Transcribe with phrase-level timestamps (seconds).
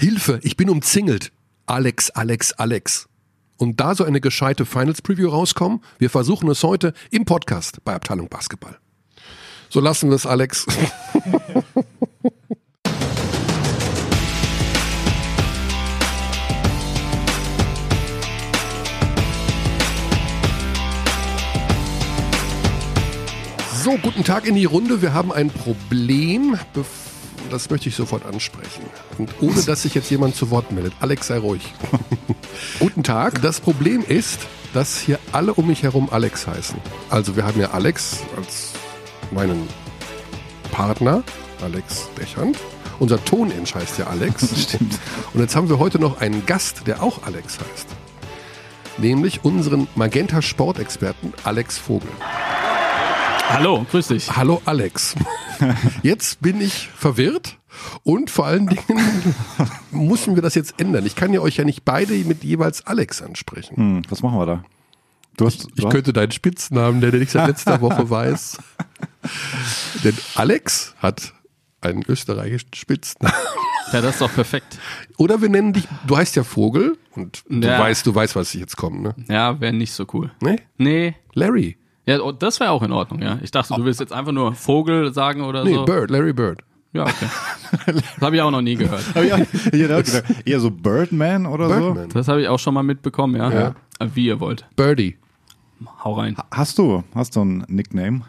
[0.00, 1.30] Hilfe, ich bin umzingelt.
[1.66, 3.06] Alex, Alex, Alex.
[3.58, 7.92] Und da so eine gescheite Finals Preview rauskommen, wir versuchen es heute im Podcast bei
[7.92, 8.78] Abteilung Basketball.
[9.68, 10.64] So lassen wir es, Alex.
[23.82, 25.00] So, guten Tag in die Runde.
[25.00, 26.58] Wir haben ein Problem.
[27.50, 28.84] Das möchte ich sofort ansprechen.
[29.18, 30.92] Und ohne dass sich jetzt jemand zu Wort meldet.
[31.00, 31.62] Alex, sei ruhig.
[32.78, 33.42] guten Tag.
[33.42, 34.40] Das Problem ist,
[34.72, 36.78] dass hier alle um mich herum Alex heißen.
[37.08, 38.72] Also wir haben ja Alex als
[39.32, 39.68] meinen
[40.70, 41.24] Partner,
[41.60, 42.56] Alex Dechand.
[43.00, 44.48] Unser Tonensch heißt ja Alex.
[44.62, 44.98] Stimmt.
[45.34, 47.88] Und jetzt haben wir heute noch einen Gast, der auch Alex heißt.
[48.98, 52.10] Nämlich unseren Magenta Sportexperten Alex Vogel.
[53.48, 54.36] Hallo, grüß dich.
[54.36, 55.16] Hallo Alex.
[56.02, 57.58] Jetzt bin ich verwirrt
[58.02, 59.34] und vor allen Dingen
[59.90, 61.06] müssen wir das jetzt ändern.
[61.06, 63.76] Ich kann ja euch ja nicht beide mit jeweils Alex ansprechen.
[63.76, 64.64] Hm, was machen wir da?
[65.36, 68.58] Du hast, ich, ich könnte deinen Spitznamen, der ich seit letzter Woche weiß.
[70.04, 71.32] Denn Alex hat
[71.80, 73.34] einen österreichischen Spitznamen.
[73.92, 74.78] Ja, das ist doch perfekt.
[75.16, 77.78] Oder wir nennen dich, du heißt ja Vogel und du Ja.
[77.80, 79.14] weißt, du weißt, was jetzt kommt, ne?
[79.28, 80.30] Ja, wäre nicht so cool.
[80.40, 80.58] Nee?
[80.78, 81.14] Nee.
[81.34, 81.76] Larry.
[82.06, 83.38] Ja, oh, das wäre auch in Ordnung, ja.
[83.42, 85.84] Ich dachte, du willst jetzt einfach nur Vogel sagen oder Nee, so.
[85.84, 86.60] Bird, Larry Bird.
[86.92, 87.26] Ja, okay.
[87.86, 89.04] Das habe ich auch noch nie gehört.
[89.70, 92.08] Gedacht, eher so Birdman oder Birdman.
[92.08, 93.52] Das habe ich auch schon mal mitbekommen, ja.
[93.52, 93.74] Ja.
[94.14, 94.66] Wie ihr wollt.
[94.74, 95.16] Birdie.
[96.02, 96.34] Hau rein.
[96.36, 96.42] so.
[96.50, 98.22] Hast du, hast du ein Nickname?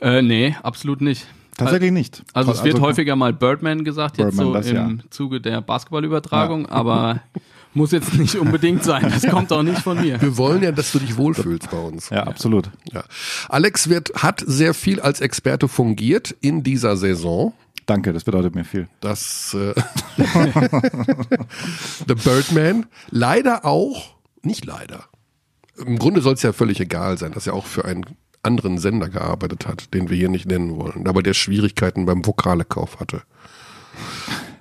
[0.00, 1.26] Äh, nee, absolut nicht.
[1.56, 2.22] Tatsächlich nicht.
[2.32, 5.10] Also es wird häufiger mal Birdman gesagt, jetzt Birdman, so das im ja.
[5.10, 7.20] Zuge der Basketballübertragung, aber
[7.74, 9.02] muss jetzt nicht unbedingt sein.
[9.02, 10.20] Das kommt auch nicht von mir.
[10.20, 12.10] Wir wollen ja, dass du dich wohlfühlst bei uns.
[12.10, 12.70] Ja, absolut.
[12.92, 13.04] Ja.
[13.48, 17.52] Alex wird, hat sehr viel als Experte fungiert in dieser Saison.
[17.86, 18.88] Danke, das bedeutet mir viel.
[19.00, 19.74] Das äh,
[22.06, 22.86] The Birdman.
[23.10, 25.04] Leider auch, nicht leider.
[25.76, 28.04] Im Grunde soll es ja völlig egal sein, dass er auch für einen
[28.42, 33.00] anderen Sender gearbeitet hat, den wir hier nicht nennen wollen, aber der Schwierigkeiten beim Vokalekauf
[33.00, 33.22] hatte.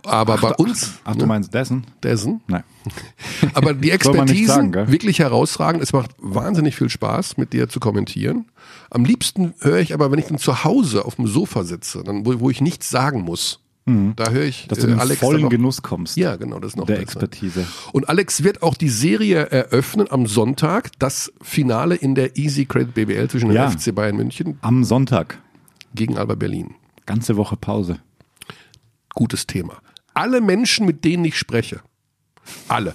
[0.10, 1.86] Aber bei uns, Ach, du meinst dessen?
[2.04, 2.64] dessen, Nein.
[3.54, 5.82] aber die Expertisen sagen, wirklich herausragend.
[5.84, 8.46] Es macht wahnsinnig viel Spaß, mit dir zu kommentieren.
[8.90, 12.26] Am liebsten höre ich aber, wenn ich dann zu Hause auf dem Sofa sitze, dann,
[12.26, 13.60] wo, wo ich nichts sagen muss,
[14.16, 14.68] da höre ich Mhm.
[14.70, 16.16] Dass du äh, in den Alex vollen noch- Genuss kommst.
[16.16, 17.04] Ja, genau, das ist noch Der besser.
[17.04, 17.66] Expertise.
[17.92, 22.94] Und Alex wird auch die Serie eröffnen am Sonntag, das Finale in der Easy Credit
[22.94, 23.68] BBL zwischen Ja.
[23.68, 25.40] dem FC Bayern München Am Sonntag.
[25.96, 26.76] gegen Alba Berlin.
[27.08, 27.98] Ganze Woche Pause.
[29.16, 29.78] Gutes Thema.
[30.20, 31.80] Alle Menschen, mit denen ich spreche,
[32.68, 32.94] alle,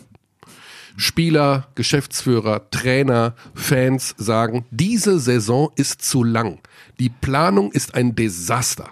[0.98, 6.58] Spieler, Geschäftsführer, Trainer, Fans sagen, diese Saison ist zu lang.
[6.98, 8.90] Die Planung ist ein Desaster.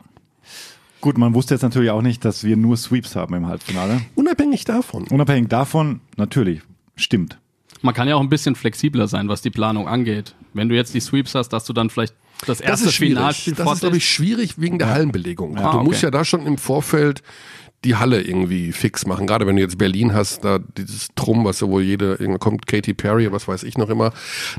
[1.02, 4.00] Gut, man wusste jetzt natürlich auch nicht, dass wir nur Sweeps haben im Halbfinale.
[4.14, 5.06] Unabhängig davon.
[5.08, 6.62] Unabhängig davon, natürlich,
[6.96, 7.38] stimmt.
[7.82, 10.34] Man kann ja auch ein bisschen flexibler sein, was die Planung angeht.
[10.54, 12.14] Wenn du jetzt die Sweeps hast, dass du dann vielleicht
[12.46, 13.18] das Das erste ist schwierig.
[13.18, 15.56] Finalspiel Das ist, glaube ich, schwierig wegen der Hallenbelegung.
[15.56, 15.84] Ah, du okay.
[15.84, 17.22] musst ja da schon im Vorfeld
[17.84, 19.26] die Halle irgendwie fix machen.
[19.26, 22.66] Gerade wenn du jetzt Berlin hast, da dieses Drum, was ja wohl jede, irgendwann kommt
[22.66, 24.12] Katy Perry, was weiß ich noch immer.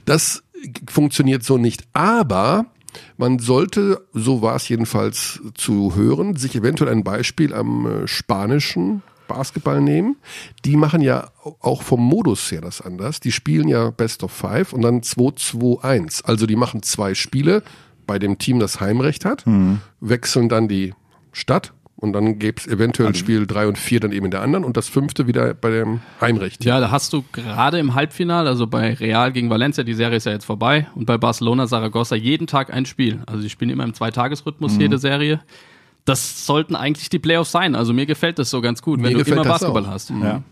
[0.05, 0.43] Das
[0.89, 1.83] funktioniert so nicht.
[1.93, 2.65] Aber
[3.17, 9.01] man sollte, so war es jedenfalls zu hören, sich eventuell ein Beispiel am äh, spanischen
[9.27, 10.17] Basketball nehmen.
[10.65, 11.29] Die machen ja
[11.59, 13.19] auch vom Modus her das anders.
[13.19, 16.25] Die spielen ja Best of Five und dann 2-2-1.
[16.25, 17.63] Also die machen zwei Spiele
[18.05, 19.45] bei dem Team, das Heimrecht hat,
[20.01, 20.93] wechseln dann die
[21.31, 24.65] Stadt und dann gäbe es eventuell Spiel drei und vier dann eben in der anderen
[24.65, 26.65] und das fünfte wieder bei dem Heimrecht.
[26.65, 30.25] Ja, da hast du gerade im Halbfinale, also bei Real gegen Valencia, die Serie ist
[30.25, 33.21] ja jetzt vorbei, und bei Barcelona, Saragossa jeden Tag ein Spiel.
[33.25, 35.39] Also die spielen immer im Zweitagesrhythmus jede Serie.
[36.05, 37.75] Das sollten eigentlich die Playoffs sein.
[37.75, 39.89] Also mir gefällt das so ganz gut, Mir wenn du immer Basketball auch.
[39.91, 40.09] hast.
[40.09, 40.43] Ja.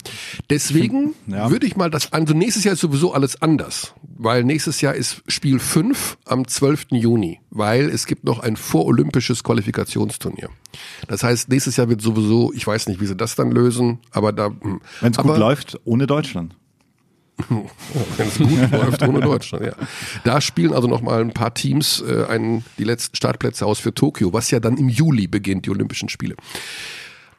[0.50, 1.50] Deswegen Ja.
[1.52, 5.22] würde ich mal das, also nächstes Jahr ist sowieso alles anders, weil nächstes Jahr ist
[5.28, 6.88] Spiel 5 am 12.
[6.92, 10.50] Juni, weil es gibt noch ein vorolympisches Qualifikationsturnier.
[11.08, 14.32] Das heißt, nächstes Jahr wird sowieso, ich weiß nicht, wie sie das dann lösen, aber
[14.32, 14.80] da, hm.
[15.02, 16.56] Wenn es gut läuft, ohne Deutschland.
[18.18, 19.74] wenn es gut läuft ohne Deutschland, ja.
[20.24, 23.94] Da spielen also noch mal ein paar Teams äh, einen, die letzten Startplätze aus für
[23.94, 26.36] Tokio, was ja dann im Juli beginnt, die Olympischen Spiele.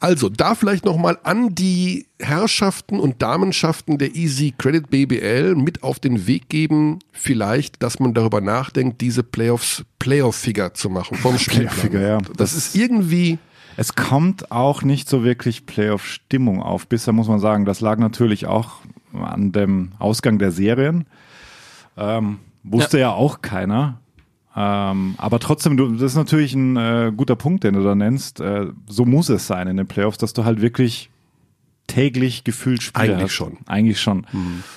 [0.03, 5.85] Also, da vielleicht noch mal an die Herrschaften und Damenschaften der Easy Credit BBL mit
[5.85, 11.37] auf den Weg geben, vielleicht, dass man darüber nachdenkt, diese Playoffs Playoff-Figure zu machen vom.
[11.47, 12.19] Playoff-Figure, ja.
[12.37, 13.39] Das ist irgendwie,
[13.77, 16.89] Es kommt auch nicht so wirklich Playoff-Stimmung auf.
[16.89, 18.81] Bisher muss man sagen, das lag natürlich auch
[19.15, 21.07] an dem Ausgang der Serien.
[21.97, 23.13] Ähm, wusste ja.
[23.13, 23.99] auch keiner.
[24.55, 28.41] Ähm, aber trotzdem, du, das ist natürlich ein äh, guter Punkt, den du da nennst.
[28.41, 31.11] Äh, so muss es sein in den Playoffs, dass du halt wirklich
[31.87, 33.33] täglich gefühlt Spiele Eigentlich hast.
[33.33, 33.59] schon.
[33.67, 34.27] Eigentlich schon.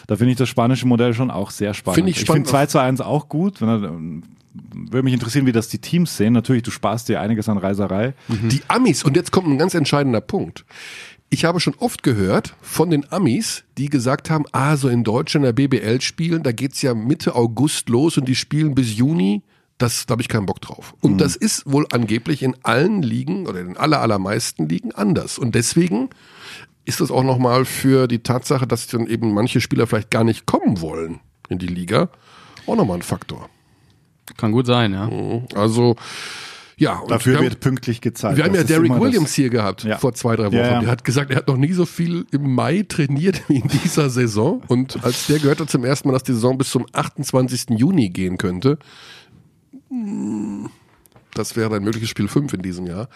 [0.08, 1.96] Da finde ich das spanische Modell schon auch sehr spannend.
[1.96, 3.62] Finde ich ich spannend finde 2 zu 1 auch gut.
[3.62, 4.24] Wenn ähm,
[4.74, 6.34] würde mich interessieren, wie das die Teams sehen.
[6.34, 8.14] Natürlich, du sparst dir einiges an Reiserei.
[8.28, 10.66] Die Amis, und jetzt kommt ein ganz entscheidender Punkt.
[11.36, 15.46] Ich habe schon oft gehört von den Amis, die gesagt haben, ah, so in Deutschland
[15.46, 19.44] in der BBL spielen, da geht's ja Mitte August los und die spielen bis Juni.
[19.78, 20.96] Das, da habe ich keinen Bock drauf.
[21.02, 25.38] Und das ist wohl angeblich in allen Ligen oder in den aller, allermeisten Ligen anders.
[25.38, 26.10] Und deswegen
[26.86, 30.46] ist das auch nochmal für die Tatsache, dass dann eben manche Spieler vielleicht gar nicht
[30.46, 32.08] kommen wollen in die Liga,
[32.66, 33.50] auch nochmal ein Faktor.
[34.38, 35.10] Kann gut sein, ja.
[35.54, 35.98] Also,
[36.78, 37.02] ja.
[37.08, 38.38] Dafür haben- wird pünktlich gezahlt.
[38.38, 39.98] wir haben Das ja Derek Williams das- hier gehabt Ja.
[39.98, 40.56] vor zwei, drei Wochen.
[40.56, 40.80] Ja, ja.
[40.82, 44.10] Der hat gesagt, er hat noch nie so viel im Mai trainiert wie in dieser
[44.10, 44.62] Saison.
[44.68, 47.78] Und als der gehört hat zum ersten Mal, dass die Saison bis zum 28.
[47.78, 48.78] Juni gehen könnte,
[49.90, 50.70] mh,
[51.34, 53.10] das wäre ein mögliches Spiel 5 in diesem Jahr.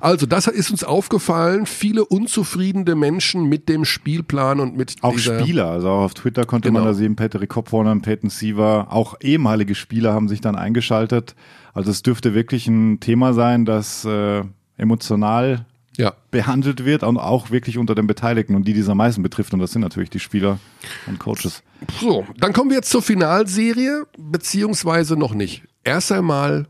[0.00, 1.66] Also, das ist uns aufgefallen.
[1.66, 6.44] Viele unzufriedene Menschen mit dem Spielplan und mit Auch dieser, Spieler, also auch auf Twitter
[6.44, 6.80] konnte Genau.
[6.80, 11.34] man da sehen, Patrick Kopfhorner, Peyton Siever, auch ehemalige Spieler haben sich dann eingeschaltet.
[11.74, 14.42] Also es dürfte wirklich ein Thema sein, das äh,
[14.78, 15.64] emotional
[15.98, 16.12] Ja.
[16.30, 19.52] behandelt wird und auch wirklich unter den Beteiligten und die, die es am meisten betrifft.
[19.54, 20.58] Und das sind natürlich die Spieler
[21.06, 21.62] und Coaches.
[22.00, 25.62] So, dann kommen wir jetzt zur Finalserie, beziehungsweise noch nicht.
[25.84, 26.66] Erst einmal,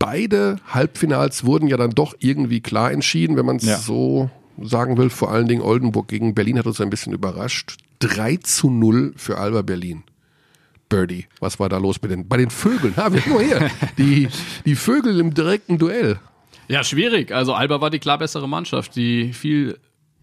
[0.00, 3.76] beide Halbfinals wurden ja dann doch irgendwie klar entschieden, wenn man es Ja.
[3.78, 4.28] so
[4.60, 5.10] sagen will.
[5.10, 7.76] Vor allen Dingen Oldenburg gegen Berlin hat uns ein bisschen überrascht.
[8.00, 10.02] 3 zu 0 für Alba Berlin.
[10.88, 12.96] Birdie, was war da los mit den, bei den Vögeln?
[12.96, 13.70] Ha, wir nur hier.
[13.96, 14.26] Die,
[14.64, 16.18] die Vögel im direkten Duell.
[16.66, 17.30] Ja, schwierig.
[17.32, 19.78] Also Alba war die klar bessere Mannschaft, die viel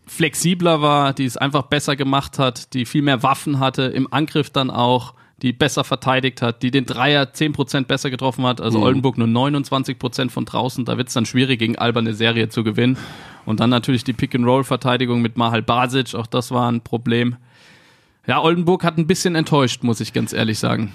[0.05, 4.49] flexibler war, die es einfach besser gemacht hat, die viel mehr Waffen hatte, im Angriff
[4.49, 9.17] dann auch, die besser verteidigt hat, die den Dreier 10% besser getroffen hat, also Oldenburg
[9.17, 12.97] nur 29% von draußen, da wird es dann schwierig, gegen Alba eine Serie zu gewinnen.
[13.45, 17.35] Und dann natürlich die Pick-and-Roll-Verteidigung mit Mahal Basic, auch das war ein Problem.
[18.25, 20.91] Ja, Oldenburg hat ein bisschen enttäuscht, muss ich ganz ehrlich sagen.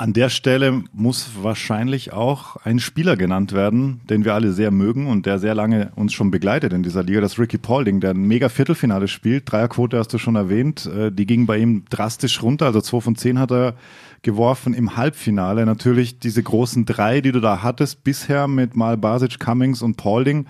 [0.00, 5.06] An der Stelle muss wahrscheinlich auch ein Spieler genannt werden, den wir alle sehr mögen
[5.06, 8.12] und der sehr lange uns schon begleitet in dieser Liga, das ist Ricky Paulding, der
[8.12, 9.52] ein mega Viertelfinale spielt.
[9.52, 10.86] Dreierquote hast du schon erwähnt.
[10.86, 13.74] Äh, Die ging bei ihm drastisch runter, also 2 von 10 hat er
[14.22, 15.66] geworfen im Halbfinale.
[15.66, 20.46] Natürlich diese großen drei, die du da hattest bisher mit Mal Basic, Cummings und Paulding.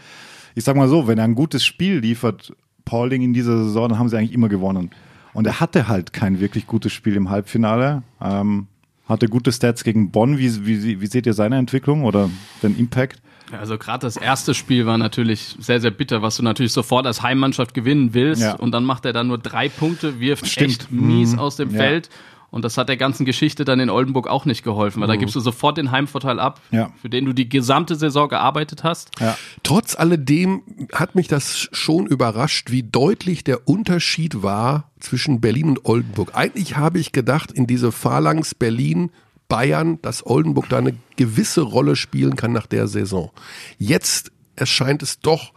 [0.55, 2.53] Ich sag mal so, wenn er ein gutes Spiel liefert,
[2.85, 4.91] Paulding in dieser Saison, dann haben sie eigentlich immer gewonnen.
[5.33, 8.05] Und er hatte halt kein wirklich gutes Spiel im Halbfinale.
[8.21, 8.69] Ähm,
[9.11, 10.39] hatte gute Stats gegen Bonn.
[10.39, 12.31] Wie, wie, wie seht ihr seine Entwicklung oder
[12.63, 13.21] den Impact?
[13.61, 17.21] Also gerade das erste Spiel war natürlich sehr, sehr bitter, was du natürlich sofort als
[17.23, 18.41] Heimmannschaft gewinnen willst.
[18.43, 18.55] Ja.
[18.55, 20.71] Und dann macht er da nur drei Punkte, wirft Stimmt.
[20.71, 21.39] echt mies Mhm.
[21.41, 21.77] aus dem Ja.
[21.79, 22.09] Feld.
[22.51, 25.37] Und das hat der ganzen Geschichte dann in Oldenburg auch nicht geholfen, weil da gibst
[25.37, 26.91] du sofort den Heimvorteil ab, Ja.
[27.01, 29.11] für den du die gesamte Saison gearbeitet hast.
[29.21, 29.37] Ja.
[29.63, 30.63] Trotz alledem
[30.93, 36.33] hat mich das schon überrascht, wie deutlich der Unterschied war zwischen Berlin und Oldenburg.
[36.35, 39.11] Eigentlich habe ich gedacht, in diese Phalanx Berlin,
[39.49, 43.31] Bayern, dass Oldenburg da eine gewisse Rolle spielen kann nach der Saison.
[43.79, 45.53] Jetzt erscheint es doch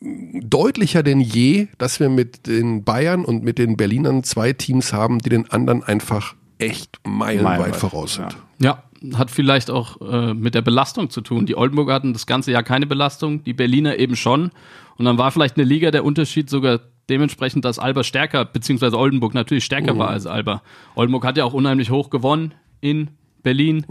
[0.00, 5.18] deutlicher denn je, dass wir mit den Bayern und mit den Berlinern zwei Teams haben,
[5.18, 8.36] die den anderen einfach echt meilenweit Meilenweit, voraus sind.
[8.58, 8.82] Ja,
[9.14, 11.46] hat vielleicht auch äh, mit der Belastung zu tun.
[11.46, 14.50] Die Oldenburger hatten das ganze Jahr keine Belastung, die Berliner eben schon.
[14.96, 19.34] Und dann war vielleicht eine Liga der Unterschied sogar dementsprechend, dass Alba stärker, beziehungsweise Oldenburg
[19.34, 20.62] natürlich stärker war als Alba.
[20.94, 23.10] Oldenburg hat ja auch unheimlich hoch gewonnen in
[23.42, 23.84] Berlin.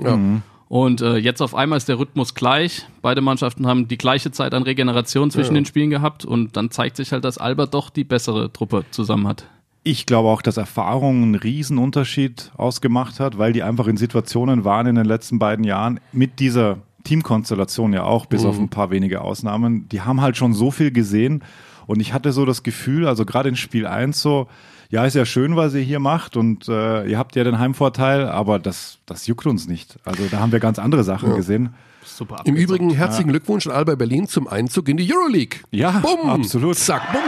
[0.70, 2.86] Und äh, jetzt auf einmal ist der Rhythmus gleich.
[3.02, 6.96] Beide Mannschaften haben die gleiche Zeit an Regeneration zwischen den Spielen gehabt und dann zeigt
[6.96, 9.48] sich halt, dass Alba doch die bessere Truppe zusammen hat.
[9.84, 14.86] Ich glaube auch, dass Erfahrung einen Riesenunterschied ausgemacht hat, weil die einfach in Situationen waren
[14.86, 19.22] in den letzten beiden Jahren mit dieser Teamkonstellation ja auch, bis auf ein paar wenige
[19.22, 19.90] Ausnahmen.
[19.90, 21.44] Die haben halt schon so viel gesehen
[21.88, 24.48] und ich hatte so das Gefühl, also gerade in Spiel 1 so,
[24.90, 28.28] ja, ist ja schön, was ihr hier macht und äh, ihr habt ja den Heimvorteil,
[28.28, 29.98] aber das, das juckt uns nicht.
[30.04, 31.74] Also da haben wir ganz andere Sachen gesehen.
[32.04, 32.64] Super Im abgezockt.
[32.64, 35.60] Übrigen herzlichen Glückwunsch an Alba Berlin zum Einzug in die Euroleague.
[35.72, 36.76] Ja, Bumm, absolut.
[36.76, 37.22] Zack, bumm.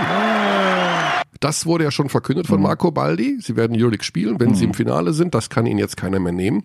[1.39, 3.37] Das wurde ja schon verkündet von Marco Baldi.
[3.41, 5.33] Sie werden Euroleague spielen, wenn sie im Finale sind.
[5.33, 6.63] Das kann ihnen jetzt keiner mehr nehmen.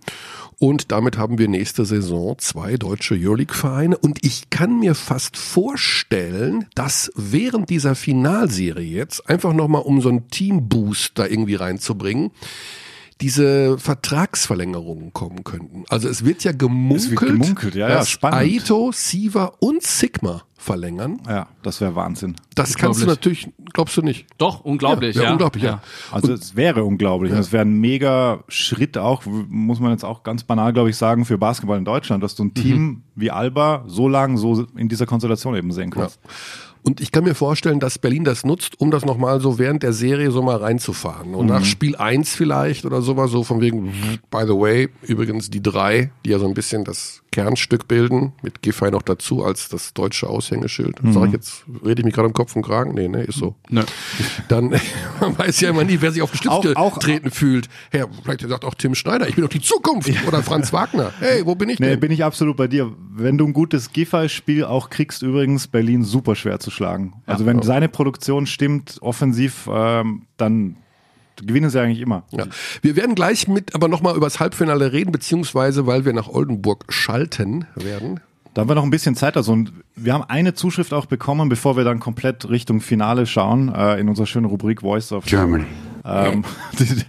[0.59, 3.97] Und damit haben wir nächste Saison zwei deutsche Euroleague-Vereine.
[3.97, 10.09] Und ich kann mir fast vorstellen, dass während dieser Finalserie jetzt einfach nochmal um so
[10.09, 12.33] einen Teamboost da irgendwie reinzubringen,
[13.21, 15.85] diese Vertragsverlängerungen kommen könnten.
[15.89, 18.41] Also es wird ja gemunkelt, gemunkelt, ja, ja, dass spannend.
[18.41, 21.21] Aito, Siva und Sigma verlängern.
[21.29, 22.35] Ja, das wäre Wahnsinn.
[22.55, 24.27] Das kannst du natürlich, glaubst du nicht.
[24.37, 25.25] Doch, unglaublich, ja.
[25.25, 25.81] Ja, unglaublich, ja.
[26.11, 27.33] Also es wäre unglaublich.
[27.33, 31.25] Es wäre ein mega Schritt auch, muss man jetzt auch ganz banal, glaube ich, sagen,
[31.25, 35.07] für Basketball in Deutschland, dass du ein Team wie Alba so lang so in dieser
[35.07, 36.21] Konstellation eben sehen kannst.
[36.87, 39.93] Und ich kann mir vorstellen, dass Berlin das nutzt, um das nochmal so während der
[39.93, 41.35] Serie so mal reinzufahren.
[41.35, 43.93] Und nach Spiel 1 vielleicht oder sowas, so von wegen,
[44.31, 48.63] by the way, übrigens die drei, die ja so ein bisschen das Kernstück bilden, mit
[48.63, 50.97] Giffey noch dazu als das deutsche Aushängeschild.
[51.11, 52.95] Sag ich jetzt, rede ich mich gerade im Kopf und Kragen?
[52.95, 53.55] Nee, ne, ist so.
[53.69, 53.83] Nö.
[54.49, 54.71] Dann,
[55.21, 57.69] man weiß ja immer nie, wer sich auf den Schlips Auch- auch- getreten fühlt.
[57.91, 60.11] Herr, vielleicht sagt auch Tim Schneider, ich bin doch die Zukunft.
[60.27, 61.13] Oder Franz Wagner.
[61.21, 62.01] Hey, wo bin ich Nee, denn?
[62.01, 62.91] bin ich absolut bei dir.
[63.15, 67.13] Wenn du ein gutes Giffey-Spiel auch kriegst, übrigens Berlin super schwer zu schlagen.
[67.27, 70.77] Also wenn seine Produktion stimmt, offensiv, ähm, dann
[71.45, 72.25] gewinnen sie eigentlich immer.
[72.31, 72.47] Ja.
[72.83, 76.85] Wir werden gleich mit aber nochmal über das Halbfinale reden, beziehungsweise weil wir nach Oldenburg
[76.89, 78.21] schalten werden.
[78.55, 79.37] Da haben wir noch ein bisschen Zeit.
[79.37, 83.73] Also und wir haben eine Zuschrift auch bekommen, bevor wir dann komplett Richtung Finale schauen,
[83.75, 85.67] äh, in unserer schönen Rubrik Voice of Germany.
[86.05, 86.45] Ähm,
[86.79, 87.03] die,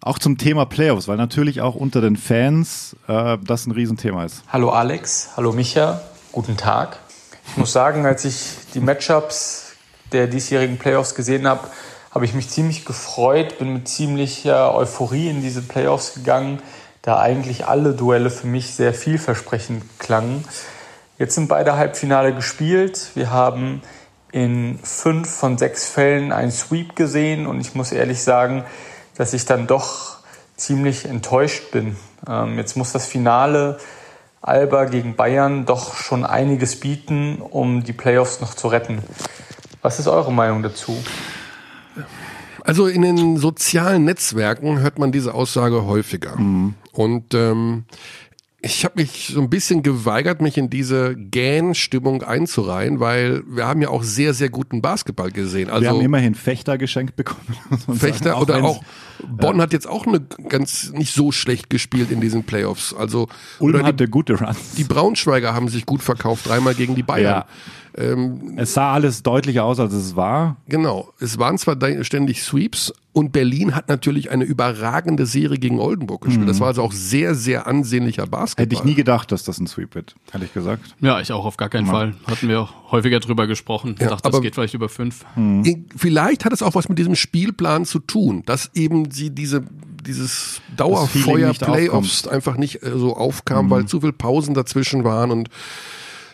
[0.00, 4.44] auch zum Thema Playoffs, weil natürlich auch unter den Fans äh, das ein Riesenthema ist.
[4.52, 6.00] Hallo Alex, hallo Micha,
[6.30, 6.98] guten Tag.
[7.48, 9.72] Ich muss sagen, als ich die Matchups
[10.12, 11.68] der diesjährigen Playoffs gesehen habe,
[12.14, 16.62] habe ich mich ziemlich gefreut, bin mit ziemlicher Euphorie in diese Playoffs gegangen,
[17.02, 20.44] da eigentlich alle Duelle für mich sehr vielversprechend klangen.
[21.18, 23.10] Jetzt sind beide Halbfinale gespielt.
[23.14, 23.82] Wir haben
[24.30, 28.64] in fünf von sechs Fällen einen Sweep gesehen und ich muss ehrlich sagen,
[29.16, 30.18] dass ich dann doch
[30.56, 31.96] ziemlich enttäuscht bin.
[32.28, 33.78] Ähm, jetzt muss das Finale
[34.40, 39.02] Alba gegen Bayern doch schon einiges bieten, um die Playoffs noch zu retten.
[39.82, 40.96] Was ist eure Meinung dazu?
[42.64, 46.36] Also in den sozialen Netzwerken hört man diese Aussage häufiger.
[46.92, 47.84] Und ähm,
[48.64, 53.82] ich habe mich so ein bisschen geweigert, mich in diese Gähn-Stimmung einzureihen, weil wir haben
[53.82, 55.68] ja auch sehr, sehr guten Basketball gesehen.
[55.68, 57.54] Also wir haben immerhin Fechter geschenkt bekommen.
[57.94, 58.82] Fechter sagen, oder auch
[59.28, 62.94] Bonn hat jetzt auch eine ganz nicht so schlecht gespielt in diesen Playoffs.
[62.94, 63.28] Also
[63.58, 64.72] Ulm oder die, hatte gute Runs.
[64.78, 67.24] die Braunschweiger haben sich gut verkauft, dreimal gegen die Bayern.
[67.24, 67.46] Ja.
[67.96, 70.56] Es sah alles deutlicher aus, als es war.
[70.68, 71.12] Genau.
[71.20, 76.48] Es waren zwar ständig Sweeps und Berlin hat natürlich eine überragende Serie gegen Oldenburg gespielt.
[76.48, 78.66] Das war also auch sehr, sehr ansehnlicher Basketball.
[78.66, 78.70] Mhm.
[78.70, 80.96] Hätte ich nie gedacht, dass das ein Sweep wird, ehrlich gesagt.
[81.00, 82.14] Ja, ich auch auf gar keinen Fall.
[82.26, 83.94] Hatten wir auch häufiger drüber gesprochen.
[84.00, 85.24] Ja, dachte, das geht vielleicht über fünf.
[85.96, 89.62] Vielleicht hat es auch was mit diesem Spielplan zu tun, dass eben sie diese
[90.04, 95.02] dieses Feeling Dauerfeuer nicht Playoffs einfach nicht äh, so aufkam, weil zu viel Pausen dazwischen
[95.02, 95.48] waren und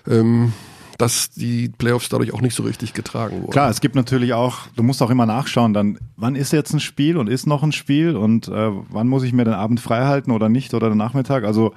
[0.08, 0.52] ähm,
[1.00, 3.52] dass die Playoffs dadurch auch nicht so richtig getragen wurden.
[3.52, 6.80] Klar, es gibt natürlich auch, du musst auch immer nachschauen, dann, wann ist jetzt ein
[6.80, 10.04] Spiel und ist noch ein Spiel und äh, wann muss ich mir den Abend frei
[10.04, 11.44] halten oder nicht oder den Nachmittag.
[11.44, 11.72] Also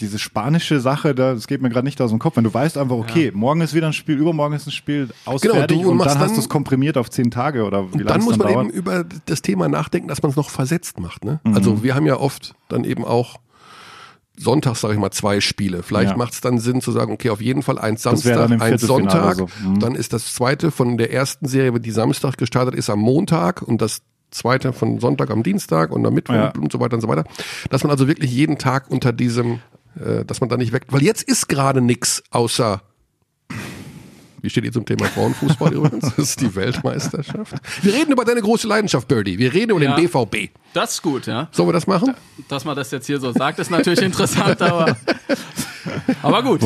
[0.00, 2.36] diese spanische Sache, da, das geht mir gerade nicht aus dem Kopf.
[2.36, 5.82] Wenn du weißt einfach, okay, morgen ist wieder ein Spiel, übermorgen ist ein Spiel ausfertig
[5.82, 8.04] du und machst dann hast dann- du es komprimiert auf zehn Tage oder wie lange
[8.04, 8.66] dann muss dann man dauert.
[8.68, 11.24] eben über das Thema nachdenken, dass man es noch versetzt macht.
[11.24, 11.40] Ne?
[11.44, 11.54] Mhm.
[11.54, 13.38] Also wir haben ja oft dann eben auch
[14.38, 15.82] sonntags, sage ich mal, zwei Spiele.
[15.82, 16.16] Vielleicht Ja.
[16.16, 19.36] macht es dann Sinn zu sagen, okay, auf jeden Fall eins Samstag, eins Sonntag.
[19.36, 19.48] so.
[19.64, 19.80] Mhm.
[19.80, 23.80] Dann ist das zweite von der ersten Serie, die Samstag gestartet ist, am Montag und
[23.80, 26.52] das zweite von Sonntag am Dienstag und am Mittwoch Ja.
[26.60, 27.24] und so weiter und so weiter.
[27.70, 29.60] Dass man also wirklich jeden Tag unter diesem,
[29.98, 32.82] äh, dass man da nicht weg, weil jetzt ist gerade nix außer
[34.46, 36.02] wie steht ihr zum Thema Frauenfußball übrigens?
[36.14, 37.56] Das ist die Weltmeisterschaft.
[37.82, 39.38] Wir reden über deine große Leidenschaft, Birdie.
[39.40, 39.96] Wir reden über Ja.
[39.96, 40.50] den BVB.
[40.72, 41.48] Das ist gut, ja.
[41.50, 42.14] Sollen wir das machen?
[42.48, 44.96] Dass man das jetzt hier so sagt, ist natürlich interessant, aber,
[46.22, 46.60] aber gut.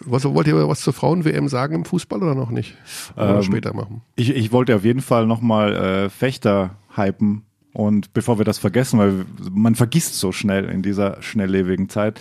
[0.00, 2.76] Was, wollt ihr was zur Frauen-WM sagen im Fußball oder noch nicht?
[3.16, 4.02] Oder Ähm, später machen.
[4.14, 7.42] Ich, ich wollte auf jeden Fall nochmal äh, Fechter hypen.
[7.72, 12.20] Und bevor wir das vergessen, weil man vergisst so schnell in dieser schnelllebigen Zeit,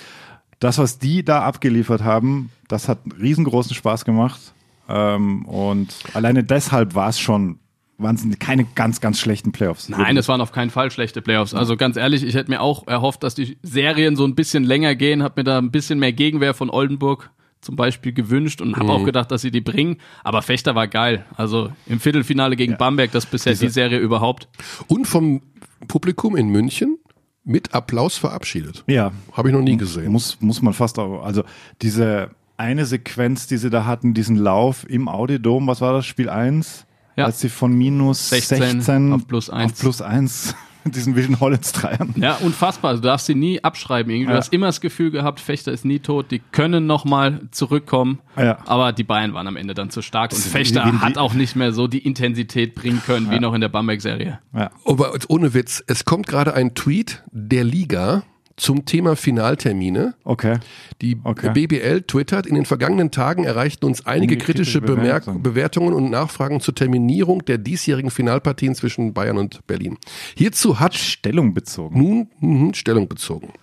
[0.59, 4.53] das, was die da abgeliefert haben, das hat riesengroßen Spaß gemacht.
[4.89, 7.59] Ähm, und alleine deshalb war es schon,
[7.97, 9.89] waren es keine ganz, ganz schlechten Playoffs.
[9.89, 11.53] Nein, es waren auf keinen Fall schlechte Playoffs.
[11.53, 14.95] Also ganz ehrlich, ich hätte mir auch erhofft, dass die Serien so ein bisschen länger
[14.95, 18.91] gehen, habe mir da ein bisschen mehr Gegenwehr von Oldenburg zum Beispiel gewünscht und habe
[18.91, 19.97] auch gedacht, dass sie die bringen.
[20.23, 21.25] Aber Fechter war geil.
[21.35, 24.47] Also im Viertelfinale gegen Bamberg, das ist bisher die Serie überhaupt.
[24.87, 25.41] Und vom
[25.87, 26.99] Publikum in München
[27.47, 28.83] mit Applaus verabschiedet.
[28.87, 30.11] Ja, Habe ich noch nie gesehen.
[30.11, 31.43] muss, muss man fast auch, also
[31.81, 36.29] diese eine Sequenz, die sie da hatten, diesen Lauf im Audidom, was war das, Spiel
[36.29, 36.85] 1?
[37.15, 37.25] Ja.
[37.25, 39.71] Als sie von minus 16 16, auf plus eins.
[39.71, 40.55] auf plus 1
[40.95, 42.13] diesen Vision Hollins Dreiern.
[42.17, 42.93] Ja, unfassbar.
[42.95, 44.11] Du darfst sie nie abschreiben.
[44.11, 44.27] Irgendwie.
[44.27, 44.37] Du Ja.
[44.37, 46.31] hast immer das Gefühl gehabt, Fechter ist nie tot.
[46.31, 48.19] Die können nochmal zurückkommen.
[48.37, 48.57] Ja.
[48.65, 50.31] Aber die Bayern waren am Ende dann zu stark.
[50.33, 53.69] Und Fechter hat auch nicht mehr so die Intensität bringen können, wie noch in der
[53.69, 54.39] Bamberg-Serie.
[54.53, 54.69] Ja.
[54.85, 58.23] Aber jetzt ohne Witz, es kommt gerade ein Tweet der Liga
[58.57, 60.15] zum Thema Finaltermine.
[60.23, 60.57] Okay.
[61.01, 61.51] Die Okay.
[61.53, 65.43] BBL twittert, in den vergangenen Tagen erreichten uns einige Einige kritische kritische Bemerk Bewertungen.
[65.43, 69.97] Bewertungen und Nachfragen zur Terminierung der diesjährigen Finalpartien zwischen Bayern und Berlin.
[70.35, 71.97] Hierzu hat Stellung bezogen.
[71.99, 73.53] nun mhm, Stellung bezogen.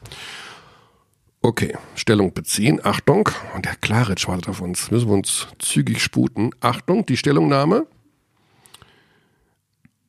[1.43, 2.81] Okay, Stellung beziehen.
[2.83, 4.91] Achtung, und der Klaritsch wartet auf uns.
[4.91, 6.53] Müssen wir uns zügig sputen.
[6.61, 7.87] Achtung, die Stellungnahme.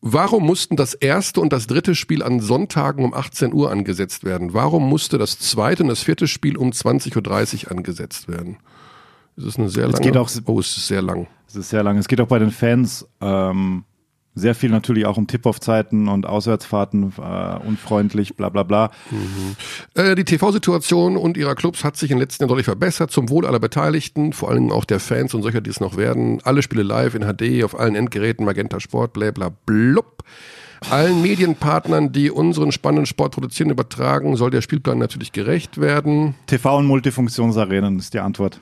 [0.08, 4.54] Warum mussten das erste und das dritte Spiel an Sonntagen um 18 Uhr angesetzt werden?
[4.54, 8.58] Warum musste das zweite und das vierte Spiel um 20.30 Uhr angesetzt werden?
[9.36, 10.00] Es ist eine sehr lange.
[10.02, 11.26] geht auch- oh, es ist sehr lang.
[11.48, 11.98] Es ist sehr lang.
[11.98, 13.84] Es geht auch bei den Fans ähm,
[14.36, 18.92] sehr viel natürlich auch um Tip-Off-Zeiten und Auswärtsfahrten, äh, unfreundlich, bla bla bla.
[19.96, 23.30] Äh, die TV-Situation und ihrer Clubs hat sich in den letzten Jahren deutlich verbessert, zum
[23.30, 26.42] Wohl aller Beteiligten, vor allem auch der Fans und solcher, die es noch werden.
[26.44, 30.24] Alle Spiele live in HD auf allen Endgeräten, Magenta Sport, bla bla blub.
[30.90, 36.36] Allen Medienpartnern, die unseren spannenden Sport produzieren, übertragen, soll der Spielplan natürlich gerecht werden.
[36.46, 38.60] TV und Multifunktionsarenen ist die Antwort.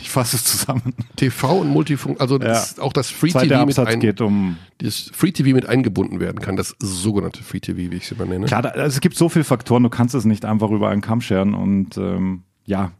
[0.00, 0.94] Ich fasse es zusammen.
[1.16, 2.48] TV und Multifunk, also Ja.
[2.48, 4.56] das, auch das Free Zweiter TV mit Absatz ein, geht um.
[4.78, 8.26] das Free TV mit eingebunden werden kann, das sogenannte Free TV, wie ich es immer
[8.26, 8.46] nenne.
[8.46, 11.00] Klar, da, also es gibt so viele Faktoren, du kannst es nicht einfach über einen
[11.00, 12.92] Kamm scheren und ähm, ja,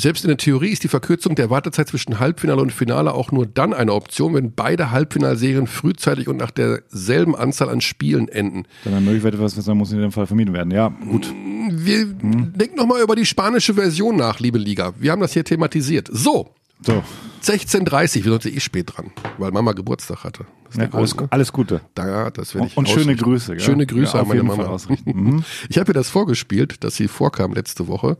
[0.00, 3.44] Selbst in der Theorie ist die Verkürzung der Wartezeit zwischen Halbfinale und Finale auch nur
[3.44, 8.64] dann eine Option, wenn beide Halbfinalserien frühzeitig und nach derselben Anzahl an Spielen enden.
[8.84, 10.70] dann möglich wird, was was muss in dem Fall vermieden werden.
[10.70, 11.30] Ja, gut.
[11.70, 14.94] Wir denken nochmal über die spanische Version nach, liebe Liga.
[14.98, 16.08] Wir haben das hier thematisiert.
[16.10, 17.04] So, So,
[17.42, 20.46] 16.30 wir sind eh spät dran, weil Mama Geburtstag hatte.
[20.76, 21.32] Ja, alles, Grund, ne?
[21.32, 21.80] alles Gute.
[21.94, 23.16] Da, das werde ich Und schöne.
[23.16, 23.56] Grüße.
[23.56, 23.64] Gell?
[23.64, 24.78] Schöne Grüße Ja, an meine Mama.
[25.04, 25.44] Mhm.
[25.68, 28.16] Ich habe ihr das vorgespielt, dass sie vorkam letzte Woche.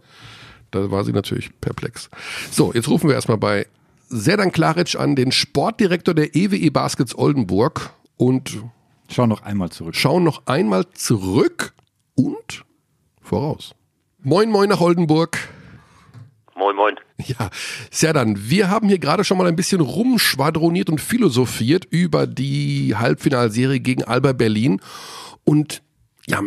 [0.70, 2.08] Da war sie natürlich perplex.
[2.50, 3.66] So, jetzt rufen wir erstmal bei
[4.08, 8.58] Serdan Klaric an, den Sportdirektor der EWE Baskets Oldenburg und
[9.08, 9.94] Schau noch einmal zurück.
[9.96, 11.72] schauen noch einmal zurück
[12.14, 12.64] und
[13.20, 13.74] voraus.
[14.22, 15.38] Moin, moin nach Oldenburg.
[16.54, 16.96] Moin, moin.
[17.24, 17.50] Ja,
[17.90, 23.80] Serdan, wir haben hier gerade schon mal ein bisschen rumschwadroniert und philosophiert über die Halbfinalserie
[23.80, 24.80] gegen Alba Berlin
[25.44, 25.82] und
[26.26, 26.42] ja,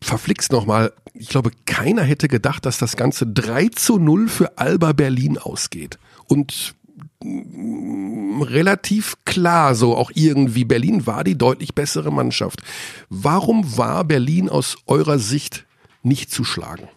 [0.00, 4.92] verflixt nochmal, ich glaube, keiner hätte gedacht, dass das Ganze 3 zu 0 für Alba
[4.92, 5.98] Berlin ausgeht.
[6.28, 6.74] Und
[7.22, 12.60] mm, relativ klar so auch irgendwie, Berlin war die deutlich bessere Mannschaft.
[13.08, 15.64] Warum war Berlin aus eurer Sicht
[16.02, 16.88] nicht zu schlagen?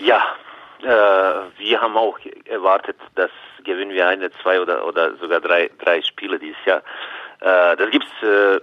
[0.00, 0.22] Ja,
[0.82, 3.30] äh, wir haben auch erwartet, dass
[3.64, 6.82] gewinnen wir eine, zwei oder, oder sogar drei, drei Spiele dieses Jahr.
[7.40, 8.60] Äh, da gibt es äh,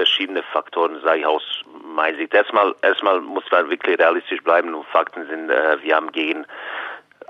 [0.00, 1.42] verschiedene Faktoren, sage ich aus
[1.94, 2.32] meiner Sicht.
[2.32, 6.46] Erstmal, erstmal muss man wirklich realistisch bleiben und Fakten sind, äh, wir haben gegen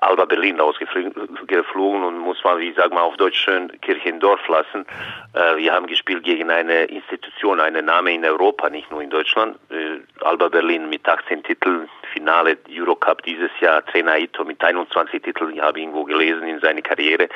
[0.02, 4.46] Alba Berlin rausgeflogen und muss man, wie sag mal, auf Deutsch schön Kirche im Dorf
[4.46, 4.86] lassen.
[5.34, 9.58] Äh, wir haben gespielt gegen eine Institution, einen Name in Europa, nicht nur in Deutschland.
[9.68, 15.54] Äh, Alba Berlin mit 18 Titeln, Finale Eurocup dieses Jahr, Trainer Ito mit 21 Titeln,
[15.54, 17.28] ich habe irgendwo gelesen in seiner Karriere.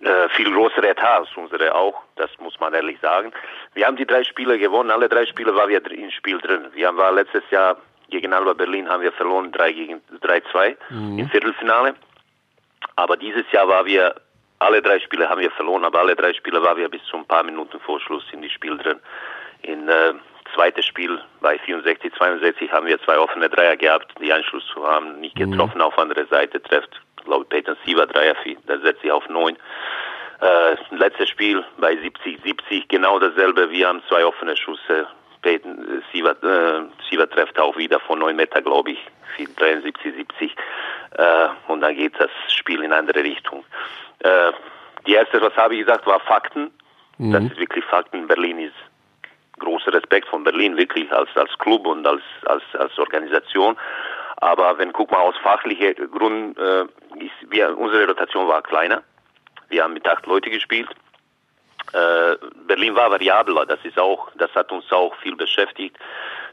[0.00, 3.32] Äh, viel größere Etat als unsere auch, das muss man ehrlich sagen.
[3.74, 6.66] Wir haben die drei Spiele gewonnen, alle drei Spiele waren wir im Spiel drin.
[6.72, 7.76] Wir haben war letztes Jahr
[8.10, 10.76] gegen Alba Berlin haben wir verloren, 3 gegen 3-2
[11.18, 11.94] im Viertelfinale.
[12.96, 14.14] Aber dieses Jahr war wir,
[14.60, 17.26] alle drei Spiele haben wir verloren, aber alle drei Spiele waren wir bis zu ein
[17.26, 18.98] paar Minuten vor Schluss in die Spiel drin.
[19.62, 20.14] In äh,
[20.54, 25.20] zweites Spiel bei 64, 62 haben wir zwei offene Dreier gehabt, die Anschluss zu haben,
[25.20, 28.34] nicht getroffen, auf andere Seite trifft, glaube ich, Peyton Siever Dreier,
[28.66, 29.56] da setzt sie auf neun.
[30.40, 35.06] Äh, letztes Spiel bei 70, 70, genau dasselbe, wir haben zwei offene Schüsse,
[35.42, 38.98] Peyton äh, Siever, äh, Siever trifft auch wieder von 9 Meter, glaube ich,
[39.56, 40.56] 73, 70.
[41.12, 43.64] Äh, und dann geht das Spiel in eine andere Richtung.
[44.20, 44.52] Äh,
[45.06, 46.70] die erste, was habe ich gesagt, war Fakten.
[47.18, 48.28] Das ist wirklich Fakten.
[48.28, 48.74] Berlin ist
[49.58, 53.76] großer Respekt von Berlin, wirklich als, als Club und als, als, als Organisation.
[54.40, 56.82] Aber wenn, guck mal, aus fachlicher Grund, äh,
[57.18, 59.02] ist, wir, unsere Rotation war kleiner.
[59.68, 60.88] Wir haben mit acht Leute gespielt.
[61.92, 65.96] Äh, Berlin war variabler, das ist auch, das hat uns auch viel beschäftigt.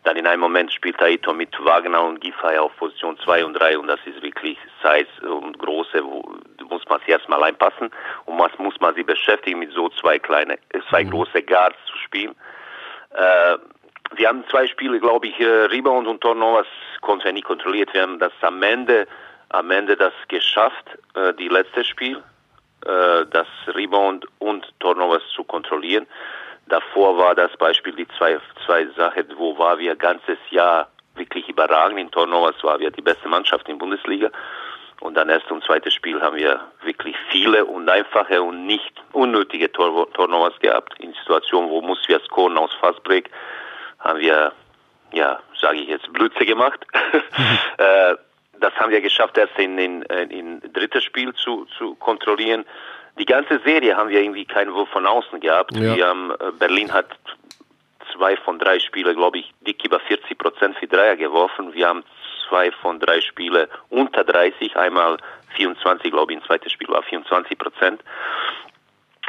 [0.04, 3.78] Dann in einem Moment spielt Aito mit Wagner und Giffey auf Position 2 und 3
[3.78, 6.24] und das ist wirklich Size und große, wo,
[6.70, 7.92] muss man sich erstmal einpassen
[8.26, 11.98] und was muss man sich beschäftigen mit so zwei kleine, äh, zwei große Guards zu
[11.98, 12.34] spielen.
[13.12, 13.58] Äh,
[14.14, 16.68] wir haben zwei Spiele, glaube ich, äh, Rebound und Turnovers
[17.02, 17.94] konnten wir nicht kontrolliert.
[17.94, 19.08] Wir haben das am Ende,
[19.50, 22.18] am Ende das geschafft, äh, die letzte Spiel,
[22.86, 26.08] äh, das Rebound und Turnovers zu kontrollieren.
[26.68, 32.00] Davor war das Beispiel die zwei, zwei Sachen, wo war wir ganzes Jahr wirklich überragend.
[32.00, 34.30] In Turnovers war wir die beste Mannschaft in Bundesliga.
[35.02, 39.72] Und dann erst und zweites Spiel haben wir wirklich viele und einfache und nicht unnötige
[39.72, 40.98] Turnovers gehabt.
[41.00, 43.30] In Situationen, wo muss wir scoren aus Fastbreak,
[44.06, 44.54] haben wir
[45.12, 46.86] ja, sage ich jetzt, Blödsinn gemacht.
[47.78, 48.16] äh,
[48.60, 52.66] das haben wir geschafft, erst in, in, in drittes Spiel zu, zu kontrollieren.
[53.18, 55.76] Die ganze Serie haben wir irgendwie keinen Wurf von außen gehabt.
[55.76, 55.96] Ja.
[55.96, 57.08] Wir haben, äh, Berlin hat
[58.14, 61.74] zwei von drei Spiele, glaube ich, dick über 40 Prozent für Dreier geworfen.
[61.74, 62.04] Wir haben
[62.48, 65.18] zwei von drei Spiele unter 30, einmal
[65.56, 68.02] 24, glaube ich, im zweiten Spiel war 24 Prozent.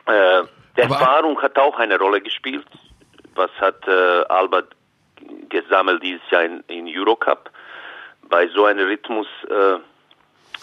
[0.07, 0.43] Äh,
[0.77, 2.67] Erfahrung hat auch eine Rolle gespielt.
[3.37, 4.75] Was hat äh, Albert
[5.49, 7.51] gesammelt dieses Jahr in, in Eurocup?
[8.29, 9.79] Bei so einem Rhythmus, äh,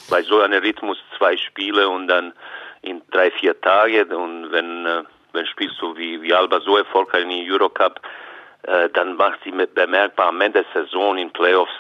[0.09, 2.33] bei so einem Rhythmus zwei Spiele und dann
[2.81, 7.23] in drei, vier Tage und wenn, äh, wenn spielst du wie, wie Alba so erfolgreich
[7.23, 8.01] in Eurocup,
[8.63, 11.71] äh, dann macht sie mit bemerkbar am Ende der Saison in Playoffs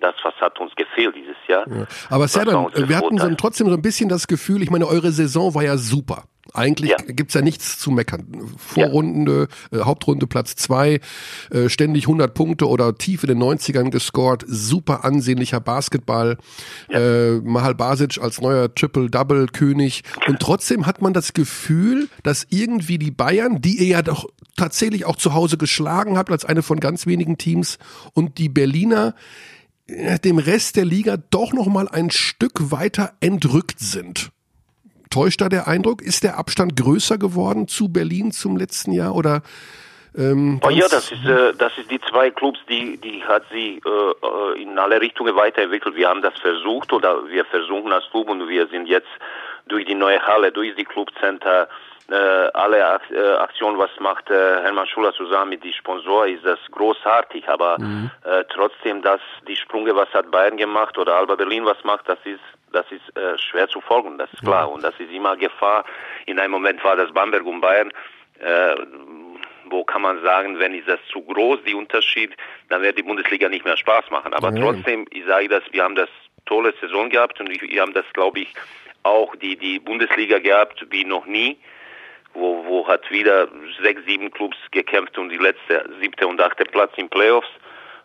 [0.00, 1.62] das, was hat uns gefehlt dieses Jahr.
[2.08, 3.36] Aber Was war Serdan, wir hatten Vorteil?
[3.36, 6.24] trotzdem so ein bisschen das Gefühl, ich meine, eure Saison war ja super.
[6.52, 6.96] Eigentlich Ja.
[7.06, 8.26] gibt's ja nichts zu meckern.
[8.56, 11.00] Vorrunde, äh, Hauptrunde Platz zwei,
[11.50, 16.38] äh, ständig 100 Punkte oder tief in den 90ern gescored, super ansehnlicher Basketball,
[16.88, 23.10] äh, Mahal Basic als neuer Triple-Double-König und trotzdem hat man das Gefühl, dass irgendwie die
[23.10, 27.06] Bayern, die ihr ja doch tatsächlich auch zu Hause geschlagen habt als eine von ganz
[27.06, 27.78] wenigen Teams
[28.12, 29.14] und die Berliner
[29.86, 34.30] äh, dem Rest der Liga doch noch mal ein Stück weiter entrückt sind.
[35.10, 36.02] Täuscht da der Eindruck?
[36.02, 39.42] Ist der Abstand größer geworden zu Berlin zum letzten Jahr oder?
[40.16, 43.80] Ähm, Oh ja, das ist, äh, das ist die zwei Clubs, die, die hat sie
[43.84, 45.94] äh, äh, in alle Richtungen weiterentwickelt.
[45.96, 49.08] Wir haben das versucht oder wir versuchen als Club und wir sind jetzt
[49.66, 51.68] durch die neue Halle, durch die Clubcenter,
[52.08, 56.44] äh, alle Ak äh, Aktionen, was macht äh, Hermann Schuler zusammen mit den Sponsoren, ist
[56.44, 57.48] das großartig.
[57.48, 57.76] Aber
[58.24, 62.18] äh, trotzdem, dass die Sprünge, was hat Bayern gemacht oder Alba Berlin was macht, das
[62.24, 62.40] ist
[62.72, 64.70] das ist äh, schwer zu folgen, das ist klar.
[64.70, 65.84] Und das ist immer Gefahr.
[66.26, 67.90] In einem Moment war das Bamberg und Bayern.
[68.38, 68.74] Äh,
[69.66, 72.36] wo kann man sagen, wenn ist das zu groß, die Unterschied,
[72.68, 74.34] dann wird die Bundesliga nicht mehr Spaß machen.
[74.34, 74.60] Aber Ja.
[74.60, 76.08] trotzdem, ich sage das, wir haben das
[76.46, 78.52] tolle Saison gehabt und wir haben das, glaube ich,
[79.04, 81.56] auch die, die Bundesliga gehabt wie noch nie,
[82.34, 83.48] wo, wo hat wieder
[83.80, 87.48] sechs, sieben Clubs gekämpft um die letzte, siebte und achte Platz in Playoffs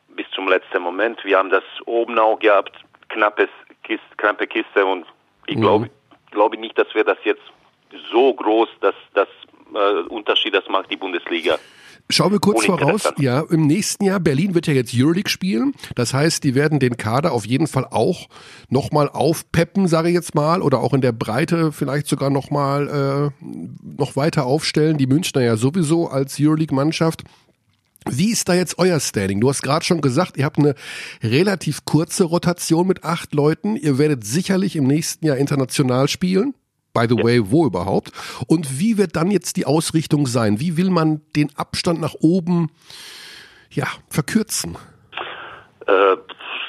[0.10, 1.24] bis zum letzten Moment.
[1.26, 2.76] Wir haben das oben auch gehabt,
[3.10, 3.50] knappes
[3.86, 5.06] Kiste, knappe Kiste und
[5.48, 5.62] ich Mhm.
[5.62, 5.90] glaube,
[6.32, 7.44] glaube nicht, dass wir das jetzt
[8.12, 9.28] so groß, dass das
[9.74, 11.58] äh, Unterschied, das macht die Bundesliga.
[12.10, 13.12] Schauen wir kurz voraus.
[13.18, 15.74] Ja, im nächsten Jahr, Berlin wird ja jetzt Euroleague spielen.
[15.96, 18.28] Das heißt, die werden den Kader auf jeden Fall auch
[18.70, 23.46] nochmal aufpeppen, sage ich jetzt mal, oder auch in der Breite vielleicht sogar nochmal äh,
[23.98, 25.00] noch weiter aufstellen.
[25.00, 27.24] Die Münchner ja sowieso als Euroleague-Mannschaft.
[28.10, 29.42] Wie ist da jetzt euer Standing?
[29.42, 30.76] Du hast gerade schon gesagt, ihr habt eine
[31.24, 33.76] relativ kurze Rotation mit acht Leuten.
[33.76, 36.54] Ihr werdet sicherlich im nächsten Jahr international spielen.
[36.94, 38.12] By the way, wo überhaupt?
[38.48, 40.62] Und wie wird dann jetzt die Ausrichtung sein?
[40.62, 42.72] Wie will man den Abstand nach oben
[43.70, 44.78] ja, verkürzen?
[45.88, 46.16] Äh,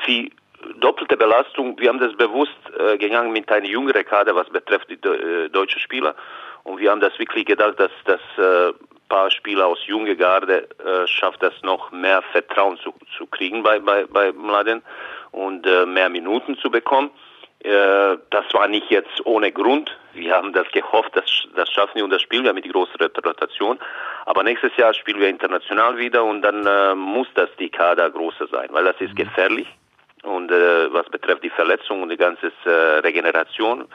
[0.09, 0.33] die
[0.81, 4.95] doppelte Belastung, wir haben das bewusst äh, gegangen mit einer jüngeren Kader, was betrifft die
[5.07, 6.17] äh, deutschen Spieler.
[6.65, 8.73] Und wir haben das wirklich gedacht, dass das äh,
[9.09, 13.79] paar Spieler aus junge Garde äh, schafft das noch mehr Vertrauen zu, zu kriegen bei,
[13.79, 14.83] bei, bei Mladen
[15.33, 17.11] und äh, mehr Minuten zu bekommen.
[17.61, 19.97] Äh, das war nicht jetzt ohne Grund.
[20.13, 23.79] Wir haben das gehofft, das, das schaffen wir und das spielen wir mit großer Rotation.
[24.25, 28.47] Aber nächstes Jahr spielen wir international wieder und dann äh, muss das die Kader größer
[28.49, 29.69] sein, weil das ist gefährlich
[30.23, 33.87] und äh, was betrifft die Verletzung und die ganze äh, Regeneration.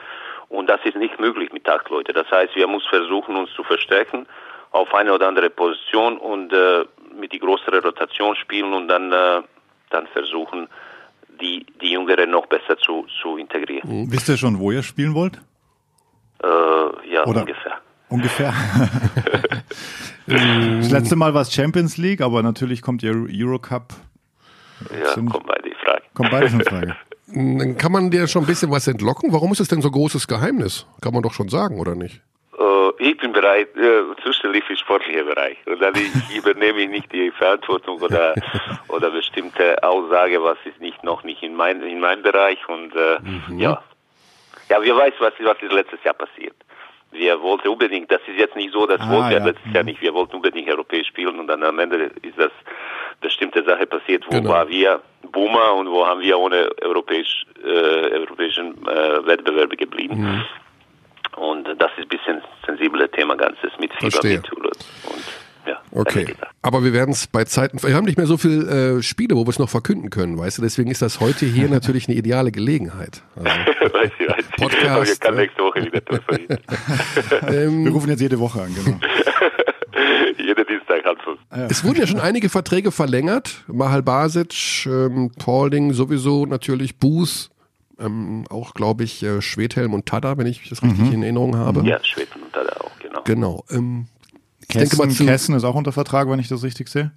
[0.49, 2.13] Und das ist nicht möglich mit acht Leuten.
[2.13, 4.27] Das heißt, wir müssen versuchen, uns zu verstärken
[4.71, 6.85] auf eine oder andere Position und äh,
[7.19, 9.41] mit die größere Rotation spielen und dann, äh,
[9.89, 10.67] dann versuchen,
[11.41, 14.11] die, die Jüngeren noch besser zu, zu integrieren.
[14.11, 15.41] Wisst ihr schon, wo ihr spielen wollt?
[16.43, 16.47] Äh,
[17.13, 17.77] ja, Oder- ungefähr.
[18.09, 18.53] Ungefähr.
[20.27, 23.93] das letzte Mal war es Champions League, aber natürlich kommt ihr Eurocup.
[24.91, 26.01] Ja, kommt bei die Frage.
[26.13, 26.97] Kommt beides in Frage.
[27.33, 29.31] Dann kann man dir schon ein bisschen was entlocken.
[29.31, 30.85] Warum ist es denn so großes Geheimnis?
[30.99, 32.21] Kann man doch schon sagen, oder nicht?
[33.03, 35.57] Ich bin bereit, äh, zuständig für den sportlichen Bereich.
[35.65, 38.35] Und dann ich, übernehme ich nicht die Verantwortung oder,
[38.89, 42.59] oder bestimmte Aussage, was ist nicht noch nicht in mein, in meinem Bereich.
[42.69, 43.17] Und äh,
[43.57, 43.81] ja.
[44.69, 46.53] Ja, wir weiß, was, was ist letztes Jahr passiert.
[47.11, 49.45] Wir wollten unbedingt, das ist jetzt nicht so, das Ah, wollten wir ja.
[49.45, 49.99] letztes Jahr nicht.
[50.01, 52.51] Wir wollten unbedingt europäisch spielen und dann am Ende ist das
[53.19, 54.49] bestimmte Sache passiert, wo Genau.
[54.51, 57.67] war wir Boomer und wo haben wir ohne europäisch, äh,
[58.19, 60.45] europäischen äh, Wettbewerbe geblieben.
[61.37, 64.37] Und das ist ein bisschen sensible Thema Ganzes mit Fieber, Verstehe.
[64.37, 64.77] mit und
[65.65, 65.79] ja.
[65.91, 66.33] Okay.
[66.61, 67.81] Aber wir werden es bei Zeiten.
[67.83, 70.57] Wir haben nicht mehr so viel äh, Spiele, wo wir es noch verkünden können, weißt
[70.57, 70.61] du?
[70.63, 73.21] Deswegen ist das heute hier natürlich eine ideale Gelegenheit.
[73.35, 73.47] Also,
[73.93, 74.55] weiß ich, weiß ich.
[74.57, 75.41] Podcast, ich kann äh.
[75.41, 76.59] nächste Woche wieder telefonieren.
[77.85, 78.99] Wir rufen jetzt jede Woche an, genau.
[80.37, 81.39] jeden Dienstag halb fünf.
[81.69, 83.63] Es wurden ja schon einige Verträge verlängert.
[83.67, 87.50] Mahal Basic, ähm, Paulding sowieso natürlich, Booth,
[88.01, 91.87] ähm, auch glaube ich äh, Schwedhelm und Tada, wenn ich das richtig in Erinnerung habe.
[91.87, 93.21] Ja, Schweden und da auch, genau.
[93.23, 93.65] Genau.
[93.69, 94.07] Ähm,
[94.61, 97.11] ich Kessen, denke mal zu, Kessen ist auch unter Vertrag, wenn ich das richtig sehe.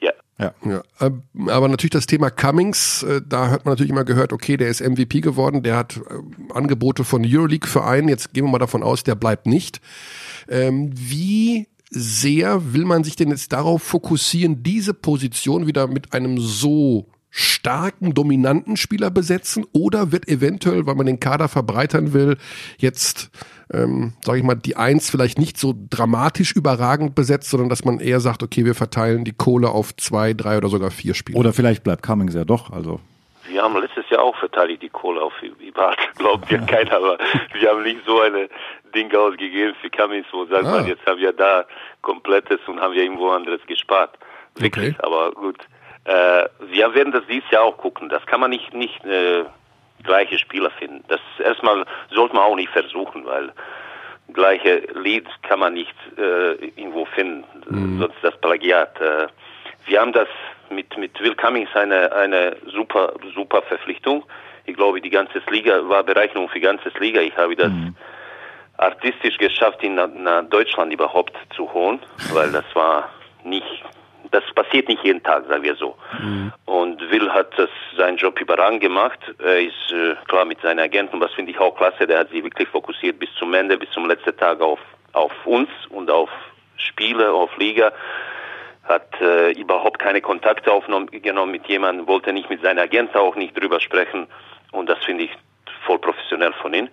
[0.00, 0.12] Ja.
[0.38, 0.52] Ja.
[0.64, 4.56] Ja, ähm, aber natürlich das Thema Cummings, äh, da hat man natürlich immer gehört, okay,
[4.56, 8.82] der ist MVP geworden, der hat äh, Angebote von Euroleague-Vereinen, jetzt gehen wir mal davon
[8.82, 9.80] aus, der bleibt nicht.
[10.48, 16.38] Ähm, wie sehr will man sich denn jetzt darauf fokussieren, diese Position wieder mit einem
[16.38, 22.36] so starken, dominanten Spieler besetzen oder wird eventuell, weil man den Kader verbreitern will,
[22.78, 23.30] jetzt,
[23.72, 27.98] ähm, sage ich mal, die Eins vielleicht nicht so dramatisch überragend besetzt, sondern dass man
[27.98, 31.36] eher sagt, okay, wir verteilen die Kohle auf zwei, drei oder sogar vier Spieler.
[31.40, 32.70] Oder vielleicht bleibt Cummings ja doch.
[32.70, 33.00] Also
[33.50, 37.18] Wir haben letztes Jahr auch verteidigt die Kohle auf Ibart, glaubt ja keiner, aber
[37.58, 38.48] wir haben nicht so eine
[38.94, 40.70] Ding ausgegeben für Cummings, wo sagt Ah.
[40.76, 41.64] man, jetzt haben wir da
[42.02, 44.16] komplettes und haben wir irgendwo anderes gespart.
[44.54, 44.96] Wirklich, Okay.
[45.04, 45.58] aber gut.
[46.04, 48.08] Äh, wir werden das dieses Jahr auch gucken.
[48.08, 49.44] Das kann man nicht, nicht äh,
[50.02, 51.04] gleiche Spieler finden.
[51.08, 53.52] Das erstmal sollte man auch nicht versuchen, weil
[54.32, 59.00] gleiche Lied kann man nicht äh, irgendwo finden, sonst das Plagiat.
[59.00, 59.26] Äh,
[59.86, 60.28] wir haben das
[60.70, 64.24] mit mit Will Cummings eine eine super super Verpflichtung.
[64.66, 67.20] Ich glaube, die ganze Liga war Berechnung für ganze Liga.
[67.20, 67.70] Ich habe das
[68.76, 72.00] artistisch geschafft, ihn nach, nach Deutschland überhaupt zu holen,
[72.32, 73.10] weil das war
[73.44, 73.84] nicht,
[74.34, 75.96] das passiert nicht jeden Tag, sagen wir so.
[76.64, 79.18] Und Will hat das seinen Job überragend gemacht.
[79.38, 82.42] Er ist äh, klar mit seinen Agenten, was finde ich auch klasse, der hat sich
[82.42, 84.80] wirklich fokussiert bis zum Ende, bis zum letzten Tag auf,
[85.12, 86.30] auf uns und auf
[86.76, 87.92] Spiele, auf Liga
[88.88, 91.08] hat äh, überhaupt keine Kontakte aufgenommen
[91.50, 94.26] mit jemandem, wollte nicht mit seinen Agenten auch nicht drüber sprechen
[94.72, 95.30] und das finde ich
[95.86, 96.88] voll professionell von ihm.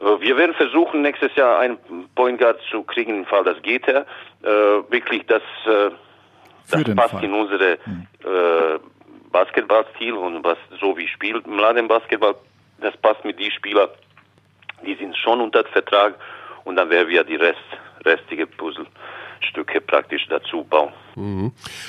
[0.00, 1.78] Äh, wir werden versuchen, nächstes Jahr einen
[2.14, 4.06] Point Guard zu kriegen, im Fall das geht er.
[4.42, 5.90] Äh, wirklich, das, äh,
[6.64, 7.24] Für das passt Fall.
[7.24, 8.78] in unsere äh,
[9.30, 12.34] Basketballstil und was so wie spielt im Laden Basketball,
[12.80, 13.88] das passt mit die Spieler,
[14.84, 16.14] die sind schon unter Vertrag
[16.64, 17.58] und dann werden wir die Rest,
[18.04, 20.92] restige Puzzlestücke praktisch dazu bauen.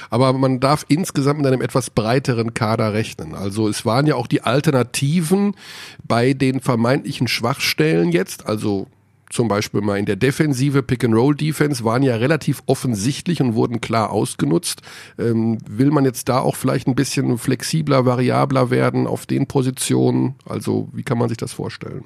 [0.09, 3.35] Aber man darf insgesamt mit einem etwas breiteren Kader rechnen.
[3.35, 5.55] Also es waren ja auch die Alternativen
[6.03, 8.87] bei den vermeintlichen Schwachstellen jetzt, also
[9.29, 14.81] zum Beispiel mal in der Defensive, Pick-and-Roll-Defense, waren ja relativ offensichtlich und wurden klar ausgenutzt.
[15.19, 20.35] Ähm, will man jetzt da auch vielleicht ein bisschen flexibler, variabler werden auf den Positionen?
[20.47, 22.05] Also wie kann man sich das vorstellen?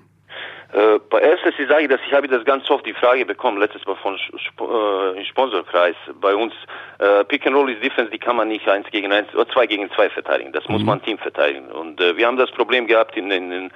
[0.73, 3.85] Äh, bei erstes ich sage das, ich habe das ganz oft die Frage bekommen, letztes
[3.85, 5.95] Mal von Sp äh, Sponsorkreis.
[6.19, 6.53] Bei uns
[6.99, 9.65] äh, Pick and Roll ist Defense, die kann man nicht eins gegen eins oder zwei
[9.65, 10.51] gegen zwei verteidigen.
[10.51, 11.71] Das muss man Team verteidigen.
[11.71, 13.71] Und äh, wir haben das Problem gehabt in in, in,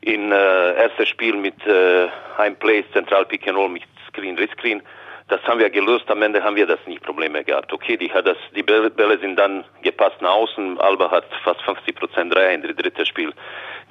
[0.00, 4.82] in äh, erstes Spiel mit äh, Heimplays, Zentral Pick and Roll mit Screen, Rescreen.
[5.28, 6.10] Das haben wir gelöst.
[6.10, 7.72] Am Ende haben wir das nicht Probleme gehabt.
[7.72, 10.80] Okay, die hat das, die Bälle, sind dann gepasst nach außen.
[10.80, 13.34] Alba hat fast 50 Prozent Dreier in der dritten Spiel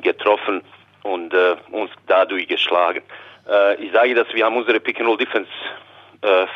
[0.01, 0.63] getroffen
[1.03, 3.03] und äh, uns dadurch geschlagen.
[3.47, 5.49] Äh, ich sage, dass wir haben unsere Pick and Roll Defense
[6.21, 6.47] äh,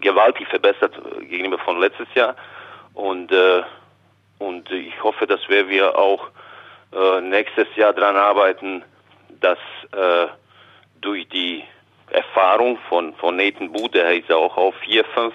[0.00, 2.34] gewaltig verbessert äh, gegenüber von letztes Jahr
[2.94, 3.62] und äh,
[4.38, 6.28] und ich hoffe, dass wir wir auch
[6.92, 8.82] äh, nächstes Jahr dran arbeiten,
[9.40, 9.58] dass
[9.92, 10.28] äh,
[11.00, 11.64] durch die
[12.10, 15.34] Erfahrung von von Nathan Booth, der ist ja auch auf 4, 5.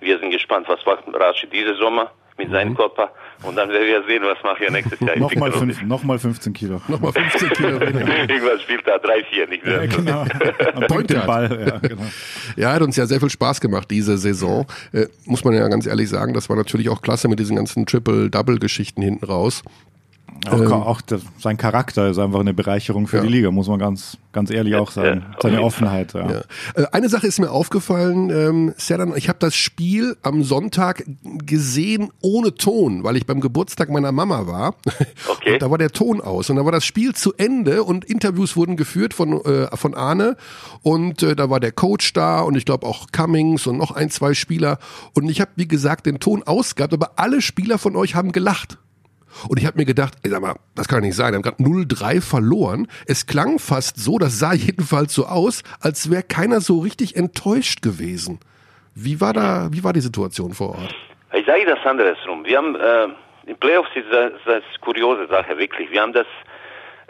[0.00, 3.10] Wir sind gespannt, was macht Rashi diese Sommer mit seinem Körper
[3.42, 5.16] und dann werden wir sehen, was machen wir nächstes Jahr.
[5.18, 6.80] nochmal fünf, noch mal 15 Kilo.
[6.88, 8.28] Nochmal 15 Kilo weniger.
[8.28, 9.86] Irgendwann spielt er 3, 4, nicht mehr.
[9.86, 10.22] Genau.
[10.74, 11.66] Und bringt den Ball.
[11.66, 12.02] Ja, genau.
[12.56, 14.66] Ja, hat uns ja sehr viel Spaß gemacht, diese Saison.
[14.92, 17.86] Äh, muss man ja ganz ehrlich sagen, das war natürlich auch klasse mit diesen ganzen
[17.86, 19.62] Triple-Double-Geschichten hinten raus.
[20.50, 23.22] Auch, auch das, sein Charakter ist einfach eine Bereicherung für Ja.
[23.22, 25.24] die Liga, muss man ganz, ganz ehrlich auch sagen.
[25.40, 26.12] Seine Offenheit.
[26.14, 26.30] Ja.
[26.30, 26.40] Ja.
[26.74, 31.04] Äh, Eine Sache ist mir aufgefallen, ähm, Serdan, ich habe das Spiel am Sonntag
[31.44, 34.74] gesehen ohne Ton, weil ich beim Geburtstag meiner Mama war.
[35.26, 35.54] Okay.
[35.54, 38.56] Und da war der Ton aus und da war das Spiel zu Ende und Interviews
[38.56, 40.36] wurden geführt von, äh, von Arne
[40.82, 44.10] und äh, da war der Coach da und ich glaube auch Cummings und noch ein,
[44.10, 44.78] zwei Spieler
[45.14, 48.78] und ich habe, wie gesagt, den Ton ausgehabt, aber alle Spieler von euch haben gelacht.
[49.48, 51.32] Und ich habe mir gedacht, ey, sag mal, das kann nicht sein.
[51.32, 52.88] Wir haben gerade 0-3 verloren.
[53.06, 57.82] Es klang fast so, das sah jedenfalls so aus, als wäre keiner so richtig enttäuscht
[57.82, 58.40] gewesen.
[58.94, 60.94] Wie war da, wie war die Situation vor Ort?
[61.32, 62.44] Ich sage das andersrum.
[62.44, 63.08] Wir haben äh,
[63.46, 65.90] in Playoffs ist das, das kuriose Sache wirklich.
[65.90, 66.26] Wir haben das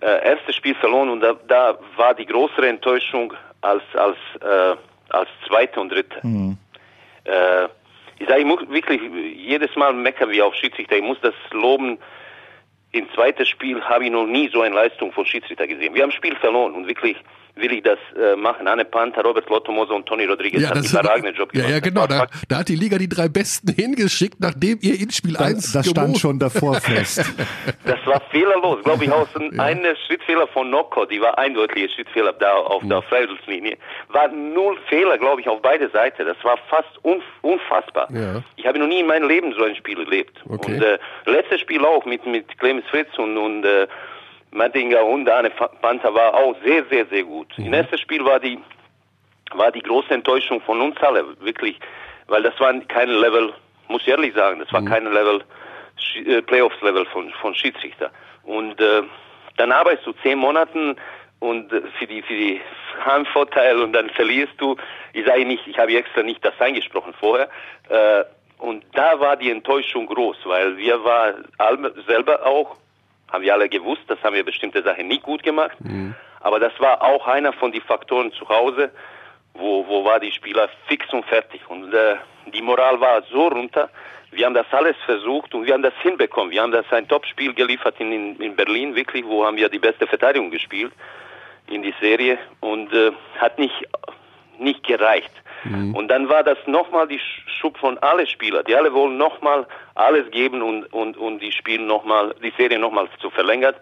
[0.01, 4.77] äh, erste Spiel verloren und da, da war die größere Enttäuschung als als äh,
[5.11, 6.17] als zweite und dritte.
[7.25, 7.69] Äh,
[8.19, 9.01] ich sage, ich muss wirklich
[9.37, 10.97] jedes Mal meckern wie auf Schiedsrichter.
[10.97, 11.99] Ich muss das loben.
[12.93, 15.95] Im zweiten Spiel habe ich noch nie so eine Leistung von Schiedsrichter gesehen.
[15.95, 17.17] Wir haben das Spiel verloren und wirklich
[17.57, 18.67] will ich das äh, machen.
[18.67, 21.75] Anne Panther, Robert Lottomoser und Tony Rodriguez Ja, haben das, einen überragenden Job ja, gemacht.
[21.75, 22.07] ja, genau.
[22.07, 25.35] Das war Da, da hat die Liga die drei Besten hingeschickt, nachdem ihr in Spiel
[25.35, 27.25] Da, 1 das stand schon davor fest.
[27.85, 32.33] Das war fehlerlos, glaube ich, aus ein eine Schrittfehler von Nocco, die war eindeutig Schrittfehler
[32.33, 33.77] da auf der Freiluftlinie.
[34.09, 36.27] War null Fehler, glaube ich, auf beide Seiten.
[36.27, 38.09] Das war fast unf unfassbar.
[38.13, 38.43] Ja.
[38.57, 40.43] Ich habe noch nie in meinem Leben so ein Spiel erlebt.
[40.49, 40.75] Okay.
[40.75, 43.87] Und äh, letztes Spiel auch mit mit Clemens Fritz und und äh,
[44.55, 47.49] Mattinger und Arne Panther war auch sehr sehr sehr gut.
[47.59, 47.67] Mhm.
[47.67, 48.59] Im ersten Spiel war die
[49.53, 51.79] war die große Enttäuschung von uns alle, wirklich,
[52.29, 53.53] weil das war kein Level,
[53.89, 55.45] muss ich ehrlich sagen, das war kein Level,
[56.27, 58.11] äh, Playoffs-Level von, von Schiedsrichter.
[58.43, 59.03] Und äh,
[59.57, 60.97] dann arbeitest du zehn Monaten
[61.41, 62.61] und äh, für die für die
[63.05, 64.77] Heimvorteil und dann verlierst du.
[65.13, 67.49] Ich sage nicht, ich habe extra nicht das eingesprochen vorher.
[67.89, 68.25] Äh,
[68.59, 71.35] und da war die Enttäuschung groß, weil wir war
[72.07, 72.77] selber auch,
[73.35, 75.77] haben wir alle gewusst, das haben wir bestimmte Sachen nicht gut gemacht.
[76.41, 78.91] Aber das war auch einer von den Faktoren zu Hause,
[79.55, 81.61] wo, wo war die Spieler fix und fertig.
[81.69, 82.17] Und äh,
[82.53, 83.91] die Moral war so runter.
[84.31, 86.51] Wir haben das alles versucht und wir haben das hinbekommen.
[86.51, 89.79] Wir haben das ein Topspiel geliefert in, in, in Berlin, wirklich, wo haben wir die
[89.79, 90.93] beste Verteidigung gespielt
[91.69, 93.75] in die Serie und äh, hat nicht,
[94.65, 95.31] nicht gereicht.
[95.95, 98.63] Und dann war das nochmal die Sch- Schub von alle Spieler.
[98.63, 103.09] Die alle wollen nochmal alles geben und, und, und die spielen nochmal, die Serie nochmal
[103.21, 103.77] zu verlängert.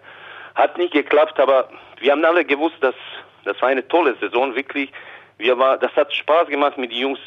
[0.55, 1.69] Hat nicht geklappt, aber
[1.99, 2.95] wir haben alle gewusst, dass
[3.43, 4.89] das war eine tolle Saison, wirklich.
[5.37, 7.19] Wir war, das hat Spaß gemacht, mit den Jungs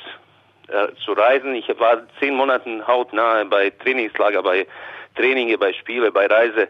[0.69, 1.55] äh, zu reisen.
[1.55, 4.66] Ich war zehn Monaten hautnah bei Trainingslager, bei
[5.16, 6.69] Traininge, bei Spiele, bei Reise.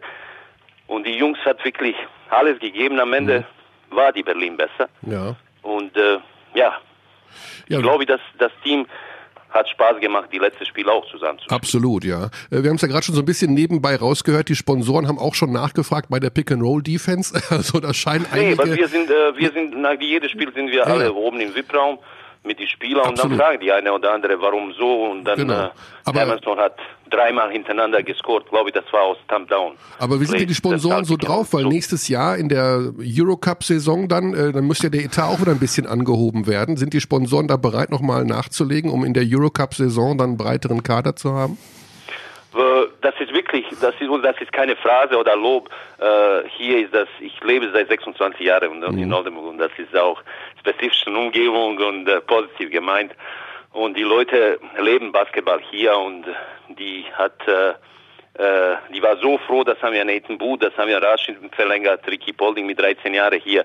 [0.88, 1.94] Und die Jungs hat wirklich
[2.30, 2.98] alles gegeben.
[2.98, 3.44] Am Ende
[3.90, 4.88] war die Berlin besser.
[5.02, 5.36] Ja.
[5.62, 6.18] Und äh,
[6.56, 6.72] ja,
[7.68, 8.86] Ja, ich glaube, dass das Team
[9.50, 12.26] hat Spaß gemacht, die letzte Spiel auch zusammen zu Absolut, ja.
[12.50, 14.48] Äh, Wir haben es ja gerade schon so ein bisschen nebenbei rausgehört.
[14.48, 17.40] Die Sponsoren haben auch schon nachgefragt bei der Pick-and-Roll-Defense.
[17.50, 18.58] Also da scheinen Nee, einige...
[18.58, 21.54] weil wir sind, äh, wir sind, nach jedes Spiel sind wir Ja, alle oben im
[21.54, 21.98] VIP-Raum
[22.46, 23.32] mit den Spielern und Absolut.
[23.38, 25.64] dann fragen die eine oder andere, warum so und dann Genau.
[25.66, 25.70] äh,
[26.04, 26.76] Aber- Hermansson hat
[27.10, 29.72] dreimal hintereinander gescored, glaube ich, das war aus Thumb Down.
[29.98, 30.54] Aber wie sind denn die.
[30.54, 31.52] Sponsoren so drauf?
[31.52, 35.40] Weil so- nächstes Jahr in der Eurocup-Saison dann, äh, dann müsste ja der Etat auch
[35.40, 36.76] wieder ein bisschen angehoben werden.
[36.76, 41.16] Sind die Sponsoren da bereit, nochmal nachzulegen, um in der Eurocup-Saison dann einen breiteren Kader
[41.16, 41.58] zu haben?
[43.06, 45.70] Das ist wirklich, das ist, das ist keine Phrase oder Lob.
[46.00, 49.96] Äh, hier ist das, ich lebe seit 26 Jahren in, in Oldenburg und das ist
[49.96, 50.20] auch
[50.58, 53.12] spezifische Umgebung und äh, positiv gemeint.
[53.72, 56.24] Und die Leute leben Basketball hier und
[56.70, 57.74] die hat, äh,
[58.42, 62.00] äh, die war so froh, das haben wir Nathan Booth, das haben wir Rashid verlängert,
[62.08, 63.64] Ricky Polding mit 13 Jahren hier.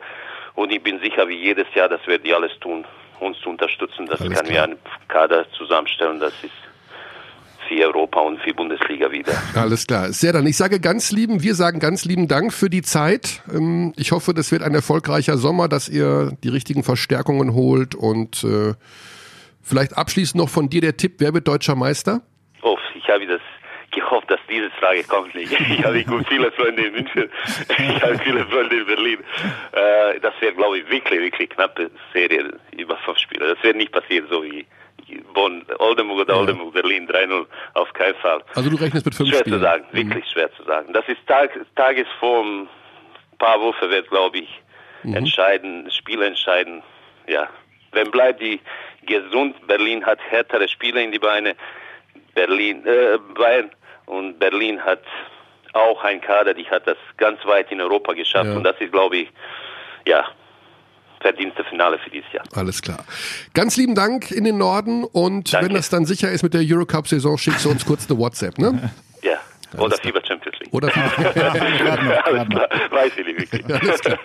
[0.54, 2.86] Und ich bin sicher, wie jedes Jahr, dass wir die alles tun,
[3.19, 4.06] uns zu unterstützen.
[4.06, 4.56] Das Alles kann klar.
[4.56, 6.19] wir einen Kader zusammenstellen.
[6.19, 6.54] Das ist
[7.71, 9.34] für Europa und für Bundesliga wieder.
[9.55, 10.12] Alles klar.
[10.12, 10.45] Sehr dann.
[10.45, 13.41] Ich sage ganz lieben, wir sagen ganz lieben Dank für die Zeit.
[13.53, 18.43] Ähm, Ich hoffe, das wird ein erfolgreicher Sommer, dass ihr die richtigen Verstärkungen holt und
[18.43, 18.73] äh,
[19.62, 22.21] vielleicht abschließend noch von dir der Tipp, wer wird deutscher Meister?
[22.62, 23.41] Oh, ich habe das
[23.91, 25.51] gehofft, dass diese Frage kommt nicht.
[25.51, 27.29] Ich habe viele Freunde in München,
[27.69, 29.19] ich habe viele Freunde in Berlin.
[29.73, 33.53] Äh, das wäre, glaube ich, wirklich, wirklich knappe Serie über fünf Spiele.
[33.53, 34.65] Das wird nicht passieren, so wie
[35.34, 37.45] Bonn, Oldenburg oder Oldenburg, Berlin 3-0,
[37.76, 38.41] auf keinen Fall.
[38.56, 39.56] Also du rechnest mit fünf Schwer Spielen.
[39.58, 40.93] zu sagen, wirklich schwer zu sagen.
[40.93, 42.67] Das ist Tag, Tagesform,
[43.32, 44.50] ein paar Würfe wird, glaube ich,
[45.04, 46.84] entscheiden, das Spiel entscheiden.
[47.28, 47.50] Ja,
[47.91, 48.60] wenn bleibt die
[49.06, 51.56] gesund, Berlin hat härtere Spiele in die Beine,
[52.36, 53.71] Berlin, äh, Bayern
[54.06, 55.02] und Berlin hat
[55.74, 58.56] auch ein Kader, die hat das ganz weit in Europa geschafft Ja.
[58.56, 59.30] und das ist, glaube ich,
[60.06, 60.26] ja,
[61.21, 62.43] verdienste Finale für dieses Jahr.
[62.53, 63.03] Alles klar.
[63.53, 65.67] Ganz lieben Dank in den Norden und Danke.
[65.67, 68.91] wenn das dann sicher ist mit der Eurocup-Saison, schickst du uns kurz eine WhatsApp, ne?
[69.23, 69.38] Ja,
[69.79, 70.73] oder FIBA Champions League.
[70.73, 70.95] Oder noch,
[72.25, 73.62] Alles klar, weiß ich nicht wirklich.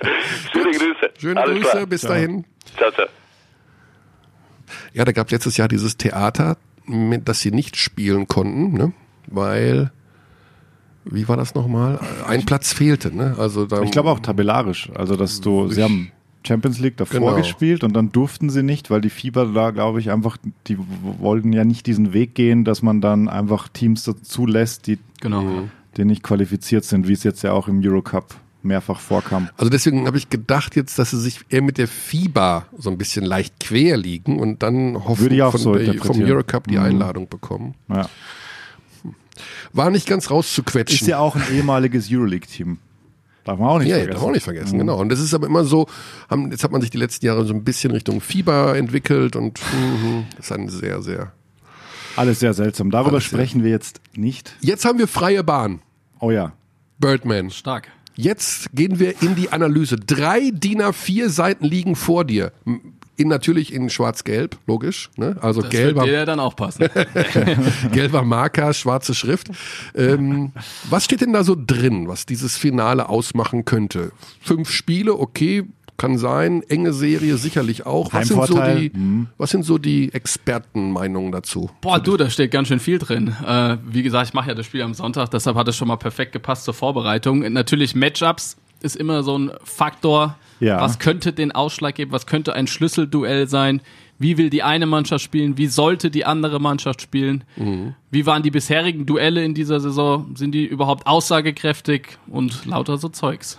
[0.52, 1.11] Schöne Grüße.
[1.20, 1.87] Schöne Alles Grüße, klar.
[1.87, 2.44] bis dahin.
[2.76, 3.06] Ciao, ciao.
[4.92, 6.56] Ja, da gab es letztes Jahr dieses Theater,
[6.87, 8.92] mit, das sie nicht spielen konnten, ne?
[9.26, 9.92] Weil,
[11.04, 12.00] wie war das nochmal?
[12.26, 13.37] Ein Platz fehlte, ne?
[13.38, 14.90] Also da, Ich glaube auch tabellarisch.
[14.94, 16.11] Also, dass du, sie haben
[16.46, 17.37] Champions League davor Genau.
[17.37, 20.37] gespielt und dann durften sie nicht, weil die Fieber da, glaube ich, einfach,
[20.68, 20.78] die
[21.18, 25.44] wollten ja nicht diesen Weg gehen, dass man dann einfach Teams dazu lässt, die, Genau.
[25.96, 29.48] die nicht qualifiziert sind, wie es jetzt ja auch im Eurocup mehrfach vorkam.
[29.56, 32.98] Also deswegen habe ich gedacht jetzt, dass sie sich eher mit der FIBA so ein
[32.98, 36.20] bisschen leicht quer liegen und dann hoffen, Würde ich auch von so vom.
[36.22, 36.82] Eurocup die Mhm.
[36.82, 37.74] Einladung bekommen.
[37.88, 38.09] Ja.
[39.72, 40.96] War nicht ganz rauszuquetschen.
[41.00, 42.78] Ist ja auch ein ehemaliges Euroleague-Team.
[43.47, 44.12] Darf man auch nicht Ja, ja, vergessen.
[44.12, 45.01] darf man auch nicht vergessen, genau.
[45.01, 45.86] Und das ist aber immer so,
[46.28, 49.59] haben, jetzt hat man sich die letzten Jahre so ein bisschen Richtung Fieber entwickelt und
[49.72, 51.32] mhm, das ist ein sehr, sehr.
[52.16, 52.90] Alles sehr seltsam.
[52.90, 54.55] Darüber Alles sehr- sprechen wir jetzt nicht.
[54.61, 55.80] Jetzt haben wir freie Bahn.
[56.20, 56.53] Oh ja.
[56.99, 57.51] Birdman.
[57.51, 57.88] Stark.
[58.18, 59.97] Jetzt gehen wir in die Analyse.
[59.97, 62.53] Drei DIN A4 Seiten liegen vor dir.
[63.16, 65.10] In, natürlich in schwarz-gelb, logisch.
[65.16, 65.36] Ne?
[65.40, 66.88] Also Das gelber, wird dir ja dann auch passen.
[67.92, 69.48] gelber Marker, schwarze Schrift.
[69.94, 70.52] Ähm,
[70.90, 74.12] was steht denn da so drin, was dieses Finale ausmachen könnte?
[74.40, 75.64] Fünf Spiele, okay,
[75.96, 76.62] kann sein.
[76.68, 78.12] Enge Serie sicherlich auch.
[78.12, 78.92] Was sind so die,
[79.38, 81.70] was sind so die Expertenmeinungen dazu?
[81.80, 83.34] Boah, du, da steht ganz schön viel drin.
[83.46, 85.96] Äh, wie gesagt, ich mache ja das Spiel am Sonntag, deshalb hat es schon mal
[85.96, 87.40] perfekt gepasst zur Vorbereitung.
[87.52, 90.36] Natürlich Matchups ist immer so ein Faktor.
[90.61, 90.80] Ja.
[90.80, 92.12] Was könnte den Ausschlag geben?
[92.12, 93.80] Was könnte ein Schlüsselduell sein?
[94.18, 95.59] Wie will die eine Mannschaft spielen?
[95.59, 97.44] Wie sollte die andere Mannschaft spielen?
[98.11, 100.34] Wie waren die bisherigen Duelle in dieser Saison?
[100.34, 102.16] Sind die überhaupt aussagekräftig?
[102.28, 103.59] Und lauter so Zeugs.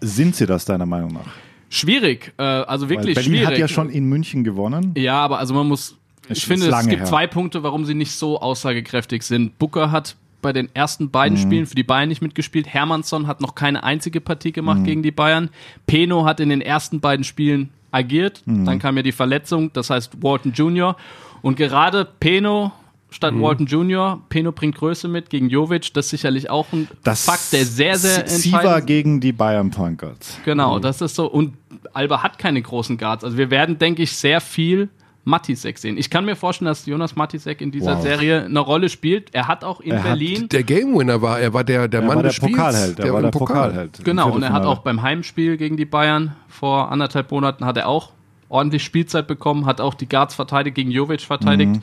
[0.00, 1.26] Sind sie das deiner Meinung nach?
[1.70, 3.46] Schwierig, äh, also wirklich Berlin schwierig.
[3.46, 4.94] hat ja schon in München gewonnen.
[4.96, 5.96] Ja, aber also man muss.
[6.30, 7.06] Ich finde, es gibt her.
[7.06, 9.58] zwei Punkte, warum sie nicht so aussagekräftig sind.
[9.58, 11.42] Booker hat bei den ersten beiden Mhm.
[11.42, 12.66] Spielen für die Bayern nicht mitgespielt.
[12.68, 14.52] Hermannsson hat noch keine einzige Partie Mhm.
[14.54, 15.50] gemacht gegen die Bayern.
[15.86, 18.42] Peno hat in den ersten beiden Spielen agiert.
[18.46, 18.64] Mhm.
[18.64, 20.96] Dann kam ja die Verletzung, das heißt Walton Jr.
[21.42, 22.72] Und gerade Peno
[23.10, 23.42] statt Mhm.
[23.42, 25.94] Walton Jr., Peno bringt Größe mit gegen Jovic.
[25.94, 30.38] Das ist sicherlich auch ein Fakt, der sehr, sehr entscheidend gegen die Bayern Guards.
[30.44, 31.26] Genau, das ist so.
[31.30, 31.54] Und
[31.94, 33.24] Alba hat keine großen Guards.
[33.24, 34.90] Also wir werden, denke ich, sehr viel
[35.28, 35.96] Matisek sehen.
[35.96, 38.02] Ich kann mir vorstellen, dass Jonas Matisek in dieser Wow.
[38.02, 39.32] Serie eine Rolle spielt.
[39.34, 40.48] Er hat auch in Er hat Berlin.
[40.48, 42.52] Der Game Winner war, er war der, der Er Mann war der des Spiels.
[42.52, 42.98] Pokalheld.
[43.00, 43.68] Er war im der Pokal.
[43.68, 44.04] Pokalheld.
[44.04, 47.86] Genau, und er hat auch beim Heimspiel gegen die Bayern vor anderthalb Monaten hat er
[47.88, 48.10] auch
[48.48, 51.76] ordentlich Spielzeit bekommen, hat auch die Guards verteidigt, gegen Jovic verteidigt.
[51.76, 51.82] Mhm.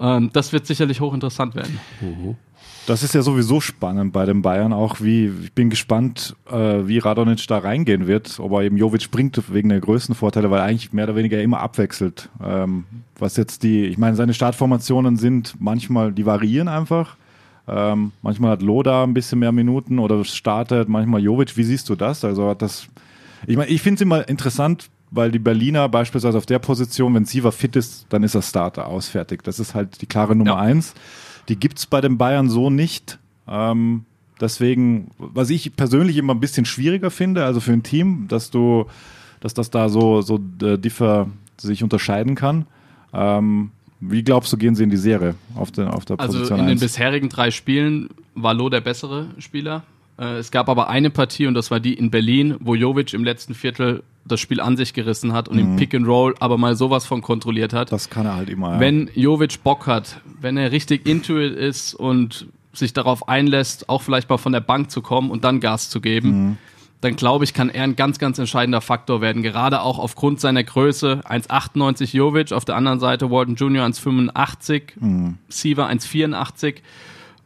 [0.00, 1.78] Ähm, das wird sicherlich hochinteressant werden.
[2.86, 6.98] Das ist ja sowieso spannend bei den Bayern auch, wie ich bin gespannt, äh, wie
[6.98, 10.92] Radonic da reingehen wird, ob er eben Jovic bringt wegen der Größenvorteile, weil er eigentlich
[10.92, 12.28] mehr oder weniger immer abwechselt.
[12.42, 12.84] Ähm,
[13.18, 17.16] was jetzt die, ich meine, seine Startformationen sind manchmal, die variieren einfach.
[17.68, 21.56] Ähm, manchmal hat Loda ein bisschen mehr Minuten oder startet manchmal Jovic.
[21.56, 22.24] Wie siehst du das?
[22.24, 22.88] Also hat das,
[23.46, 27.24] ich meine, ich finde es immer interessant, weil die Berliner beispielsweise auf der Position, wenn
[27.24, 29.46] Siva fit ist, dann ist er Starter ausfertigt.
[29.46, 30.58] Das ist halt die klare Nummer Ja.
[30.58, 30.94] eins.
[31.50, 33.18] Die gibt's bei den Bayern so nicht.
[33.46, 34.04] Ähm,
[34.40, 38.86] deswegen, was ich persönlich immer ein bisschen schwieriger finde, also für ein Team, dass du,
[39.40, 41.26] dass das da so, so äh, differ
[41.58, 42.66] sich unterscheiden kann.
[43.12, 43.70] Ähm,
[44.00, 46.66] wie glaubst du, gehen sie in die Serie auf der, auf der Also Position in
[46.66, 46.80] den 1?
[46.80, 49.82] bisherigen drei Spielen war Lo der bessere Spieler.
[50.18, 53.24] Äh, Es gab aber eine Partie und das war die in Berlin, wo Jovic im
[53.24, 56.76] letzten Viertel das Spiel an sich gerissen hat und im Pick and Roll aber mal
[56.76, 57.92] sowas von kontrolliert hat.
[57.92, 58.74] Das kann er halt immer.
[58.74, 58.80] ja.
[58.80, 64.02] Wenn Jovic Bock hat, wenn er richtig into it ist und sich darauf einlässt, auch
[64.02, 66.58] vielleicht mal von der Bank zu kommen und dann Gas zu geben,
[67.00, 69.42] dann glaube ich, kann er ein ganz, ganz entscheidender Faktor werden.
[69.42, 71.22] Gerade auch aufgrund seiner Größe.
[71.24, 73.86] 1,98 Jovic, auf der anderen Seite Walton Jr.
[73.86, 76.76] 1,85, Siva 1,84.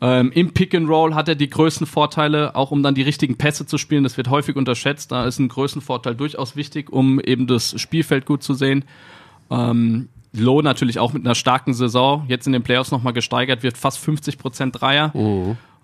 [0.05, 3.39] Ähm, Im Pick and Roll hat er die größten Vorteile, auch um dann die richtigen
[3.39, 4.05] Pässe zu spielen.
[4.05, 5.11] Das wird häufig unterschätzt.
[5.11, 8.85] Da ist ein Größenvorteil durchaus wichtig, um eben das Spielfeld gut zu sehen.
[9.51, 13.79] Ähm, Loh natürlich auch mit einer starken Saison, jetzt in den Playoffs nochmal gesteigert, wird
[13.79, 15.11] fast 50 Prozent Dreier.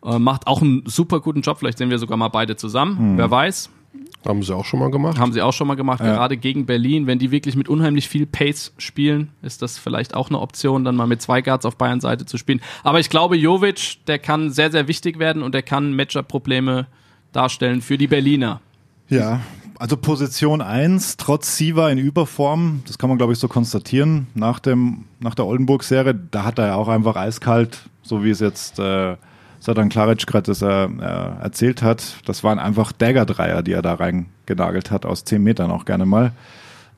[0.04, 1.58] Äh, macht auch einen super guten Job.
[1.58, 3.16] Vielleicht sehen wir sogar mal beide zusammen.
[3.16, 3.70] Wer weiß.
[4.26, 5.18] Haben sie auch schon mal gemacht.
[5.18, 7.06] Haben sie auch schon mal gemacht, gerade gegen Berlin.
[7.06, 10.94] Wenn die wirklich mit unheimlich viel Pace spielen, ist das vielleicht auch eine Option, dann
[10.94, 12.60] mal mit zwei Guards auf Bayern Seite zu spielen.
[12.82, 16.86] Aber ich glaube, Jovic, der kann sehr, sehr wichtig werden und der kann Matchup-Probleme
[17.32, 18.60] darstellen für die Berliner.
[19.08, 19.40] Ja,
[19.78, 24.58] also Position 1, trotz Siva in Überform, das kann man glaube ich so konstatieren, nach,
[24.58, 28.78] dem, nach der Oldenburg-Serie, da hat er ja auch einfach eiskalt, so wie es jetzt
[28.78, 29.16] äh,
[29.60, 33.94] Satan Klaric gerade das, äh, äh, erzählt hat, das waren einfach Dagger-Dreier, die er da
[33.94, 36.32] reingenagelt hat, aus 10 Metern auch gerne mal.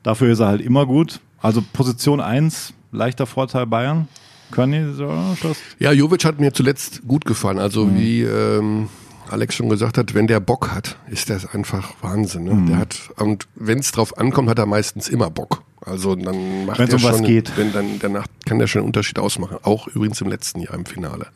[0.01, 1.19] Dafür ist er halt immer gut.
[1.41, 4.07] Also Position 1, leichter Vorteil Bayern.
[4.51, 5.07] Können die so,
[5.41, 5.57] das?
[5.79, 7.59] Ja, Jovic hat mir zuletzt gut gefallen.
[7.59, 7.97] Also Mhm.
[7.97, 8.89] wie ähm,
[9.29, 12.43] Alex schon gesagt hat, wenn der Bock hat, ist das einfach Wahnsinn.
[12.43, 12.53] Ne?
[12.53, 12.65] Mhm.
[12.67, 15.63] Der hat und wenn es drauf ankommt, hat er meistens immer Bock.
[15.85, 17.57] Also dann macht Wenn's er um was schon, geht.
[17.57, 19.57] wenn dann danach kann der schon einen Unterschied ausmachen.
[19.63, 21.27] Auch übrigens im letzten Jahr im Finale.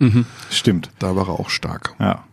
[0.49, 0.89] Stimmt.
[0.99, 1.95] Da war er auch stark.
[1.99, 2.23] Ja.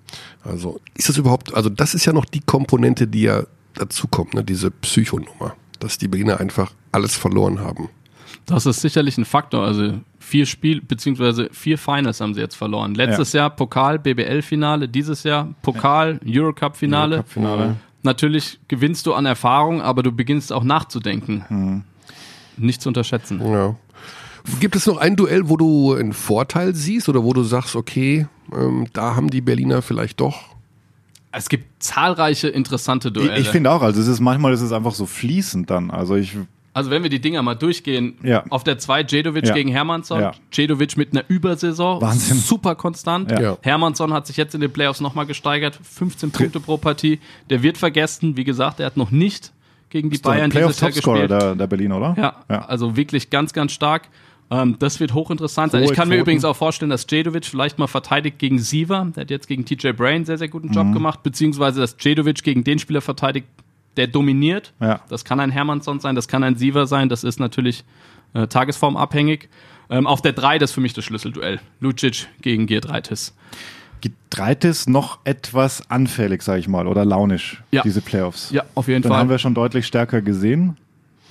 [0.44, 1.54] Also ist das überhaupt?
[1.54, 3.44] Also das ist ja noch die Komponente, die ja
[3.74, 4.44] dazu kommt, ne?
[4.44, 7.88] Diese Psychonummer, dass die Berliner einfach alles verloren haben.
[8.46, 9.64] Das ist sicherlich ein Faktor.
[9.64, 9.94] Also
[10.24, 12.94] vier Spiel beziehungsweise vier Finals haben sie jetzt verloren.
[12.94, 17.16] Letztes Jahr Pokal, BBL-Finale, dieses Jahr Pokal, Eurocup-Finale.
[17.16, 17.76] Eurocup-Finale.
[18.02, 21.84] Natürlich gewinnst du an Erfahrung, aber du beginnst auch nachzudenken.
[22.56, 23.40] Nicht zu unterschätzen.
[23.40, 23.76] Ja.
[24.60, 28.26] Gibt es noch ein Duell, wo du einen Vorteil siehst oder wo du sagst, okay,
[28.52, 30.54] ähm, da haben die Berliner vielleicht doch
[31.32, 33.38] Es gibt zahlreiche interessante Ich, Duelle.
[33.40, 35.90] ich finde auch, also es ist manchmal ist es einfach so fließend dann.
[35.90, 36.36] Also ich
[36.74, 38.44] Also wenn wir die Dinger mal durchgehen, Ja.
[38.50, 39.54] auf der 2 Jedovic Ja.
[39.54, 40.32] gegen Hermannsson, Ja.
[40.52, 42.36] Jedovic mit einer Übersaison, Wahnsinn.
[42.38, 43.30] super konstant.
[43.30, 43.56] Ja.
[43.62, 47.20] Hermannsson hat sich jetzt in den Playoffs nochmal gesteigert, 15 Punkte pro Partie.
[47.48, 49.52] Der wird vergessen, wie gesagt, er hat noch nicht
[49.88, 51.30] gegen die Bayern Playoff dieses Jahr gespielt.
[51.30, 52.14] der, der Berlin, oder?
[52.18, 52.64] Ja, ja.
[52.66, 54.08] also wirklich ganz, ganz stark.
[54.50, 55.82] Ähm, das wird hochinteressant sein.
[55.84, 56.22] Hohe Ich kann mir Quoten.
[56.22, 59.04] übrigens auch vorstellen, dass Jedovic vielleicht mal verteidigt gegen Siva.
[59.16, 60.74] Der hat jetzt gegen TJ Brain einen sehr, sehr guten Mhm.
[60.74, 61.22] Job gemacht.
[61.22, 63.46] Beziehungsweise, dass Jedovic gegen den Spieler verteidigt,
[63.96, 64.72] der dominiert.
[64.80, 65.00] Ja.
[65.08, 67.08] Das kann ein Hermannsson sein, das kann ein Siva sein.
[67.08, 67.84] Das ist natürlich
[68.34, 69.48] äh, tagesformabhängig.
[69.90, 71.60] Ähm, auf der 3, das ist für mich das Schlüsselduell.
[71.80, 73.34] Lucic gegen Gierdreitis.
[74.00, 77.82] Gitreitis noch etwas anfällig, sag ich mal, oder launisch, Ja.
[77.82, 78.50] diese Playoffs.
[78.50, 79.20] Ja, auf jeden Dann Fall.
[79.20, 80.76] haben wir schon deutlich stärker gesehen.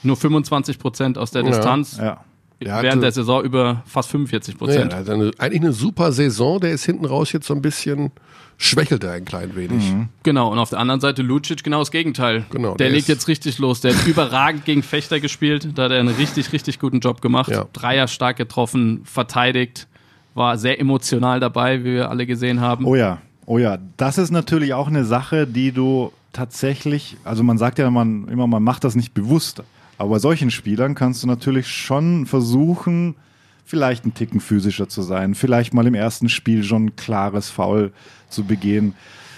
[0.02, 1.50] Nur 25 Prozent aus der Ja.
[1.50, 1.98] Distanz.
[1.98, 2.24] Ja.
[2.64, 4.94] Der hatte- Während der Saison über fast 45 Ja, Prozent.
[4.96, 8.12] hat eine, eigentlich eine super Saison, der ist hinten raus jetzt so ein bisschen,
[8.58, 9.94] schwächelt er ein klein wenig.
[10.24, 12.46] Genau, und auf der anderen Seite Lucic genau das Gegenteil.
[12.52, 13.82] Genau, der, der legt jetzt richtig los.
[13.82, 15.68] Der hat überragend gegen Fechter gespielt.
[15.76, 17.50] Da hat er einen richtig, richtig guten Job gemacht.
[17.52, 17.66] Ja.
[17.74, 19.88] Dreier stark getroffen, verteidigt,
[20.36, 22.86] war sehr emotional dabei, wie wir alle gesehen haben.
[22.86, 23.78] Oh ja, oh ja.
[23.98, 28.48] Das ist natürlich auch eine Sache, die du tatsächlich, also man sagt ja man, immer,
[28.48, 29.62] man macht das nicht bewusst.
[30.04, 33.16] Aber bei solchen Spielern kannst du natürlich schon versuchen,
[33.64, 37.94] vielleicht einen Ticken physischer zu sein, vielleicht mal im ersten Spiel schon ein klares Foul
[38.28, 38.96] zu begehen.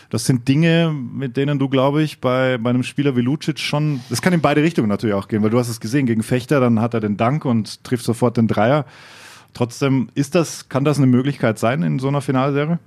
[0.09, 4.01] Das sind Dinge, mit denen du, glaube ich, bei, bei einem Spieler wie Lucic schon,
[4.09, 6.59] das kann in beide Richtungen natürlich auch gehen, weil du hast es gesehen, gegen Fechter,
[6.59, 8.86] dann hat er den Dank und trifft sofort den Dreier.
[9.53, 12.80] Trotzdem ist das, kann das eine Möglichkeit sein in so einer Finalserie?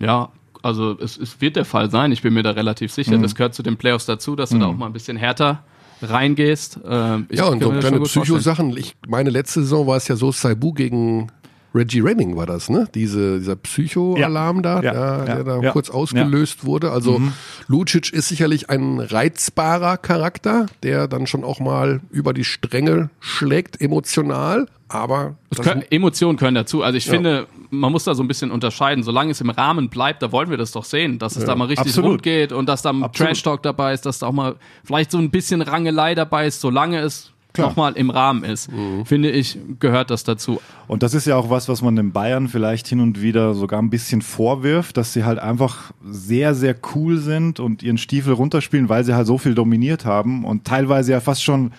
[0.00, 0.30] Ja,
[0.64, 2.10] also es, es wird der Fall sein.
[2.10, 3.16] Ich bin mir da relativ sicher.
[3.16, 3.22] Mhm.
[3.22, 5.62] Das gehört zu den Playoffs dazu, dass du da auch mal ein bisschen härter
[6.02, 6.78] reingehst.
[6.78, 8.00] Ich Ja, und so kleine.
[8.00, 8.76] Psychosachen.
[8.76, 11.30] Ich meine, letzte Saison war es ja so, Saibu gegen
[11.74, 12.88] Reggie Renning war das, ne?
[12.94, 15.70] Diese, dieser Psycho-Alarm da, Ja, der, ja, der da ja.
[15.72, 16.90] kurz ausgelöst wurde.
[16.90, 17.20] Also
[17.68, 23.80] Lucic ist sicherlich ein reizbarer Charakter, der dann schon auch mal über die Stränge schlägt,
[23.80, 24.66] emotional.
[24.88, 26.82] Aber Können, Emotionen können dazu.
[26.82, 29.04] Also ich finde, man muss da so ein bisschen unterscheiden.
[29.04, 31.66] Solange es im Rahmen bleibt, da wollen wir das doch sehen, dass es da mal
[31.66, 32.10] richtig absolut.
[32.10, 32.92] rund geht und dass da.
[32.92, 36.98] Trash-Talk dabei ist, dass da auch mal vielleicht so ein bisschen Rangelei dabei ist, solange
[36.98, 37.68] es Klar.
[37.68, 38.70] nochmal im Rahmen ist.
[38.70, 39.04] Mhm.
[39.06, 40.60] Finde ich, gehört das dazu.
[40.88, 43.80] Und das ist ja auch was, was man den Bayern vielleicht hin und wieder sogar
[43.82, 48.88] ein bisschen vorwirft, dass sie halt einfach sehr, sehr cool sind und ihren Stiefel runterspielen,
[48.88, 51.72] weil sie halt so viel dominiert haben und teilweise ja fast schon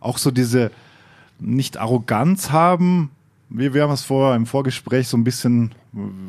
[0.00, 0.70] auch so diese
[1.40, 3.10] nicht Arroganz haben.
[3.50, 5.72] Wir, wir haben es vorher im Vorgespräch so ein bisschen,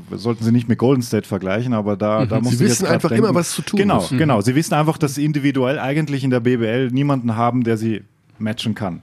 [0.09, 2.57] wir sollten sie nicht mit Golden State vergleichen, aber da, da muss Mhm.
[2.57, 4.09] Sie wissen einfach immer, was zu tun Genau, ist.
[4.09, 4.41] genau.
[4.41, 8.03] Sie wissen einfach, dass sie individuell eigentlich in der BBL niemanden haben, der sie
[8.39, 9.01] matchen kann.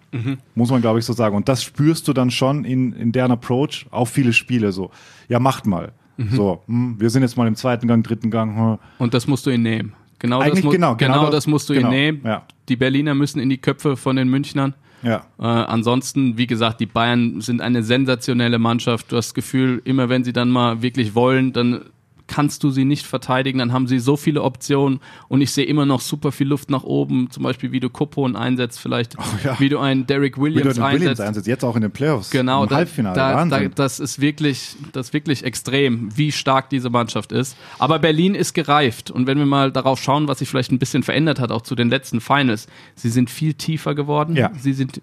[0.55, 1.37] Muss man, glaube ich, so sagen.
[1.37, 4.91] Und das spürst du dann schon in, in deren Approach auf viele Spiele so.
[5.28, 5.93] Ja, macht mal.
[6.30, 8.57] So, hm, wir sind jetzt mal im zweiten Gang, dritten Gang.
[8.57, 8.78] hm.
[8.99, 9.95] Und das musst du ihn nehmen.
[10.18, 12.20] Genau, das, Eigentlich genau, genau, genau das musst du genau, ihn nehmen.
[12.24, 12.45] ja.
[12.68, 14.74] Die Berliner müssen in die Köpfe von den Münchnern.
[15.03, 15.26] Ja.
[15.39, 19.11] Äh, ansonsten, wie gesagt, die Bayern sind eine sensationelle Mannschaft.
[19.11, 21.87] Du hast das Gefühl, immer wenn sie dann mal wirklich wollen, dann
[22.33, 25.85] kannst du sie nicht verteidigen, dann haben sie so viele Optionen und ich sehe immer
[25.85, 29.61] noch super viel Luft nach oben, zum Beispiel wie du Kopon einsetzt, vielleicht Oh ja.
[29.61, 31.20] wie du einen Derek Wie du Williams, den Williams einsetzt.
[31.20, 32.30] einsetzt, jetzt auch in den Playoffs.
[32.30, 33.14] Genau, im da, Halbfinale.
[33.14, 33.72] da, da, Wahnsinn.
[33.74, 37.55] das ist wirklich, das ist wirklich extrem, wie stark diese Mannschaft ist.
[37.78, 41.03] Aber Berlin ist gereift und wenn wir mal darauf schauen, was sich vielleicht ein bisschen
[41.03, 44.37] verändert hat, auch zu den letzten Finals, sie sind viel tiefer geworden.
[44.37, 44.51] Ja.
[44.59, 45.03] Sie sind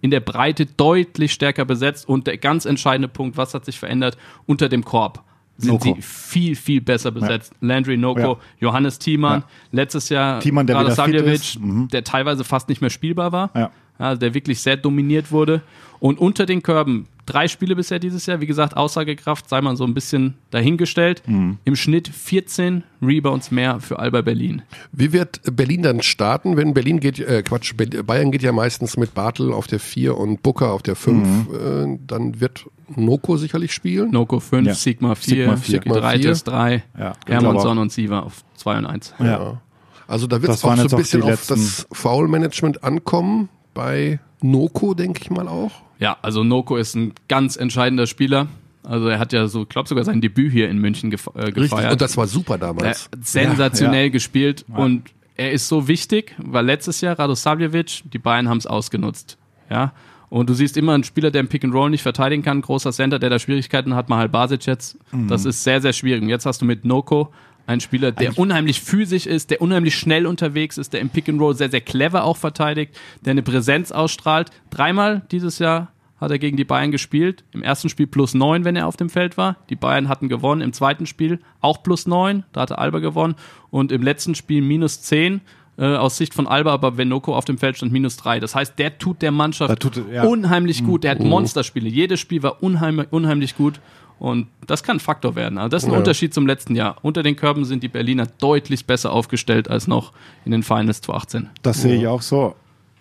[0.00, 4.16] in der Breite deutlich stärker besetzt und der ganz entscheidende Punkt, was hat sich verändert
[4.46, 5.24] unter dem Korb?
[5.58, 5.94] Sind Noko.
[5.96, 7.52] sie viel, viel besser besetzt.
[7.60, 8.36] Landry Noko, Ja.
[8.60, 9.46] Johannes Thiemann, Ja.
[9.72, 11.58] letztes Jahr Thiemann, der Radosavljevic.
[11.60, 11.88] Mhm.
[11.88, 13.70] der teilweise fast nicht mehr spielbar war Ja.
[13.98, 15.62] ja, der wirklich sehr dominiert wurde.
[16.00, 19.84] Und unter den Körben drei Spiele bisher dieses Jahr, wie gesagt, Aussagekraft sei mal so
[19.84, 21.22] ein bisschen dahingestellt.
[21.26, 21.58] Mhm.
[21.64, 24.62] Im Schnitt 14 Rebounds mehr für Alba Berlin.
[24.92, 29.14] Wie wird Berlin dann starten, wenn Berlin geht, äh, Quatsch, Bayern geht ja meistens mit
[29.14, 31.26] Bartel auf der 4 und Booker auf der 5.
[31.26, 31.94] Mhm.
[31.94, 32.64] Äh, dann wird
[32.96, 34.10] Noko sicherlich spielen.
[34.10, 34.74] Noko 5, Ja.
[34.74, 35.80] Sigma 4, Sigma vier.
[35.80, 36.34] Sigma 3, vier.
[36.34, 39.14] 3, Ja, Hermannsson aber- und Siva auf 2 und 1.
[39.20, 39.60] Ja.
[40.06, 43.50] Also da wird es auch so ein bisschen auf das Foul-Management ankommen.
[43.74, 45.72] Bei Noko, denke ich mal auch.
[45.98, 48.46] Ja, also Noko ist ein ganz entscheidender Spieler.
[48.84, 51.50] Also er hat ja so, ich glaube sogar sein Debüt hier in München gef äh,
[51.52, 51.56] gefeiert.
[51.72, 51.90] Richtig.
[51.92, 53.10] Und das war super Er damals.
[53.12, 54.08] hat sensationell Ja, ja.
[54.08, 59.36] gespielt und er ist so wichtig, weil letztes Jahr Radosavljevic, die Bayern haben es ausgenutzt.
[59.70, 59.92] Ja.
[60.30, 62.92] Und du siehst immer einen Spieler, der im Pick and Roll nicht verteidigen kann, großer
[62.92, 64.98] Center, der da Schwierigkeiten hat, Mahal Basic jetzt.
[65.12, 65.28] Mhm.
[65.28, 66.22] Das ist sehr, sehr schwierig.
[66.22, 67.32] Und jetzt hast du mit Noko
[67.68, 71.40] einen Spieler, der unheimlich physisch ist, der unheimlich schnell unterwegs ist, der im Pick and
[71.40, 74.50] Roll sehr, sehr clever auch verteidigt, der eine Präsenz ausstrahlt.
[74.70, 77.44] Dreimal dieses Jahr hat er gegen die Bayern gespielt.
[77.52, 79.56] Im ersten Spiel plus neun, wenn er auf dem Feld war.
[79.70, 80.62] Die Bayern hatten gewonnen.
[80.62, 83.36] Im zweiten Spiel auch plus neun, da hatte Alba gewonnen.
[83.70, 85.40] Und im letzten Spiel minus zehn.
[85.80, 88.40] äh, aus Sicht von Alba, aber wenn Noko auf dem Feld stand, minus drei.
[88.40, 90.24] Das heißt, der tut der Mannschaft tut- ja.
[90.24, 91.04] unheimlich gut.
[91.04, 91.28] Der hat Mhm.
[91.28, 91.88] Monsterspiele.
[91.88, 93.78] Jedes Spiel war unheimlich, unheimlich gut.
[94.18, 95.58] Und das kann ein Faktor werden.
[95.58, 95.98] Also das ist ein Ja.
[95.98, 96.96] Unterschied zum letzten Jahr.
[97.02, 100.12] Unter den Körben sind die Berliner deutlich besser aufgestellt als noch
[100.44, 101.50] in den Finals 2018.
[101.62, 102.54] Das sehe ich auch so.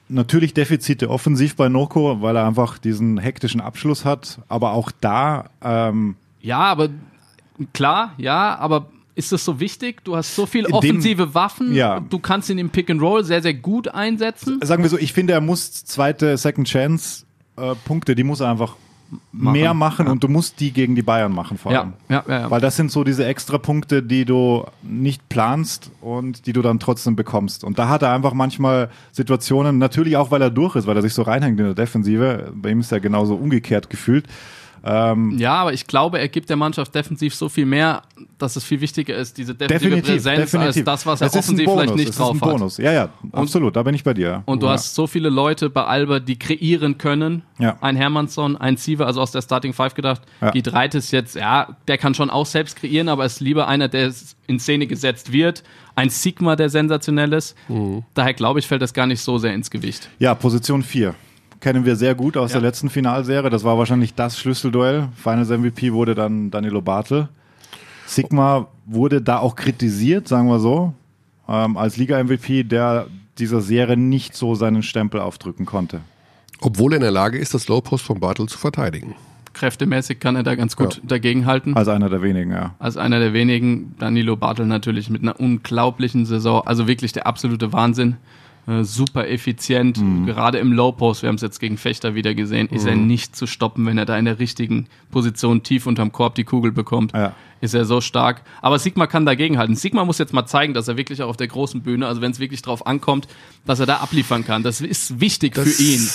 [0.10, 4.40] Natürlich Defizite offensiv bei Noko, weil er einfach diesen hektischen Abschluss hat.
[4.48, 6.90] Aber auch da, ähm, Ja, aber
[7.74, 10.04] klar, ja, aber ist das so wichtig?
[10.04, 11.74] Du hast so viele dem- offensive Waffen.
[11.74, 12.00] Ja.
[12.00, 14.60] Du kannst ihn im Pick and Roll sehr, sehr gut einsetzen.
[14.64, 17.26] sagen wir so, ich finde, er muss zweite Second Chance
[17.58, 18.76] äh, Punkte, die muss er einfach
[19.32, 21.94] mehr machen und du musst die gegen die Bayern machen vor allem.
[22.10, 22.40] Ja, ja, ja.
[22.42, 22.52] ja.
[22.52, 26.80] Weil das sind so diese extra Punkte, die du nicht planst und die du dann
[26.80, 27.64] trotzdem bekommst.
[27.64, 31.02] Und da hat er einfach manchmal Situationen, natürlich auch, weil er durch ist, weil er
[31.02, 32.52] sich so reinhängt in der Defensive.
[32.54, 34.26] Bei ihm ist er genauso umgekehrt gefühlt.
[34.84, 38.04] Ähm, Ja, aber ich glaube, er gibt der Mannschaft defensiv so viel mehr,
[38.38, 40.78] dass es viel wichtiger ist, diese defensive definitiv, Präsenz, definitiv.
[40.78, 42.58] als das, was er ist ein offensiv Bonus, vielleicht nicht drauf ist ein hat.
[42.58, 42.78] Bonus.
[42.78, 44.44] Ja, ja, absolut, da bin ich bei dir.
[44.46, 44.74] Und du ja.
[44.74, 47.44] hast so viele Leute bei Alba, die kreieren können.
[47.60, 47.78] Ja.
[47.82, 50.22] Ein Hermannsson, ein Siever, also aus der Starting Five gedacht.
[50.42, 50.52] Ja.
[50.52, 54.14] Giedraitis jetzt, ja, der kann schon auch selbst kreieren, aber ist lieber einer, der
[54.48, 55.64] in Szene gesetzt wird.
[55.96, 57.56] Ein Sigma, der sensationell ist.
[57.68, 58.04] Mhm.
[58.14, 60.10] Daher glaube ich, fällt das gar nicht so sehr ins Gewicht.
[60.20, 61.16] Ja, Position 4.
[61.60, 62.60] Kennen wir sehr gut aus Ja.
[62.60, 63.50] der letzten Finalserie.
[63.50, 65.10] Das war wahrscheinlich das Schlüsselduell.
[65.16, 67.30] Finals MVP wurde dann Danilo Bartel.
[68.06, 70.94] Sigma wurde da auch kritisiert, sagen wir so,
[71.50, 76.02] ähm, als Liga-MVP, der dieser Serie nicht so seinen Stempel aufdrücken konnte.
[76.62, 79.16] Obwohl er in der Lage ist, das Low Post von Bartel zu verteidigen.
[79.54, 81.76] Kräftemäßig kann er da ganz gut dagegenhalten.
[81.76, 82.76] Als einer der wenigen, ja.
[82.80, 83.96] als einer der wenigen.
[84.00, 86.62] Danilo Bartel natürlich mit einer unglaublichen Saison.
[86.66, 88.18] Also wirklich der absolute Wahnsinn.
[88.68, 89.98] Äh, super effizient.
[89.98, 90.26] Mhm.
[90.26, 93.36] Gerade im Low Post, wir haben es jetzt gegen Fechter wieder gesehen, ist er nicht
[93.36, 97.14] zu stoppen, wenn er da in der richtigen Position tief unterm Korb die Kugel bekommt.
[97.14, 97.34] Ja.
[97.60, 98.44] Ist er so stark.
[98.62, 99.76] Aber Sigma kann dagegenhalten.
[99.76, 102.32] Sigma muss jetzt mal zeigen, dass er wirklich auch auf der großen Bühne, also wenn
[102.32, 103.28] es wirklich drauf ankommt,
[103.66, 104.62] dass er da abliefern kann.
[104.64, 106.08] Das ist wichtig Das für ihn.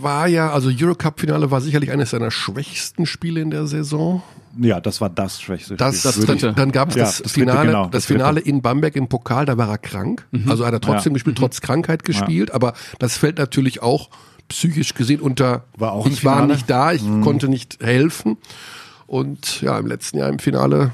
[0.00, 4.22] war ja, also Eurocup-Finale war sicherlich eines seiner schwächsten Spiele in der Saison.
[4.58, 6.10] Ja, das war das schwächste Das, Spiel.
[6.12, 6.46] Das dritte.
[6.46, 8.06] Dann, dann gab es Ja, das, das dritte, Finale, genau, das das.
[8.06, 10.26] Finale in Bamberg im Pokal, da war er krank.
[10.48, 11.14] Also hat er trotzdem Ja.
[11.14, 14.08] gespielt, trotz Krankheit gespielt, aber das fällt natürlich auch
[14.48, 18.38] psychisch gesehen unter, War auch ich war nicht da, ich konnte nicht helfen.
[19.06, 20.92] Und ja, im letzten Jahr im Finale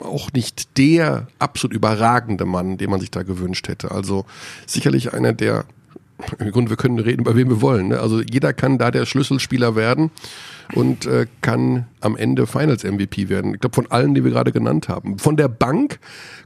[0.00, 3.90] auch nicht der absolut überragende Mann, den man sich da gewünscht hätte.
[3.90, 4.26] Also
[4.66, 5.64] sicherlich einer der,
[6.38, 7.88] im Grunde, wir können reden, bei wem wir wollen.
[7.88, 8.00] Ne?
[8.00, 10.10] Also jeder kann da der Schlüsselspieler werden
[10.74, 13.54] und äh, kann am Ende Finals MVP werden.
[13.54, 15.18] Ich glaube, von allen, die wir gerade genannt haben.
[15.18, 15.98] Von der Bank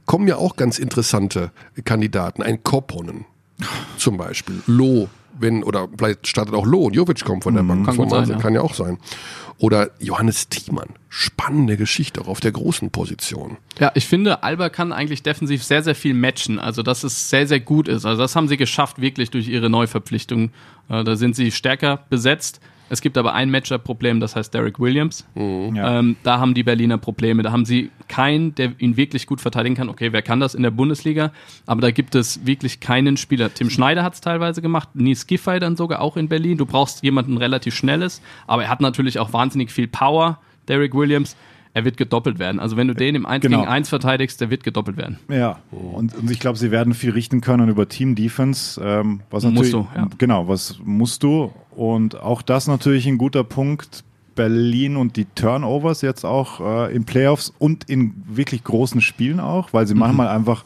[0.05, 1.51] kommen ja auch ganz interessante
[1.83, 2.43] Kandidaten.
[2.43, 3.25] Ein Kopponen
[3.97, 4.61] zum Beispiel.
[4.67, 5.09] Loh,
[5.41, 7.85] wenn, oder vielleicht startet auch Loh und Jovic kommt von der Bank.
[7.85, 8.37] Kann Von sein, ja.
[8.37, 8.97] kann ja auch sein.
[9.57, 10.89] Oder Johannes Thiemann.
[11.09, 13.57] Spannende Geschichte auch auf der großen Position.
[13.79, 16.57] Ja, ich finde, Alba kann eigentlich defensiv sehr, sehr viel matchen.
[16.57, 18.05] Also, dass es sehr, sehr gut ist.
[18.05, 20.51] Also, das haben sie geschafft, wirklich durch ihre Neuverpflichtung.
[20.89, 22.59] Äh, da sind sie stärker besetzt.
[22.91, 25.25] Es gibt aber ein Matchup-Problem, das heißt Derek Williams.
[25.33, 25.99] Ja.
[25.99, 27.41] Ähm, da haben die Berliner Probleme.
[27.41, 29.87] Da haben sie keinen, der ihn wirklich gut verteidigen kann.
[29.87, 31.31] Okay, wer kann das in der Bundesliga?
[31.65, 33.53] Aber da gibt es wirklich keinen Spieler.
[33.53, 36.57] Tim Schneider hat es teilweise gemacht, Nies Giffey dann sogar auch in Berlin.
[36.57, 41.37] Du brauchst jemanden relativ schnelles, aber er hat natürlich auch wahnsinnig viel Power, Derek Williams.
[41.73, 42.59] Er wird gedoppelt werden.
[42.59, 43.59] Also wenn du den im 1 Genau.
[43.59, 45.17] gegen 1 verteidigst, der wird gedoppelt werden.
[45.29, 48.81] Ja, und, und ich glaube, sie werden viel richten können über Team Defense.
[48.83, 50.07] Ähm, was Musst natürlich, du, ja.
[50.17, 51.51] Genau, was musst du?
[51.71, 54.03] Und auch das natürlich ein guter Punkt.
[54.33, 59.73] Berlin und die Turnovers jetzt auch äh, in Playoffs und in wirklich großen Spielen auch,
[59.73, 60.63] weil sie manchmal einfach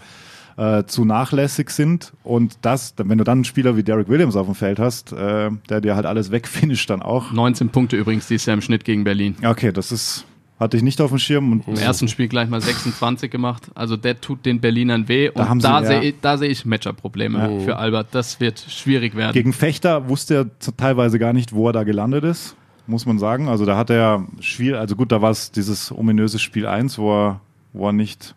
[0.56, 2.14] äh, zu nachlässig sind.
[2.24, 5.50] Und das, wenn du dann einen Spieler wie Derek Williams auf dem Feld hast, äh,
[5.68, 7.32] der dir halt alles wegfinisht dann auch.
[7.32, 9.36] 19 Punkte übrigens dieses Jahr im Schnitt gegen Berlin.
[9.44, 10.26] Okay, das ist,
[10.60, 11.52] hatte ich nicht auf dem Schirm.
[11.52, 13.64] Und Im ersten Spiel gleich mal 26 gemacht.
[13.76, 15.30] Also der tut den Berlinern weh.
[15.30, 15.86] Und Da sie- da, ja.
[15.86, 18.08] sehe ich, da sehe ich Matchup-Probleme für Albert.
[18.12, 19.34] Das wird schwierig werden.
[19.34, 22.56] Gegen Fechter wusste er teilweise gar nicht, wo er da gelandet ist,
[22.88, 23.50] muss man sagen.
[23.50, 27.14] Also da hat er schwierig, also gut, da war es dieses ominöse Spiel 1, wo
[27.14, 27.42] er,
[27.74, 28.34] wo er nicht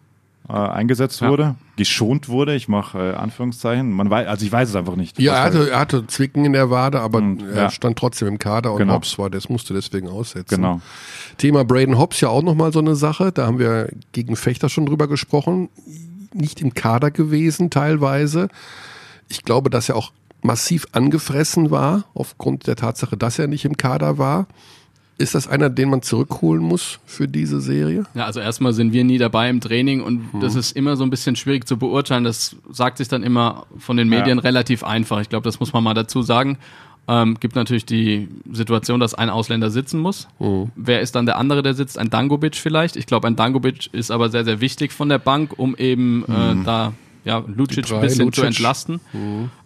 [0.48, 1.28] äh, eingesetzt Ja.
[1.30, 2.54] wurde, geschont wurde.
[2.54, 3.90] Ich mache äh, Anführungszeichen.
[3.92, 5.18] Man weiß, also ich weiß es einfach nicht.
[5.20, 7.70] Ja, er hatte, er hatte Zwicken in der Wade, aber Und, er ja.
[7.70, 8.94] stand trotzdem im Kader und Genau.
[8.94, 10.56] Hobbs war, das musste deswegen aussetzen.
[10.56, 10.80] Genau.
[11.36, 13.30] Thema Braden Hobbs ja auch nochmal so eine Sache.
[13.32, 15.68] Da haben wir gegen Fechter schon drüber gesprochen.
[16.32, 18.48] Nicht im Kader gewesen teilweise.
[19.28, 23.76] Ich glaube, dass er auch massiv angefressen war, aufgrund der Tatsache, dass er nicht im
[23.76, 24.46] Kader war.
[25.18, 28.04] Ist das einer, den man zurückholen muss für diese Serie?
[28.14, 30.40] Ja, also erstmal sind wir nie dabei im Training und Mhm.
[30.40, 32.22] das ist immer so ein bisschen schwierig zu beurteilen.
[32.24, 34.42] Das sagt sich dann immer von den Medien Ja.
[34.44, 35.20] relativ einfach.
[35.20, 36.56] Ich glaube, das muss man mal dazu sagen.
[37.10, 40.28] Ähm, gibt natürlich die Situation, dass ein Ausländer sitzen muss.
[40.38, 40.70] Mhm.
[40.76, 41.98] Wer ist dann der andere, der sitzt?
[41.98, 42.96] Ein Dangobic vielleicht.
[42.96, 46.64] Ich glaube, ein Dangobic ist aber sehr, sehr wichtig von der Bank, um eben äh,
[46.64, 46.92] da
[47.28, 48.34] ja, Lucic ein bisschen Lucic.
[48.34, 49.00] zu entlasten.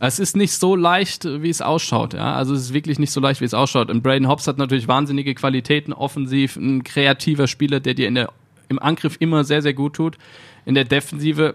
[0.00, 2.12] Es ist nicht so leicht, wie es ausschaut.
[2.12, 2.34] Ja?
[2.34, 3.88] Also es ist wirklich nicht so leicht, wie es ausschaut.
[3.88, 8.30] Und Braden Hobbs hat natürlich wahnsinnige Qualitäten, offensiv, ein kreativer Spieler, der dir in der,
[8.68, 10.18] im Angriff immer sehr, sehr gut tut.
[10.66, 11.54] In der Defensive,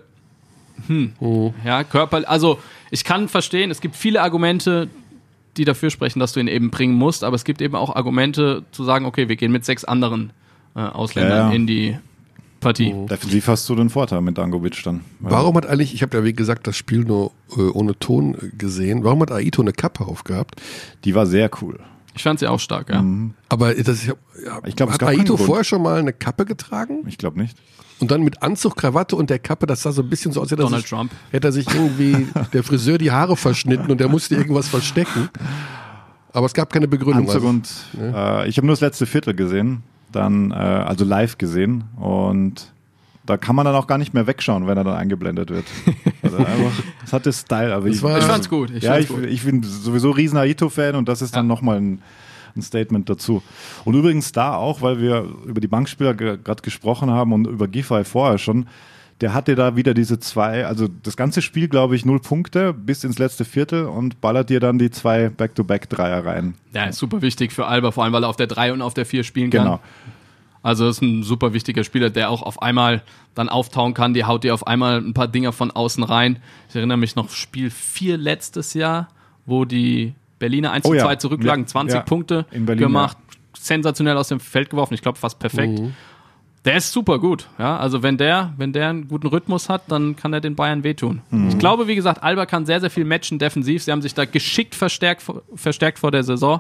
[0.88, 1.12] hm,
[1.66, 4.88] ja, Körper, also ich kann verstehen, es gibt viele Argumente,
[5.58, 8.64] die dafür sprechen, dass du ihn eben bringen musst, aber es gibt eben auch Argumente
[8.72, 10.32] zu sagen, okay, wir gehen mit sechs anderen
[10.76, 11.54] äh, Ausländern Ja, ja.
[11.56, 11.98] in die
[12.60, 12.94] Partie.
[13.10, 15.02] Defensiv hast du den Vorteil mit Dangovic dann.
[15.20, 18.56] Warum hat eigentlich, ich habe ja wie gesagt das Spiel nur äh, ohne Ton äh,
[18.58, 20.62] gesehen, warum hat Aito eine Kappe aufgehabt?
[21.04, 21.80] Die war sehr cool.
[22.16, 23.04] Ich fand sie auch stark, ja.
[23.48, 24.14] Aber das, ja,
[24.66, 27.04] Ich glaub, es hat Aito vorher schon mal eine Kappe getragen?
[27.08, 27.56] Ich glaube nicht.
[28.00, 30.52] Und dann mit Anzug, Krawatte und der Kappe, das sah so ein bisschen so aus,
[30.52, 31.12] hätte er Donald sich, Trump.
[31.32, 35.30] hätte er sich irgendwie der Friseur die Haare verschnitten und der musste irgendwas verstecken.
[36.34, 37.28] Aber es gab keine Begründung.
[37.30, 41.38] Anzug Also, und äh, ich habe nur das letzte Viertel gesehen, dann äh, also live
[41.38, 42.72] gesehen und
[43.26, 45.66] da kann man dann auch gar nicht mehr wegschauen, wenn er dann eingeblendet wird.
[46.24, 47.74] Also einfach, das hatte Style.
[47.76, 48.70] Aber ich, war- Ich fand's gut.
[48.72, 49.26] Ich ja, fand's ich, gut.
[49.26, 51.50] ich bin sowieso riesen Aito-Fan und das ist dann Ja.
[51.50, 52.02] nochmal ein,
[52.56, 53.44] ein Statement dazu.
[53.84, 58.06] Und übrigens da auch, weil wir über die Bankspieler gerade gesprochen haben und über Giffey
[58.06, 58.68] vorher schon,
[59.22, 63.04] der hatte da wieder diese zwei, also das ganze Spiel, glaube ich, null Punkte bis
[63.04, 66.54] ins letzte Viertel und ballert dir dann die zwei Back-to-Back-Dreier rein.
[66.74, 68.94] Ja, ist super wichtig für Alba, vor allem weil er auf der 3 und auf
[68.94, 69.64] der 4 spielen kann.
[69.64, 69.80] Genau.
[70.62, 73.02] Also ist ein super wichtiger Spieler, der auch auf einmal
[73.36, 74.14] dann auftauen kann.
[74.14, 76.40] Die haut dir auf einmal ein paar Dinger von außen rein.
[76.70, 79.08] Ich erinnere mich noch Spiel 4 letztes Jahr,
[79.46, 81.06] wo die Berliner 1 Oh zu ja.
[81.06, 82.02] 2 zurücklagen, Ja, 20 ja.
[82.02, 83.18] Punkte In Berlin, gemacht,
[83.58, 84.94] sensationell aus dem Feld geworfen.
[84.94, 85.80] Ich glaube fast perfekt.
[86.66, 87.48] Der ist super gut.
[87.60, 90.84] Ja, also wenn der, wenn der einen guten Rhythmus hat, dann kann er den Bayern
[90.84, 91.22] wehtun.
[91.48, 93.84] Ich glaube, wie gesagt, Alba kann sehr, sehr viel matchen defensiv.
[93.84, 95.24] Sie haben sich da geschickt verstärkt,
[95.56, 96.60] verstärkt vor der Saison.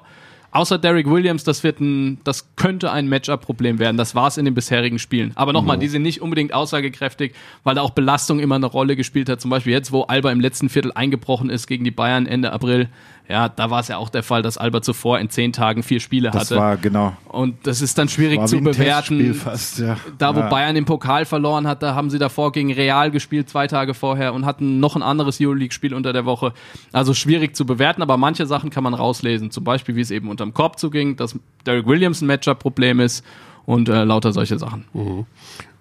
[0.51, 3.97] Außer Derek Williams, das wird ein, das könnte ein Matchup-Problem werden.
[3.97, 5.33] Das war es in den bisherigen Spielen.
[5.35, 7.33] Aber nochmal, die sind nicht unbedingt aussagekräftig,
[7.63, 9.41] weil da auch Belastung immer eine Rolle gespielt hat.
[9.41, 12.87] Zum Beispiel jetzt, wo Alba im letzten Viertel eingebrochen ist gegen die Bayern Ende April.
[13.29, 15.99] Ja, da war es ja auch der Fall, dass Alba zuvor in zehn Tagen vier
[15.99, 16.55] Spiele Das hatte.
[16.55, 17.11] war genau.
[17.27, 19.33] Und das ist dann schwierig War zu wie ein Testspiel bewerten.
[19.39, 19.97] fast, ja.
[20.17, 20.47] Da, wo Ja.
[20.49, 24.33] Bayern im Pokal verloren hat, da haben sie davor gegen Real gespielt, zwei Tage vorher,
[24.33, 26.53] und hatten noch ein anderes Euroleague-Spiel unter der Woche.
[26.93, 29.51] Also schwierig zu bewerten, aber manche Sachen kann man rauslesen.
[29.51, 33.25] Zum Beispiel, wie es eben unterm Korb zuging, dass Derek Williams ein Matchup-Problem ist
[33.65, 34.85] und äh, lauter solche Sachen.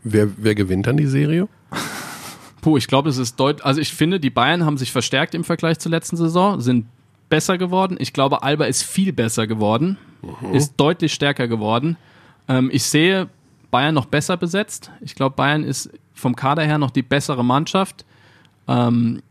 [0.03, 1.47] wer, wer gewinnt dann die Serie?
[2.61, 3.65] Puh, ich glaube, es ist deutlich.
[3.65, 6.87] Also ich finde, die Bayern haben sich verstärkt im Vergleich zur letzten Saison, sind
[7.29, 7.97] besser geworden.
[7.99, 9.99] Ich glaube, Alba ist viel besser geworden,
[10.53, 11.97] ist deutlich stärker geworden.
[12.49, 13.29] Ähm, ich sehe
[13.71, 14.91] Bayern noch besser besetzt.
[15.01, 18.05] Ich glaube, Bayern ist vom Kader her noch die bessere Mannschaft.
[18.69, 19.23] Ähm,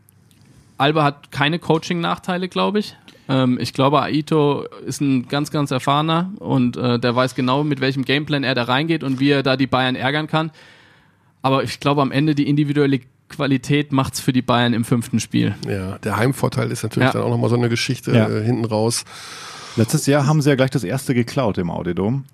[0.78, 2.96] Alba hat keine Coaching-Nachteile, glaube ich.
[3.28, 7.80] Ähm, ich glaube, Aito ist ein ganz, ganz erfahrener und äh, der weiß genau, mit
[7.80, 10.50] welchem Gameplan er da reingeht und wie er da die Bayern ärgern kann.
[11.42, 15.54] Aber ich glaube, am Ende die individuelle Qualität macht's für die Bayern im fünften Spiel.
[15.68, 17.12] Ja, der Heimvorteil ist natürlich Ja.
[17.12, 18.28] dann auch nochmal so eine Geschichte Ja.
[18.28, 19.04] äh, hinten raus.
[19.76, 22.24] Letztes Jahr haben sie ja gleich das erste geklaut im Audidom.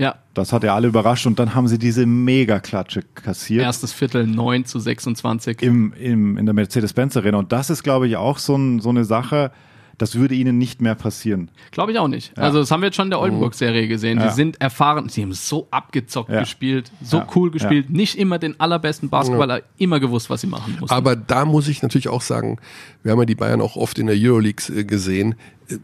[0.00, 4.28] Ja, Das hat ja alle überrascht und dann haben sie diese Mega-Klatsche kassiert erstes Viertel
[4.28, 5.60] 9 zu 26.
[5.62, 7.36] im, im, in der Mercedes-Benz-Arena.
[7.36, 9.50] Und das ist, glaube ich, auch so, ein, so eine Sache,
[9.98, 11.50] das würde ihnen nicht mehr passieren.
[11.72, 12.36] Glaube ich auch nicht.
[12.38, 14.18] Also das haben wir jetzt schon in der Oldenburg-Serie gesehen.
[14.18, 14.28] Ja.
[14.28, 16.40] Die sind erfahren, sie haben so abgezockt Ja.
[16.40, 17.26] gespielt, so Ja.
[17.34, 20.94] cool gespielt, nicht immer den allerbesten Basketballer, immer gewusst, was sie machen mussten.
[20.94, 22.58] Aber da muss ich natürlich auch sagen,
[23.02, 25.34] wir haben ja die Bayern auch oft in der Euroleague äh, gesehen,
[25.68, 25.76] äh,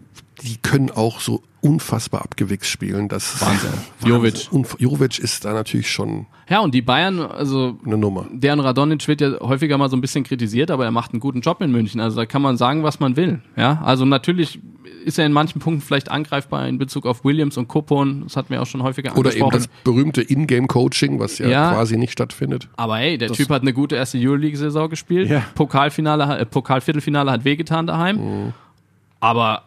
[0.44, 3.08] die können auch so unfassbar abgewichst spielen.
[3.08, 3.70] Das Wahnsinn.
[4.04, 4.50] Jovic.
[4.78, 8.26] Jovic ist da natürlich schon ja, und die Bayern, also eine Nummer.
[8.30, 11.40] Dejan Radonic wird ja häufiger mal so ein bisschen kritisiert, aber er macht einen guten
[11.40, 12.00] Job in München.
[12.02, 13.40] Also da kann man sagen, was man will.
[13.56, 14.60] Ja, also natürlich
[15.06, 18.24] ist er in manchen Punkten vielleicht angreifbar in Bezug auf Williams und Kopon.
[18.24, 19.70] Das hatten wir auch schon häufiger Oder eben angesprochen.
[19.74, 21.72] das berühmte Ingame-Coaching, was ja, Ja.
[21.72, 22.68] quasi nicht stattfindet.
[22.76, 25.30] Aber hey, der Typ hat eine gute erste Euroleague-Saison gespielt.
[25.30, 25.42] Ja.
[25.54, 28.16] Pokalfinale, äh, Pokalviertelfinale hat wehgetan daheim.
[28.16, 28.52] Mhm.
[29.20, 29.62] Aber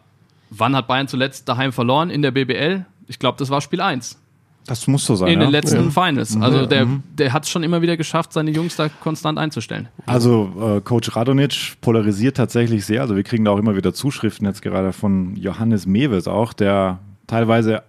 [0.50, 2.84] wann hat Bayern zuletzt daheim verloren in der BBL?
[3.06, 4.18] Ich glaube, das war Spiel 1
[4.66, 5.28] Das muss so sein.
[5.28, 5.46] in ja.
[5.46, 5.90] den letzten Ja.
[5.90, 6.36] Finals.
[6.36, 6.86] Also der,
[7.16, 9.88] der hat es schon immer wieder geschafft, seine Jungs da konstant einzustellen.
[10.06, 13.00] Also äh, Coach Radonic polarisiert tatsächlich sehr.
[13.02, 16.98] Also wir kriegen da auch immer wieder Zuschriften jetzt gerade von Johannes Mewes auch, der
[17.26, 17.82] teilweise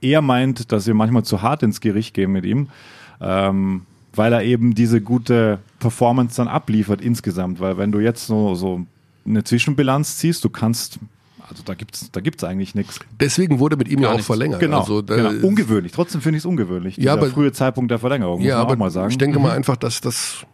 [0.00, 2.68] eher meint, dass wir manchmal zu hart ins Gericht gehen mit ihm,
[3.20, 3.82] ähm,
[4.14, 7.60] weil er eben diese gute Performance dann abliefert insgesamt.
[7.60, 8.84] Weil wenn du jetzt so, so
[9.24, 10.98] eine Zwischenbilanz ziehst, du kannst,
[11.52, 12.98] also da gibt's da gibt's eigentlich nichts.
[13.20, 14.26] Deswegen wurde mit ihm ja Gar auch nichts.
[14.26, 14.60] verlängert.
[14.60, 15.30] Genau, Also, genau.
[15.46, 15.92] ungewöhnlich.
[15.92, 16.96] Trotzdem finde ich es ungewöhnlich.
[16.96, 19.10] Ja, dieser aber- frühe Zeitpunkt der Verlängerung, muss Ja, man aber auch mal sagen.
[19.10, 20.44] ich denke mal einfach, dass das,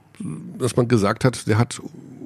[0.59, 1.80] dass man gesagt hat, der hat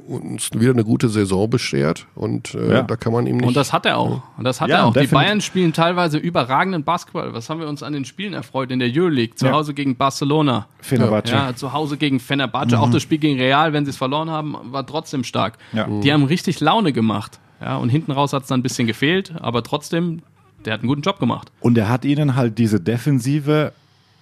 [0.09, 2.83] uns wieder eine gute Saison beschert und äh, Ja.
[2.83, 3.47] da kann man ihm nicht.
[3.47, 4.21] Und das hat er auch.
[4.37, 4.93] Und das hat Ja, er auch.
[4.93, 5.07] Die.
[5.07, 7.33] Bayern spielen teilweise überragenden Basketball.
[7.33, 9.37] Was haben wir uns an den Spielen erfreut in der Euroleague?
[9.37, 9.53] Zu Ja.
[9.53, 10.67] Hause gegen Barcelona.
[10.81, 11.33] Fenerbahce.
[11.33, 12.79] Ja, zu Hause gegen Fenerbahce.
[12.79, 15.57] Auch das Spiel gegen Real, wenn sie es verloren haben, war trotzdem stark.
[15.73, 15.87] Ja.
[15.87, 17.39] Die haben richtig Laune gemacht.
[17.63, 20.23] Ja, und hinten raus hat es dann ein bisschen gefehlt, aber trotzdem,
[20.65, 21.53] der hat einen guten Job gemacht.
[21.61, 23.73] Und er hat ihnen halt diese Defensive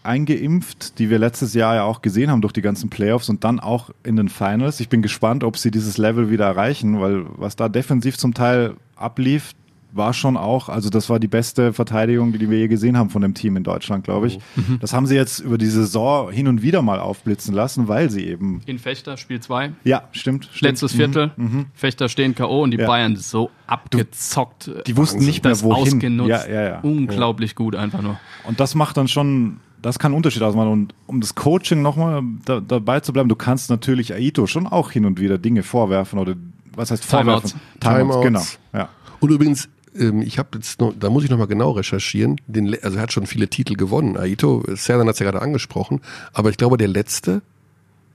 [0.03, 3.61] eingeimpft, die wir letztes Jahr ja auch gesehen haben durch die ganzen Playoffs und dann
[3.61, 4.80] auch in den Finals.
[4.80, 8.74] Ich bin gespannt, ob sie dieses Level wieder erreichen, weil was da defensiv zum Teil
[8.97, 9.53] ablief,
[9.93, 13.22] war schon auch, also das war die beste Verteidigung, die wir je gesehen haben von
[13.22, 14.38] dem Team in Deutschland, glaube ich.
[14.80, 18.24] Das haben sie jetzt über die Saison hin und wieder mal aufblitzen lassen, weil sie
[18.26, 19.72] eben, In Fechter, Spiel 2.
[19.84, 20.45] ja, stimmt.
[20.47, 20.61] stimmt.
[20.61, 21.32] Letztes Viertel.
[21.74, 22.62] Fechter stehen K.O.
[22.62, 22.86] und die Ja.
[22.86, 24.70] Bayern so abgezockt.
[24.86, 25.82] Die wussten nicht mehr, das wohin.
[25.95, 26.28] ausgenutzt.
[26.30, 26.80] Ja, ja, ja.
[26.80, 28.18] Unglaublich gut einfach nur.
[28.47, 30.68] Und das macht dann schon, das kann einen Unterschied ausmachen.
[30.68, 34.91] Und um das Coaching nochmal da, dabei zu bleiben, du kannst natürlich Aito schon auch
[34.91, 36.34] hin und wieder Dinge vorwerfen oder
[36.74, 37.53] was heißt Timeouts.
[37.53, 37.61] vorwerfen?
[37.80, 38.41] Timeouts, genau.
[38.41, 38.59] Timeouts.
[38.72, 38.88] Ja.
[39.20, 39.68] Und übrigens,
[39.99, 42.41] ähm, ich habe jetzt noch, da muss ich noch mal genau recherchieren.
[42.47, 44.16] Den, also er hat schon viele Titel gewonnen.
[44.16, 46.01] Aito, Serdan hat es ja gerade angesprochen,
[46.32, 47.43] aber ich glaube, der letzte,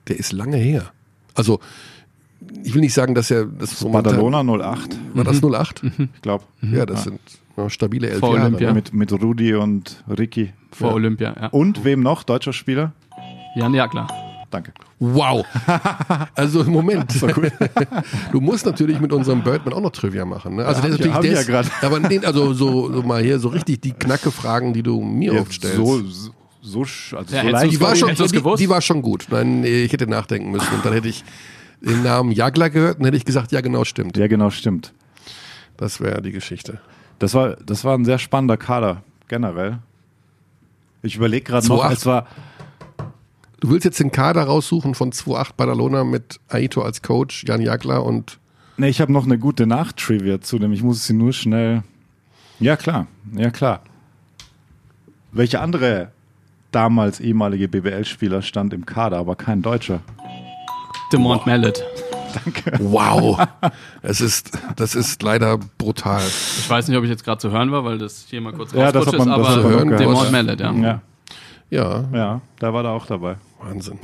[0.08, 0.92] der ist lange her.
[1.34, 1.60] Also
[2.64, 5.84] ich will nicht sagen, dass er das so Badalona 08, war das 08?
[6.16, 6.44] ich glaube.
[6.62, 7.20] Ja, das sind
[7.58, 8.48] ja, stabile elf Vor Jahre.
[8.48, 8.74] Olympia.
[8.74, 10.54] Mit, mit Rudi und Ricky.
[10.72, 10.96] Vor Ja.
[10.96, 11.36] Olympia.
[11.40, 11.48] Ja.
[11.48, 12.24] Und wem noch?
[12.24, 12.94] Deutscher Spieler?
[13.56, 14.08] Jan Jagler.
[14.56, 14.72] Danke.
[15.00, 15.46] Wow.
[16.36, 17.14] Also im Moment.
[18.32, 20.56] du musst natürlich mit unserem Birdman auch noch Trivia machen.
[20.56, 20.66] Ne?
[20.66, 23.22] Also Ja, der ist hab ich- natürlich ich ja aber nee, also so, so mal
[23.22, 25.76] hier so richtig die knacke Fragen, die du mir Ja, oft stellst.
[25.78, 26.32] so, so,
[26.62, 26.82] so,
[27.18, 27.72] also Ja, so leicht.
[27.74, 28.62] die war schon, du's die, gewusst?
[28.62, 29.28] die war schon gut.
[29.30, 31.24] Nein, ich hätte nachdenken müssen und dann hätte ich
[31.82, 34.16] den Namen Jagler gehört und hätte ich gesagt, ja genau stimmt.
[34.18, 34.94] Ja, genau, stimmt.
[35.78, 36.80] Das wäre die Geschichte.
[37.20, 39.80] Das war, das war ein sehr spannender Kader, generell.
[41.02, 41.92] Ich überlege gerade noch, 2-8.
[41.94, 42.28] es war,
[43.66, 48.04] Du willst jetzt den Kader raussuchen von 2-8 Badalona mit Aito als Coach, Jan Jagler
[48.06, 48.38] und
[48.78, 50.72] Ne, ich habe noch eine gute Nachtrivia zu dem.
[50.72, 51.82] Ich muss sie nur schnell.
[52.60, 53.08] Ja, klar.
[53.36, 53.80] Ja, klar.
[55.32, 56.12] Welche andere
[56.70, 60.02] damals ehemalige BBL-Spieler stand im Kader, aber kein Deutscher?
[61.12, 61.84] Demont Mallet.
[62.78, 63.48] wow.
[64.04, 66.22] es ist, das ist leider brutal.
[66.60, 68.74] Ich weiß nicht, ob ich jetzt gerade zu hören war, weil das hier mal kurz
[68.74, 70.32] Ja, das rausgerutscht hat man- ist, aber hören, Demont gehört.
[70.32, 70.72] Mallet, ja.
[70.72, 71.02] Ja,
[71.70, 73.36] Ja, ja, da war er auch dabei.
[73.60, 74.00] Wahnsinn.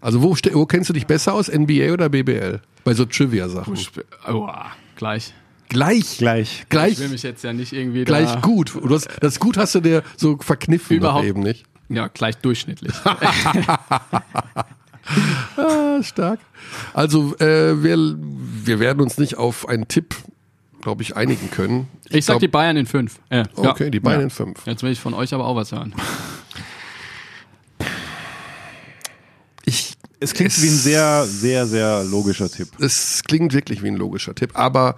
[0.00, 2.60] Also wo, wo kennst du dich besser aus, NBA oder BBL?
[2.84, 3.76] Bei so Trivia-Sachen.
[4.28, 4.48] Oh,
[4.96, 5.32] gleich.
[5.68, 6.66] Gleich, Gleich.
[6.68, 8.72] gleich, Ich will mich jetzt ja nicht irgendwie gleich da, gut.
[8.74, 11.64] Du hast, das gut hast du dir so verkniffen Überhaupt- noch eben nicht.
[11.88, 12.92] Ja, gleich durchschnittlich.
[15.56, 16.40] Ah, stark.
[16.92, 20.16] Also äh, wir, wir werden uns nicht auf einen Tipp,
[20.82, 21.88] glaube ich, einigen können.
[22.08, 23.20] Ich sag glaub- die Bayern in fünf.
[23.28, 23.90] Äh, Okay, ja.
[23.90, 24.24] die Bayern Ja.
[24.24, 24.66] in fünf.
[24.66, 25.94] Jetzt will ich von euch aber auch was hören.
[30.18, 32.68] Es klingt wie ein sehr, sehr, sehr logischer Tipp.
[32.80, 34.96] es klingt wirklich wie ein logischer Tipp, aber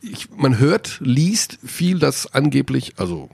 [0.00, 3.30] ich, man hört, liest viel, dass angeblich, also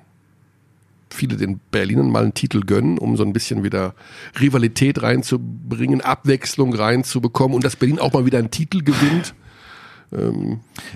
[1.10, 3.94] viele den Berlinern mal einen Titel gönnen, um so ein bisschen wieder
[4.40, 9.34] Rivalität reinzubringen, Abwechslung reinzubekommen und dass Berlin auch mal wieder einen Titel gewinnt.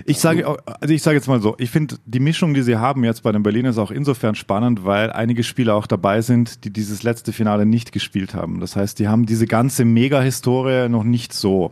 [0.05, 2.77] Ich sage, auch- also ich sage jetzt mal so, ich finde die Mischung, die sie
[2.77, 6.63] haben jetzt bei den Berlinern ist auch insofern spannend, weil einige Spieler auch dabei sind,
[6.63, 8.59] die dieses letzte Finale nicht gespielt haben.
[8.59, 11.71] Das heißt, die haben diese ganze Mega-Historie noch nicht so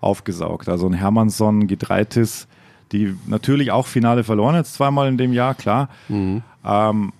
[0.00, 0.68] aufgesaugt.
[0.68, 2.48] Also ein Hermannsson, Gedreitis,
[2.90, 5.88] die natürlich auch Finale verloren jetzt zweimal in dem Jahr, klar.
[6.64, 7.12] Ähm,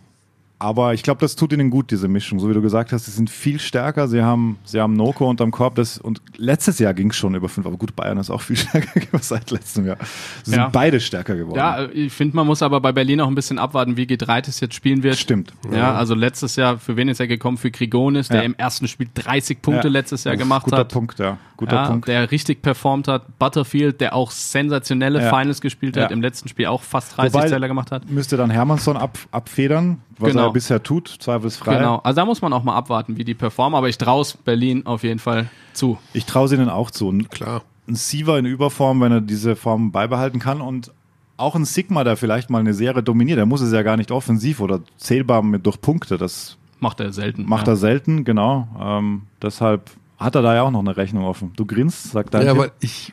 [0.62, 2.38] aber ich glaube, das tut ihnen gut, diese Mischung.
[2.40, 4.06] So wie du gesagt hast, sie sind viel stärker.
[4.08, 5.74] Sie haben, sie haben Noko unterm Korb.
[5.74, 7.66] Das, und letztes Jahr ging es schon über fünf.
[7.66, 9.96] Aber gut, Bayern ist auch viel stärker geworden seit letztem Jahr.
[10.44, 10.68] Sie sind Ja.
[10.68, 11.58] beide stärker geworden.
[11.58, 14.74] Ja, ich finde, man muss aber bei Berlin auch ein bisschen abwarten, wie Gedreites jetzt
[14.74, 15.16] spielen wird.
[15.16, 15.52] Stimmt.
[15.72, 17.56] Ja, also letztes Jahr, für wen ist er gekommen?
[17.58, 18.42] Für Grigonis, der Ja.
[18.44, 19.92] im ersten Spiel 30 Punkte Ja.
[19.92, 20.88] letztes Jahr gemacht Guter hat.
[20.92, 21.38] Punkt, ja.
[21.62, 22.08] Guter ja, Punkt.
[22.08, 23.38] Der richtig performt hat.
[23.38, 25.28] Butterfield, der auch sensationelle Ja.
[25.36, 26.14] Finals gespielt hat, Ja.
[26.14, 28.10] im letzten Spiel auch fast 30 Wobei- Zähler gemacht hat.
[28.10, 30.46] Müsste dann Hermannsson ab, abfedern, was Genau.
[30.46, 31.76] er bisher tut, zweifelsfrei.
[31.76, 31.98] Genau.
[32.04, 35.02] Also da muss man auch mal abwarten, wie die performen, aber ich traue Berlin auf
[35.02, 35.98] jeden Fall zu.
[36.12, 37.10] Ich traue sie ihnen auch zu.
[37.10, 37.62] Ein, Klar.
[37.88, 40.92] ein Siever in Überform, wenn er diese Form beibehalten kann und
[41.38, 44.10] auch ein Sigma, der vielleicht mal eine Serie dominiert, der muss es ja gar nicht
[44.12, 46.16] offensiv oder zählbar mit durch Punkte.
[46.18, 47.46] Das Macht er selten.
[47.48, 47.72] macht ja.
[47.72, 48.68] er selten, genau.
[48.80, 49.90] Ähm, deshalb
[50.22, 51.52] hat er da ja auch noch eine Rechnung offen.
[51.56, 53.12] Du grinst, sagt dein Ja, aber ich,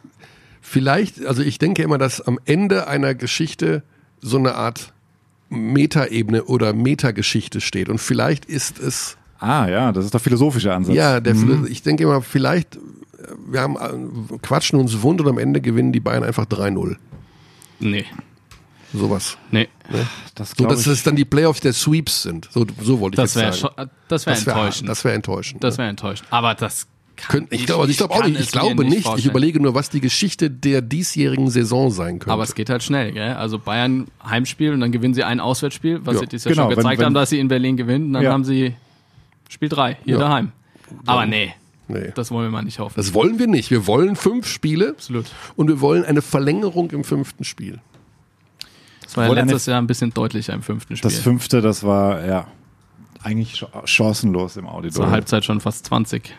[0.61, 3.83] vielleicht, also ich denke immer, dass am Ende einer Geschichte
[4.21, 4.93] so eine Art
[5.49, 7.89] Metaebene oder Metageschichte steht.
[7.89, 10.95] Und vielleicht ist es, Ah ja, das ist der philosophische Ansatz.
[10.95, 11.35] ja, der,
[11.69, 12.79] ich denke immer, vielleicht, äh,
[13.47, 16.97] wir haben, äh, quatschen uns wund und am Ende gewinnen die Bayern einfach 3-0.
[17.79, 18.05] Nee.
[18.93, 19.37] Sowas.
[19.51, 19.69] Nee.
[20.35, 20.87] das So, dass ich.
[20.87, 22.49] es dann die Playoffs der Sweeps sind.
[22.51, 23.89] So, so wollte ich Das wäre jetzt sagen.
[24.07, 24.89] das wär das wäre enttäuschend.
[24.89, 25.63] das wär enttäuschend.
[25.63, 26.27] Das wäre enttäuschend.
[26.31, 26.87] Aber das
[27.27, 28.41] Können, ich glaube ich glaub auch kann nicht.
[28.41, 28.97] Ich glaube nicht.
[28.99, 29.29] Ich vorstellen.
[29.31, 32.31] überlege nur, was die Geschichte der diesjährigen Saison sein könnte.
[32.31, 33.33] Aber es geht halt schnell, gell?
[33.33, 36.63] Also Bayern Heimspiel und dann gewinnen sie ein Auswärtsspiel, was Ja, sie dieses Jahr genau,
[36.63, 38.05] schon wenn- gezeigt wenn- haben, dass sie in Berlin gewinnen.
[38.07, 38.31] Und dann Ja.
[38.31, 38.73] haben sie
[39.49, 40.19] Spiel drei hier Ja.
[40.19, 40.51] daheim.
[41.05, 41.53] Aber nee,
[41.87, 42.11] nee.
[42.15, 42.93] das wollen wir mal nicht hoffen.
[42.95, 43.69] Das wollen wir nicht.
[43.71, 45.25] Wir wollen fünf Spiele Absolut.
[45.55, 47.79] und wir wollen eine Verlängerung im fünften Spiel.
[49.03, 51.09] Das war ja letztes Jahr ein bisschen deutlicher im fünften Spiel.
[51.09, 52.47] Das fünfte, das war ja
[53.23, 55.09] eigentlich ch- chancenlos im Zur Auditor.
[55.11, 56.35] Halbzeit schon fast 20.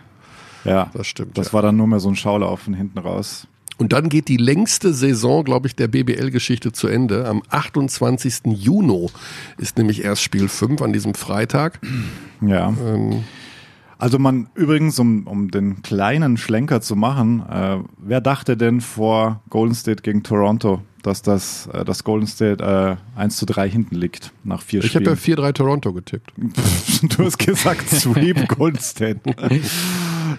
[0.65, 1.53] Ja, Das stimmt, Das ja.
[1.55, 3.47] war dann nur mehr so ein Schaulaufen hinten raus.
[3.79, 7.27] Und dann geht die längste Saison, glaube ich, der BBL-Geschichte zu Ende.
[7.27, 8.41] Am 28.
[8.45, 9.07] Juni
[9.57, 11.81] ist nämlich erst Spiel 5 an diesem Freitag.
[12.43, 12.69] Ja.
[12.69, 13.25] Ähm,
[13.97, 19.43] Also man, übrigens, um, um den kleinen Schlenker zu machen, äh, wer dachte denn vor
[19.51, 23.95] Golden State gegen Toronto, dass das, äh, dass Golden State äh, 1 zu 3 hinten
[23.95, 25.39] liegt nach vier ich habe ja Spielen?
[25.39, 26.33] 4-3 Toronto getippt.
[26.37, 29.21] du hast gesagt, Sweep Golden State.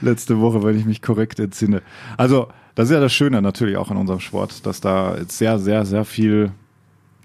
[0.02, 1.82] Letzte Woche, wenn ich mich korrekt entsinne.
[2.18, 5.60] Also, das ist ja das Schöne natürlich auch in unserem Sport, dass da jetzt sehr,
[5.60, 6.52] sehr, sehr viel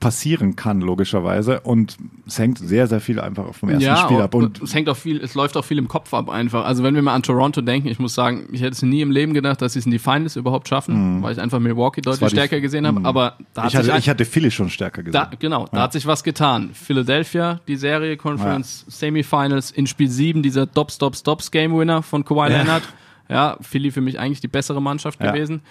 [0.01, 1.61] passieren kann, logischerweise.
[1.61, 4.35] Und es hängt sehr, sehr viel einfach vom ersten ja, Spiel ab.
[4.35, 6.65] Und es hängt auch viel, es läuft auch viel im Kopf ab einfach.
[6.67, 9.11] Also wenn wir mal an Toronto denken, ich muss sagen, ich hätte es nie im
[9.11, 12.29] Leben gedacht, dass sie es in die Finals überhaupt schaffen, weil ich einfach Milwaukee deutlich
[12.29, 13.01] die- stärker gesehen habe.
[13.01, 13.07] Mhm.
[13.07, 15.13] Aber da ich, hatte, sich ich hatte Philly schon stärker gesehen.
[15.13, 16.71] Da, genau, da hat sich was getan.
[16.75, 22.25] Philadelphia, die Serie Conference Semifinals in Spiel 7, dieser Stop Stop Stops Game Winner von
[22.25, 22.59] Kawhi Ja.
[22.59, 22.83] Leonard.
[23.29, 25.33] Ja, Philly für mich eigentlich die bessere Mannschaft Ja.
[25.33, 25.63] gewesen.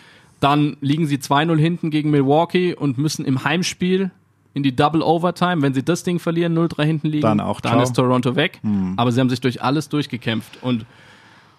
[0.45, 4.11] Dann liegen sie 2-0 hinten gegen Milwaukee und müssen im Heimspiel
[4.53, 5.63] in die Double Overtime.
[5.63, 7.73] Wenn sie das Ding verlieren, 0-3 hinten liegen, Dann auch dann.
[7.73, 7.81] Hm.
[7.81, 8.61] ist Toronto weg.
[8.95, 10.85] Aber sie haben sich durch alles durchgekämpft und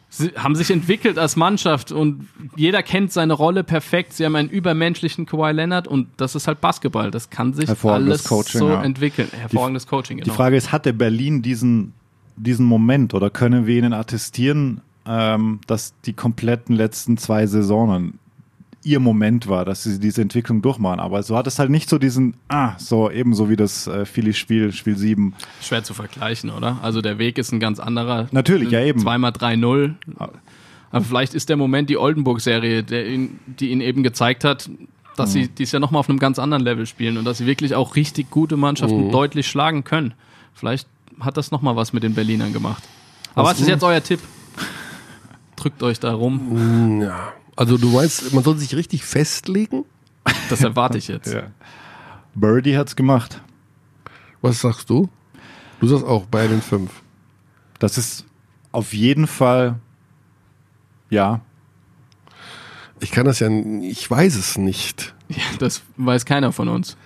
[0.09, 4.13] sie haben sich entwickelt als Mannschaft und jeder kennt seine Rolle perfekt.
[4.13, 7.11] Sie haben einen übermenschlichen Kawhi Leonard und das ist halt Basketball.
[7.11, 8.85] Das kann sich alles Coaching, so ja.
[8.85, 9.29] entwickeln.
[9.33, 10.27] Hervorragendes Coaching, genau.
[10.27, 11.93] Die Frage ist, hatte Berlin diesen,
[12.37, 18.21] diesen Moment oder können wir ihnen attestieren, ähm, dass die kompletten letzten zwei Saisonen
[18.87, 21.01] ihr Moment war, dass sie diese Entwicklung durchmachen.
[21.01, 24.73] Aber so hat es halt nicht so diesen, ah, so ebenso wie das äh, Philly-Spiel,
[24.73, 25.35] Spiel 7.
[25.61, 26.79] Schwer zu vergleichen, oder?
[26.83, 28.29] Also der Weg ist ein ganz anderer.
[28.31, 29.01] Natürlich, ja, eben.
[29.01, 29.95] Zweimal 3-0.
[30.91, 34.71] Aber vielleicht ist der Moment die Oldenburg-Serie, der ihn, die ihn eben gezeigt hat,
[35.17, 35.33] dass Mhm.
[35.33, 37.97] sie dies ja nochmal auf einem ganz anderen Level spielen und dass sie wirklich auch
[37.97, 39.11] richtig gute Mannschaften Mhm.
[39.13, 40.15] deutlich schlagen können.
[40.55, 40.87] Vielleicht
[41.21, 42.83] hat das nochmal was mit den Berlinern gemacht.
[43.35, 44.21] Aber was ist jetzt euer Tipp?
[45.57, 47.01] Drückt euch da rum.
[47.03, 47.33] Ja.
[47.57, 49.85] Also du meinst, man soll sich richtig festlegen?
[50.51, 51.33] Das erwarte ich jetzt.
[51.33, 51.51] Ja.
[52.35, 53.41] Birdie hat's gemacht.
[54.43, 55.09] Was sagst du?
[55.81, 56.91] Du sagst auch bei den fünf.
[57.79, 58.25] Das ist
[58.73, 59.79] auf jeden Fall,
[61.11, 61.41] ja,
[63.01, 65.15] Ich kann das ja, ich weiß es nicht.
[65.29, 66.97] Ja, das weiß keiner von uns.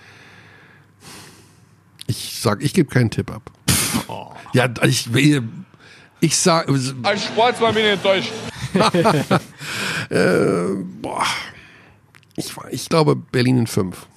[2.07, 3.51] Ich sag, ich gebe keinen Tipp ab.
[4.53, 5.47] Ja, ich will,
[6.19, 6.67] ich sag,
[7.03, 8.31] Als Sportsmann bin ich enttäuscht.
[11.01, 11.25] boah,
[12.35, 14.07] ich, ich glaube Berlin in fünf.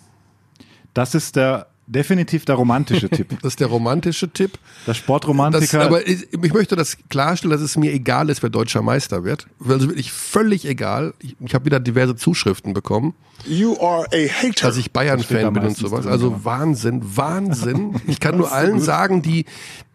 [0.95, 3.29] das ist der definitiv der romantische Tipp.
[3.43, 4.53] Das ist der romantische Tipp.
[4.87, 5.83] Der Das, Sportromantiker.
[5.83, 9.47] aber ich, ich möchte das klarstellen, dass es mir egal ist, wer deutscher Meister wird.
[9.67, 11.15] Also wirklich völlig egal.
[11.21, 13.15] Ich, ich habe wieder diverse Zuschriften bekommen,
[13.47, 14.69] You are a hater.
[14.69, 16.03] dass ich Bayern-Fan bin und sowas.
[16.03, 16.41] drin, Also ja.
[16.45, 17.97] Wahnsinn, Wahnsinn.
[18.07, 19.45] Ich kann nur allen sagen, die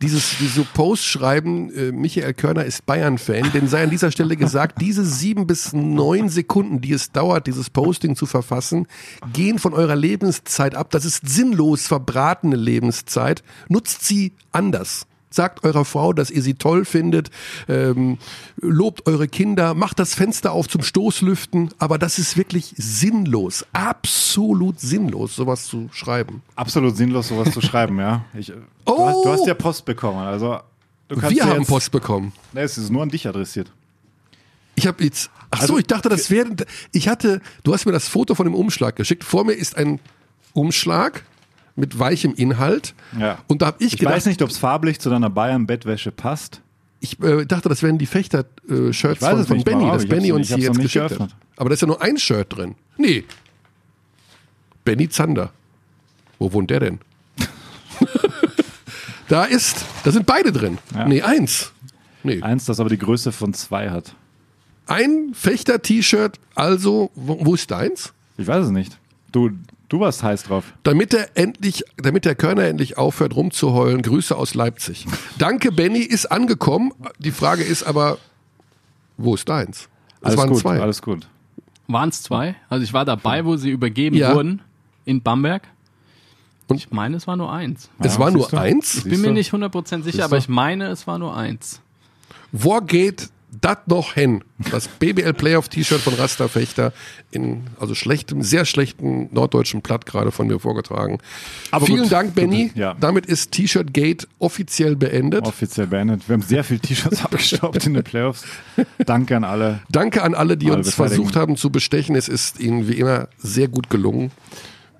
[0.02, 4.82] dieses diese Post schreiben, äh, Michael Körner ist Bayern-Fan, denn sei an dieser Stelle gesagt,
[4.82, 8.88] diese sieben bis neun Sekunden, die es dauert, dieses Posting zu verfassen,
[9.34, 10.92] gehen von eurer Lebenszeit ab.
[10.92, 13.44] Das ist sinnlos verbratene Lebenszeit.
[13.68, 15.06] Nutzt sie anders.
[15.32, 17.30] Sagt eurer Frau, dass ihr sie toll findet,
[17.68, 18.18] ähm,
[18.58, 24.80] lobt eure Kinder, macht das Fenster auf zum Stoßlüften, aber das ist wirklich sinnlos, absolut
[24.80, 26.42] sinnlos, sowas zu schreiben.
[26.56, 28.26] absolut sinnlos, sowas zu schreiben, ja.
[28.34, 28.62] Ich, äh, du,
[28.92, 29.06] Oh!
[29.08, 30.62] hast, du hast ja Post bekommen, also
[31.10, 32.34] du kannst Wir ja haben jetzt, Post bekommen.
[32.54, 33.72] Nee, es ist nur an dich adressiert.
[34.74, 36.50] Ich habe jetzt, ach so, Also- ich dachte, das wäre,
[36.92, 39.24] ich hatte, du hast mir das Foto von dem Umschlag geschickt.
[39.24, 40.00] Vor mir ist ein
[40.54, 41.24] Umschlag
[41.80, 42.94] mit weichem Inhalt.
[43.18, 43.40] Ja.
[43.48, 46.62] Und da habe ich, Ich gedacht, weiß nicht, ob es farblich zu deiner Bayern-Bettwäsche passt.
[47.00, 49.98] ich äh, dachte, das wären die Fechter-Shirts weiß von, von Benny, warum?
[49.98, 51.10] das Benny uns hier jetzt geschickt hat.
[51.10, 51.36] geöffnet.
[51.56, 52.76] Aber da ist ja nur ein Shirt drin.
[52.98, 53.24] Nee.
[54.84, 55.52] Benny Zander.
[56.38, 57.00] Wo wohnt der denn?
[59.28, 60.78] da ist, da sind beide drin.
[60.94, 61.08] Ja.
[61.08, 61.72] Nee, eins.
[62.24, 62.42] Nee.
[62.42, 64.16] Eins, das aber die Größe von zwei hat.
[64.88, 68.14] Ein Fechter-T-Shirt, also, wo, wo ist deins?
[68.38, 68.98] Ich weiß es nicht.
[69.32, 69.52] Du,
[69.90, 70.66] du warst heiß drauf.
[70.84, 75.06] Damit er endlich, damit der Körner endlich aufhört rumzuheulen, Grüße aus Leipzig.
[75.38, 76.92] Danke, Benny, ist angekommen.
[77.20, 78.18] Die Frage ist aber,
[79.18, 79.90] wo ist deins?
[80.22, 80.80] Es Alles waren gut, zwei.
[80.80, 81.28] alles gut.
[81.88, 82.56] Waren es zwei?
[82.70, 84.34] Also ich war dabei, wo sie übergeben Ja.
[84.36, 84.62] wurden
[85.06, 85.64] in Bamberg.
[86.68, 87.90] Und- ich meine, es war nur eins.
[88.00, 88.58] es Ja, war nur du?
[88.58, 88.96] eins.
[88.98, 91.82] Ich bin mir nicht 100% sicher, Siehst aber ich meine, es war nur eins.
[92.52, 94.44] Wo geht das noch hin.
[94.72, 96.94] Das BBL Playoff T-Shirt von Rasta Fechter
[97.32, 101.20] in also schlechtem, sehr schlechten norddeutschen Platt gerade von mir vorgetragen.
[101.72, 102.72] Aber Vielen gut, Dank, Benny.
[102.76, 102.96] ja.
[103.00, 105.46] Damit ist T-Shirt Gate offiziell beendet.
[105.46, 106.28] Offiziell beendet.
[106.28, 108.44] Wir haben sehr viele T-Shirts abgestaubt in den Playoffs.
[109.06, 109.82] Danke an alle.
[109.90, 112.16] Danke an alle, die Alle uns versucht haben zu bestechen.
[112.16, 114.32] Es ist ihnen wie immer sehr gut gelungen.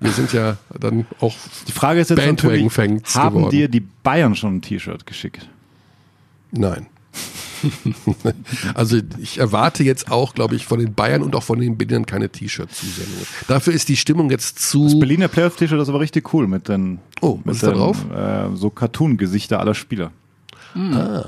[0.00, 1.34] Wir sind ja dann auch
[1.68, 2.62] Die Frage ist jetzt natürlich,
[3.14, 3.50] haben geworden.
[3.50, 5.48] dir die Bayern schon ein T-Shirt geschickt?
[6.52, 6.86] Nein.
[8.74, 12.06] also ich erwarte jetzt auch, glaube ich, von den Bayern und auch von den Berlinern
[12.06, 13.26] keine T-Shirt-Zusendungen.
[13.48, 14.98] Dafür ist die Stimmung jetzt Das zu.
[14.98, 18.04] Berliner Playoff-T-Shirt ist aber richtig cool mit den, Oh, was ist da drauf?
[18.10, 20.12] Äh, so Cartoon-Gesichter aller Spieler.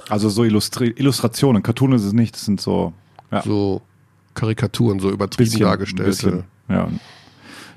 [0.09, 1.63] Also so Illustri Illustrationen.
[1.63, 2.93] Cartoon ist es nicht, das sind so
[3.31, 3.83] ja, So
[4.35, 6.11] Karikaturen, so übertrieben bisschen, dargestellte.
[6.11, 6.89] bisschen, ja.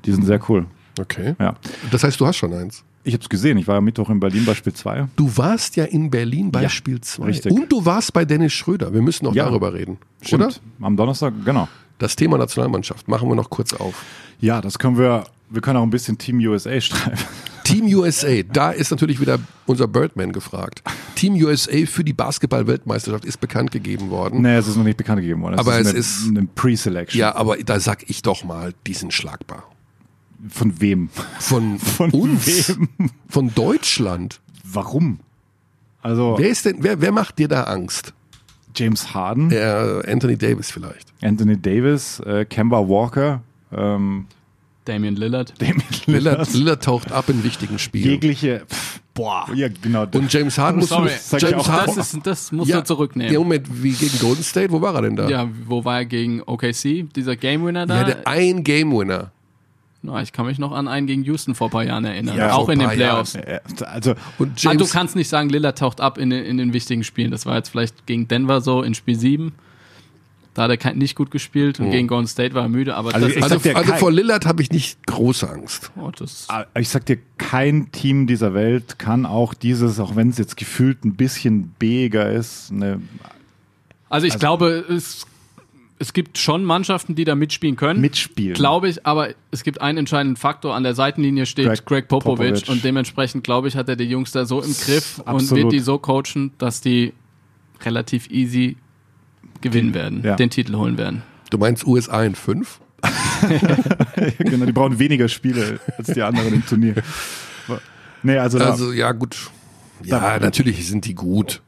[0.05, 0.67] Die sind sehr cool.
[0.99, 1.35] Okay.
[1.39, 1.55] Ja.
[1.91, 2.83] Das heißt, du hast schon eins.
[3.05, 3.57] Ich habe es gesehen.
[3.57, 5.07] Ich war ja Mittwoch in Berlin bei Spiel 2.
[5.15, 7.25] Du warst ja in Berlin bei Ja, Spiel 2.
[7.25, 7.51] richtig.
[7.51, 8.93] Und du warst bei Dennis Schröder.
[8.93, 9.45] Wir müssen noch Ja.
[9.45, 9.97] darüber reden.
[10.21, 10.43] Stimmt.
[10.43, 10.53] Oder?
[10.87, 11.67] Am Donnerstag, genau.
[11.99, 14.03] Das Thema Nationalmannschaft machen wir noch kurz auf.
[14.41, 15.23] Ja, das können wir.
[15.49, 17.23] Wir können auch ein bisschen Team USA streifen.
[17.63, 19.37] Team USA, da ist natürlich wieder
[19.67, 20.81] unser Birdman gefragt.
[21.15, 24.41] Team USA für die Basketball-Weltmeisterschaft ist bekannt gegeben worden.
[24.41, 25.57] nee, es ist noch nicht bekannt gegeben worden.
[25.59, 27.19] Aber es eine, ist- eine Pre-Selection.
[27.19, 29.63] Ja, aber da sag ich doch mal, die sind schlagbar.
[30.49, 31.09] Von wem?
[31.39, 32.89] Von, Von uns, wem?
[33.27, 34.39] von Deutschland.
[34.63, 35.19] Warum?
[36.01, 38.13] Also Wer ist denn, wer, wer macht dir da Angst?
[38.75, 41.07] James Harden, Äh, Anthony Davis vielleicht.
[41.21, 44.27] Anthony Davis, äh, Kemba Walker, ähm,
[44.83, 45.53] Damian Lillard.
[45.59, 46.07] Damian Lillard,
[46.37, 48.05] Lillard, Lillard taucht ab in wichtigen Spielen.
[48.11, 48.65] jegliche.
[48.69, 49.47] Pff, boah.
[49.55, 50.05] Ja, genau.
[50.13, 51.67] Und James Harden muss Sorry, ich James.
[51.67, 53.33] Harden, das, ist, das musst ja, du zurücknehmen.
[53.33, 54.71] Ja, Moment, wie gegen Golden State?
[54.71, 55.27] Wo war er denn da?
[55.27, 57.07] Ja, wo war er gegen OKC?
[57.15, 57.97] Dieser Game Winner da?
[57.97, 59.31] Ja, der ein Game Winner.
[60.05, 62.37] Na, ich kann mich noch an einen gegen Houston vor ein paar Jahren erinnern.
[62.37, 63.35] Ja, auch in den Playoffs.
[63.35, 66.57] Äh, Also, Und Ah, James, du kannst nicht sagen, Lillard taucht ab in den, in
[66.57, 67.31] den wichtigen Spielen.
[67.31, 69.51] Das war jetzt vielleicht gegen Denver so in Spiel 7.
[70.53, 72.95] Da hat er nicht gut gespielt und gegen Golden State war er müde.
[72.95, 75.91] Aber Also das, also, also kein- vor Lillard habe ich nicht große Angst.
[75.97, 80.29] oh, das Ah, ich sag dir, kein Team dieser Welt kann auch dieses, auch wenn
[80.29, 83.01] es jetzt gefühlt ein bisschen bäger ist, eine,
[84.07, 85.27] Also ich glaube, es,
[85.97, 88.01] es gibt schon Mannschaften, die da mitspielen können.
[88.01, 88.53] mitspielen.
[88.53, 90.75] Glaube ich, aber es gibt einen entscheidenden Faktor.
[90.75, 92.69] An der Seitenlinie steht Greg Greg, Popovich, Popovich.
[92.69, 95.63] und dementsprechend, glaube ich, hat er die Jungs da so im Griff und Absolut.
[95.63, 97.13] wird die so coachen, dass die
[97.83, 98.77] relativ easy
[99.61, 100.35] gewinnen werden, Ja.
[100.35, 101.21] den Titel holen werden.
[101.49, 102.79] Du meinst USA in fünf?
[104.39, 106.95] genau, die brauchen weniger Spiele als die anderen im Turnier.
[108.23, 109.37] Nee, also, da, Also ja, gut.
[110.03, 111.61] Ja, natürlich sind die gut.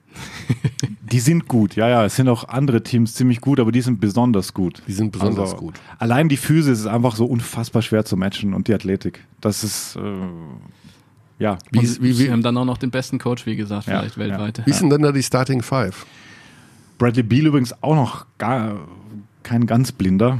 [1.12, 1.76] Die sind gut.
[1.76, 4.82] Ja, ja, es sind auch andere Teams ziemlich gut, aber die sind besonders gut.
[4.88, 5.76] Die sind besonders Also, gut.
[6.00, 9.24] Allein die Physis ist einfach so unfassbar schwer zu matchen und die Athletik.
[9.42, 10.00] Das ist, äh,
[11.40, 11.58] ja.
[11.72, 14.18] Wie, Und wie, wie, haben dann auch noch den besten Coach, wie gesagt, Ja, vielleicht
[14.18, 14.24] ja.
[14.24, 14.62] weltweit.
[14.66, 16.06] wie sind denn da die Starting Five?
[16.98, 18.78] Bradley Beal übrigens auch noch gar
[19.44, 20.40] kein ganz blinder.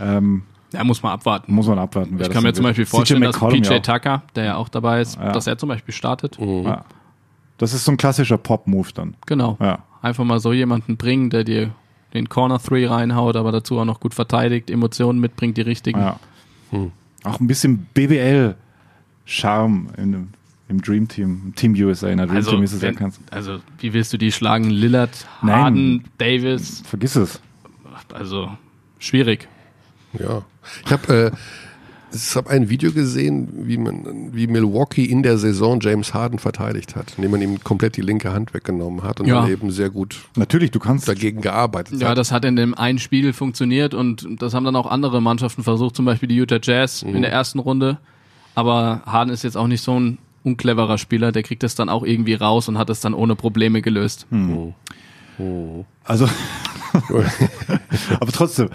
[0.00, 1.52] Ähm, Ja, muss man abwarten.
[1.54, 2.14] muss man abwarten.
[2.14, 2.64] Ich das kann mir zum.
[2.64, 5.32] Beispiel vorstellen, dass PJ ja Tucker, der ja auch dabei ist, Ja.
[5.32, 6.38] dass er zum Beispiel startet.
[6.40, 6.46] Mhm.
[6.48, 6.64] auch.
[6.64, 6.84] Ja.
[7.60, 9.14] Das ist so ein klassischer Pop-Move dann.
[9.26, 9.58] Genau.
[9.60, 9.80] Ja.
[10.00, 11.70] Einfach mal so jemanden bringen, der dir
[12.14, 16.00] den Corner Three reinhaut, aber dazu auch noch gut verteidigt, Emotionen mitbringt, die richtigen.
[16.00, 16.18] ja.
[16.70, 16.90] Hm.
[17.22, 17.86] Auch ein bisschen
[19.26, 20.28] BBL-Charme im,
[20.70, 22.08] im Dream Team, im Team USA.
[22.08, 23.20] In der Dream Also, Team ist es ja wenn, ganz.
[23.30, 24.70] also, wie willst du die schlagen?
[24.70, 25.54] Lillard, Nein.
[25.60, 27.40] Harden, Davis, Vergiss es.
[28.14, 28.50] also
[28.98, 29.48] schwierig.
[30.18, 30.42] Ja.
[30.86, 31.30] Ich habe äh,
[32.12, 36.96] ich hab ein Video gesehen, wie, man, wie Milwaukee in der Saison James Harden verteidigt
[36.96, 39.42] hat, indem man ihm komplett die linke Hand weggenommen hat und Ja.
[39.42, 41.08] dann eben sehr gut Natürlich, du kannst.
[41.08, 42.18] dagegen gearbeitet Ja, hat.
[42.18, 45.96] das hat in dem einen Spiel funktioniert und das haben dann auch andere Mannschaften versucht,
[45.96, 47.16] zum Beispiel die Utah Jazz Mhm.
[47.16, 47.98] in der ersten Runde.
[48.54, 52.02] Aber Harden ist jetzt auch nicht so ein uncleverer Spieler, der kriegt das dann auch
[52.02, 54.26] irgendwie raus und hat es dann ohne Probleme gelöst.
[54.30, 54.74] Hm.
[56.04, 56.28] Also,
[58.20, 58.68] aber trotzdem,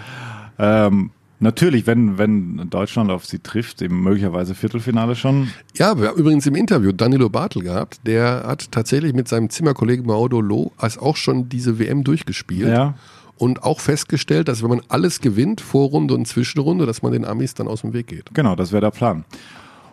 [0.58, 1.10] ähm,
[1.40, 5.50] natürlich, wenn, wenn Deutschland auf sie trifft, eben möglicherweise Viertelfinale schon.
[5.76, 10.06] Ja, wir haben übrigens im Interview Danilo Bartel gehabt, der hat tatsächlich mit seinem Zimmerkollegen
[10.06, 12.94] Maodo Loh als auch schon diese WM durchgespielt Ja.
[13.36, 17.54] und auch festgestellt, dass wenn man alles gewinnt, Vorrunde und Zwischenrunde, dass man den Amis
[17.54, 18.34] dann aus dem Weg geht.
[18.34, 19.24] Genau, das wäre der Plan.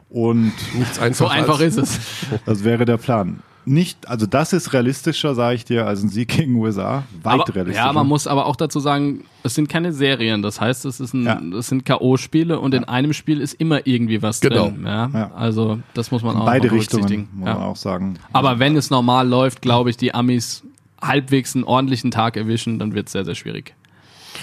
[0.10, 2.00] Und Nichts einfach So einfach als, ist es.
[2.46, 3.40] das wäre der Plan.
[3.66, 7.04] Nicht, also das ist realistischer, sage ich dir, als ein Sieg gegen USA.
[7.24, 7.86] Weit Aber, realistischer.
[7.88, 10.42] ja, man muss aber auch dazu sagen, es sind keine Serien.
[10.42, 11.40] Das heißt, es ist ein, Ja.
[11.58, 14.70] es sind K.O.-Spiele und in einem Spiel ist immer irgendwie was Genau.
[14.70, 14.84] drin.
[14.86, 15.10] Ja?
[15.14, 15.32] Ja.
[15.34, 17.30] Also das muss man auch Beide Richtungen, berücksichtigen.
[17.40, 17.54] muss Ja.
[17.56, 18.20] man auch sagen.
[18.34, 20.64] Aber wenn es normal läuft, glaube ich, die Amis
[21.02, 23.76] halbwegs einen ordentlichen Tag erwischen, dann wird es sehr, sehr schwierig.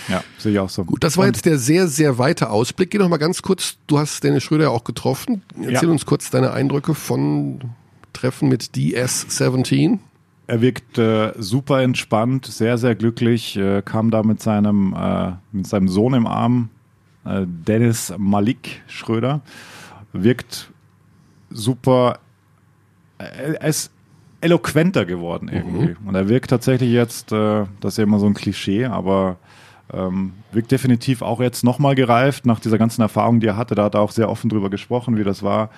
[0.09, 0.85] Ja, sehe ich auch so.
[0.85, 2.91] Gut, das war jetzt der sehr, sehr weite Ausblick.
[2.91, 5.43] Geh noch mal ganz kurz, du hast Dennis Schröder ja auch getroffen.
[5.61, 5.93] Erzähl Ja.
[5.93, 7.61] uns kurz deine Eindrücke von
[8.21, 9.99] Treffen mit DS17.
[10.47, 15.67] er wirkt äh, super entspannt, sehr, sehr glücklich, äh, kam da mit seinem, äh, mit
[15.67, 16.69] seinem Sohn im Arm,
[17.25, 19.41] äh, Dennis Malik Schröder,
[20.13, 20.71] wirkt
[21.49, 22.19] super,
[23.17, 23.91] äh, er ist
[24.43, 25.97] eloquenter geworden irgendwie.
[26.05, 29.37] Und er wirkt tatsächlich jetzt, äh, das ist ja immer so ein Klischee, aber
[29.93, 33.75] ähm, wirkt definitiv auch jetzt nochmal gereift nach dieser ganzen Erfahrung, die er hatte.
[33.75, 35.71] Da hat er auch sehr offen drüber gesprochen, wie das war,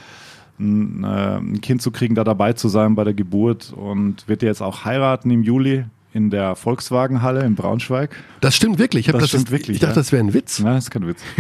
[0.63, 4.43] ein, äh, ein Kind zu kriegen, da dabei zu sein bei der Geburt und wird
[4.43, 5.85] jetzt auch heiraten im Juli
[6.15, 8.15] in der Volkswagenhalle in Braunschweig.
[8.41, 9.07] Das stimmt wirklich.
[9.07, 10.01] Ich, Das das stimmt wirklich, ich dachte, ja.
[10.01, 10.61] das wäre ein Witz.
[10.61, 11.23] Nein, das ist kein Witz.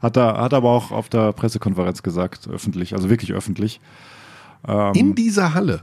[0.00, 3.80] Hat er, hat er aber auch auf der Pressekonferenz gesagt, öffentlich, also wirklich öffentlich.
[4.66, 5.78] Ähm, In dieser Halle.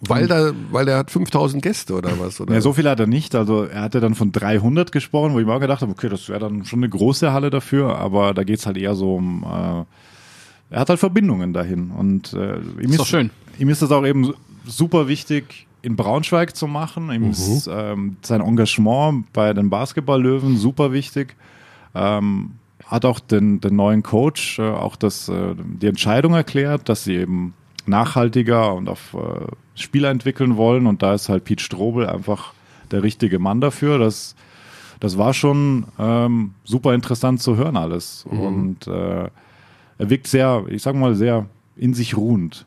[0.00, 2.40] Weil da, weil der hat 5000 Gäste oder was?
[2.40, 2.54] Oder?
[2.54, 3.36] Ja, so viel hat er nicht.
[3.36, 6.28] Also er hatte dann von 300 gesprochen, wo ich mir auch gedacht habe, okay, das
[6.28, 9.84] wäre dann schon eine große Halle dafür, aber da geht's halt eher so um, äh,
[10.74, 11.92] er hat halt Verbindungen dahin.
[11.92, 13.30] Und äh, ihm, Ist doch schön.
[13.60, 14.34] ihm ist das auch eben
[14.66, 17.12] super wichtig, in Braunschweig zu machen.
[17.12, 21.36] Ihm ist ähm, sein Engagement bei den Basketball-Löwen super wichtig.
[21.94, 22.52] Ähm,
[22.86, 27.14] hat auch den, den neuen Coach äh, auch das, äh, die Entscheidung erklärt, dass sie
[27.14, 27.54] eben
[27.86, 29.46] nachhaltiger und auf äh,
[29.76, 30.88] Spieler entwickeln wollen.
[30.88, 32.52] Und da ist halt Pete Strobel einfach
[32.90, 33.98] der richtige Mann dafür.
[34.00, 34.34] Das,
[34.98, 38.24] das war schon ähm, super interessant zu hören alles.
[38.28, 39.28] Und äh,
[39.98, 41.46] er wirkt sehr, ich sag mal, sehr
[41.76, 42.66] in sich ruhend.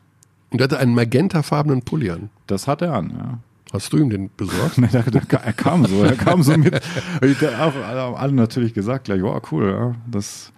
[0.50, 2.30] Und er hatte einen magentafarbenen Pulli an.
[2.46, 3.38] Das hat er an, ja.
[3.72, 4.78] Hast du ihm den besorgt?
[4.78, 6.74] Nee, der, der, er kam so, er kam so mit.
[7.60, 9.94] Auch, alle alle natürlich gesagt gleich, wow, cool, ja.
[10.10, 10.52] Das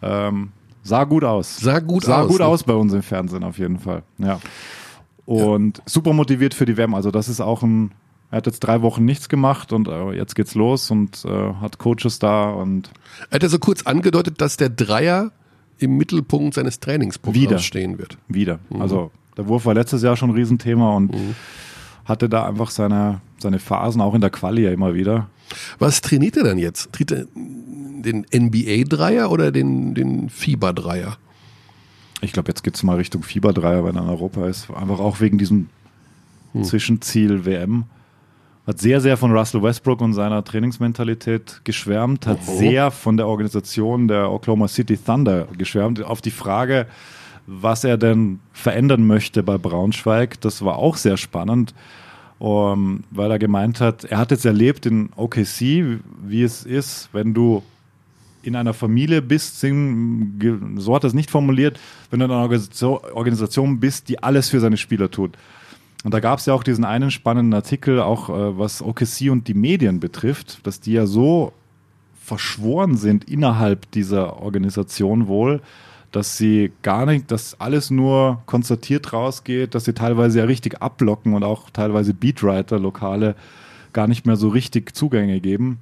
[0.00, 1.56] ähm, sah gut aus.
[1.56, 2.46] Sah gut sah aus, gut ne?
[2.46, 4.02] aus bei uns im Fernsehen auf jeden Fall.
[4.18, 4.40] Ja.
[5.26, 6.94] Und super motiviert für die WM.
[6.94, 7.92] Also das ist auch ein.
[8.30, 11.78] Er hat jetzt drei Wochen nichts gemacht und äh, jetzt geht's los und äh, hat
[11.78, 12.90] Coaches da und
[13.28, 15.32] Er hat ja so kurz angedeutet, dass der Dreier
[15.78, 17.58] im Mittelpunkt seines Trainingsprogramms Wieder.
[17.58, 18.18] stehen wird.
[18.28, 18.58] wieder.
[18.78, 21.14] Also der Wurf war letztes Jahr schon ein Riesenthema und
[22.04, 25.28] hatte da einfach seine, seine Phasen, auch in der Quali ja immer wieder.
[25.78, 26.92] Was trainiert er dann jetzt?
[26.92, 31.16] Trainiert er den NBA-Dreier oder den, den FIBA-Dreier?
[32.20, 34.70] Ich glaube, jetzt geht's mal Richtung Fieberdreier, wenn er in Europa ist.
[34.70, 35.68] Einfach auch wegen diesem
[36.62, 37.84] Zwischenziel WM.
[38.66, 44.06] Hat sehr, sehr von Russell Westbrook und seiner Trainingsmentalität geschwärmt, hat sehr von der Organisation
[44.06, 46.00] der Oklahoma City Thunder geschwärmt.
[46.00, 46.86] Auf die Frage,
[47.48, 51.74] was er denn verändern möchte bei Braunschweig, das war auch sehr spannend,
[52.38, 57.34] um, weil er gemeint hat, er hat jetzt erlebt in OKC, wie es ist, wenn
[57.34, 57.64] du
[58.44, 61.80] in einer Familie bist, so hat er es nicht formuliert,
[62.10, 62.42] wenn du in einer
[63.14, 65.36] Organisation bist, die alles für seine Spieler tut.
[66.04, 69.46] Und da gab es ja auch diesen einen spannenden Artikel, auch äh, was OKC und
[69.48, 71.52] die Medien betrifft, dass die ja so
[72.20, 75.60] verschworen sind innerhalb dieser Organisation wohl,
[76.12, 81.34] dass sie gar nicht, dass alles nur konstatiert rausgeht, dass sie teilweise ja richtig abblocken
[81.34, 83.34] und auch teilweise Beatwriter, Lokale,
[83.92, 85.78] gar nicht mehr so richtig Zugänge geben.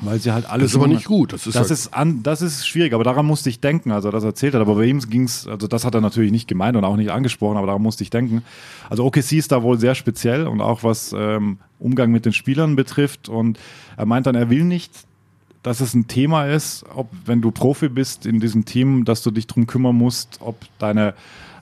[0.00, 0.66] Weil sie halt alles.
[0.66, 1.32] Das ist aber nicht gut.
[1.32, 4.10] Das ist das halt- ist an, das ist schwierig, aber daran musste ich denken, also
[4.10, 6.84] das erzählt hat, aber bei ihm ging's, also das hat er natürlich nicht gemeint und
[6.84, 8.42] auch nicht angesprochen, aber daran musste ich denken.
[8.88, 12.76] Also OKC ist da wohl sehr speziell und auch was ähm, Umgang mit den Spielern
[12.76, 13.58] betrifft und
[13.96, 14.92] er meint dann, er will nicht,
[15.64, 19.32] dass es ein Thema ist, ob wenn du Profi bist in diesem Team, dass du
[19.32, 21.14] dich drum kümmern musst, ob deine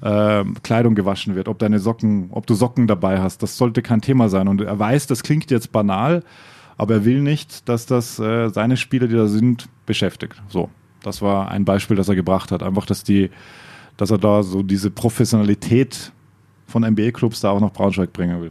[0.02, 3.42] ähm, Kleidung gewaschen wird, ob deine Socken, ob du Socken dabei hast.
[3.42, 4.46] Das sollte kein Thema sein.
[4.48, 6.22] Und er weiß, das klingt jetzt banal,
[6.78, 10.34] aber er will nicht, dass das äh, seine Spieler, die da sind, beschäftigt.
[10.48, 10.68] So,
[11.02, 12.62] das war ein Beispiel, das er gebracht hat.
[12.62, 13.30] Einfach, dass die,
[13.96, 16.12] dass er da so diese Professionalität
[16.66, 18.50] von NBA-Clubs da auch nach Braunschweig bringen will.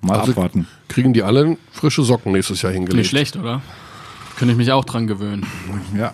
[0.00, 0.66] Mal Also- abwarten.
[0.88, 2.96] Kriegen die alle frische Socken nächstes Jahr hingelegt?
[2.96, 3.60] Nicht schlecht, oder?
[4.36, 5.46] Könnte ich mich auch dran gewöhnen.
[5.96, 6.12] Ja.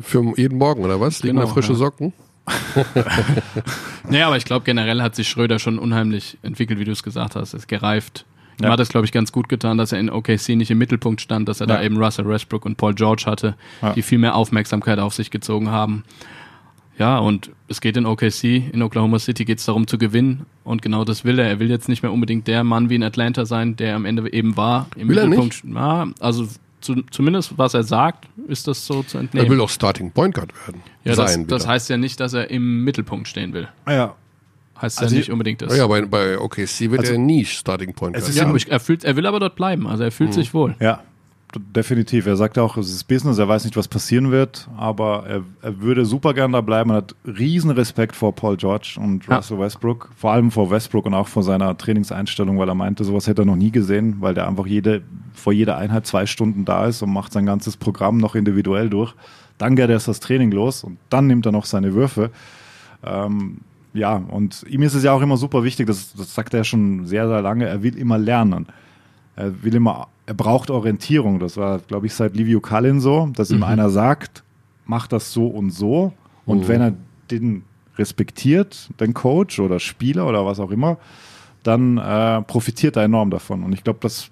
[0.00, 1.22] Für jeden Morgen, oder was?
[1.22, 1.78] Liegen Genau, da frische ja.
[1.78, 2.12] Socken?
[4.08, 7.36] Naja, aber ich glaube, generell hat sich Schröder schon unheimlich entwickelt, wie du es gesagt
[7.36, 7.54] hast.
[7.54, 8.26] Ist gereift.
[8.60, 8.70] Ihm Ja.
[8.70, 11.48] hat es, glaube ich, ganz gut getan, dass er in OKC nicht im Mittelpunkt stand,
[11.48, 11.76] dass er Ja.
[11.76, 13.92] da eben Russell Westbrook und Paul George hatte, Ja.
[13.92, 16.04] die viel mehr Aufmerksamkeit auf sich gezogen haben.
[16.96, 20.80] Ja, und es geht in OKC, in Oklahoma City geht es darum zu gewinnen und
[20.80, 21.48] genau das will er.
[21.48, 24.32] Er will jetzt nicht mehr unbedingt der Mann wie in Atlanta sein, der am Ende
[24.32, 24.86] eben war.
[24.96, 25.64] Im Will er Mittelpunkt.
[25.74, 26.46] Ja, also
[26.80, 29.46] zu, zumindest was er sagt, ist das so zu entnehmen.
[29.46, 30.82] Er will auch Starting Point Guard werden.
[31.02, 31.72] ja, das, sein das wieder.
[31.72, 33.66] heißt ja nicht, dass er im Mittelpunkt stehen will.
[33.88, 34.14] Ja.
[34.80, 35.70] Heißt Also ja nicht unbedingt das.
[35.72, 38.30] Ja, ja, bei, bei OKC wird Also- er nie Starting Point Es Guard.
[38.36, 39.86] ist Ja, ich, er, fühlt, er will aber dort bleiben.
[39.86, 40.74] Also er fühlt sich wohl.
[40.80, 41.00] Ja,
[41.56, 42.26] definitiv.
[42.26, 45.80] Er sagt auch, es ist Business, er weiß nicht, was passieren wird, aber er, er
[45.80, 46.90] würde super gern da bleiben.
[46.90, 49.36] Er hat riesen Respekt vor Paul George und Ja.
[49.36, 53.28] Russell Westbrook, vor allem vor Westbrook und auch vor seiner Trainingseinstellung, weil er meinte, sowas
[53.28, 55.02] hätte er noch nie gesehen, weil der einfach jede,
[55.32, 59.14] vor jeder Einheit zwei Stunden da ist und macht sein ganzes Programm noch individuell durch.
[59.58, 62.30] Dann geht erst das Training los und dann nimmt er noch seine Würfe.
[63.04, 63.58] Ähm,
[63.94, 67.06] ja, und ihm ist es ja auch immer super wichtig, das, das sagt er schon
[67.06, 68.66] sehr, sehr lange, er will immer lernen.
[69.36, 71.38] Er will immer, er braucht Orientierung.
[71.38, 74.42] Das war, glaube ich, seit Livio Kallin so, dass ihm einer sagt,
[74.84, 76.12] mach das so und so.
[76.44, 76.92] Und wenn er
[77.30, 77.62] den
[77.96, 80.98] respektiert, den Coach oder Spieler oder was auch immer,
[81.62, 83.62] dann äh, profitiert er enorm davon.
[83.62, 84.28] Und ich glaube, das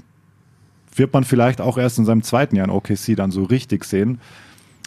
[0.95, 4.21] wird man vielleicht auch erst in seinem zweiten Jahr in OKC dann so richtig sehen,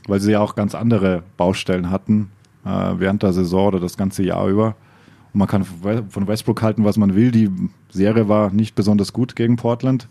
[0.08, 2.30] weil sie ja auch ganz andere Baustellen hatten
[2.66, 2.70] äh,
[3.00, 4.76] während der Saison oder das ganze Jahr über.
[5.34, 7.32] Und man kann von Westbrook halten, was man will.
[7.32, 7.50] Die
[7.90, 10.08] Serie war nicht besonders gut gegen Portland.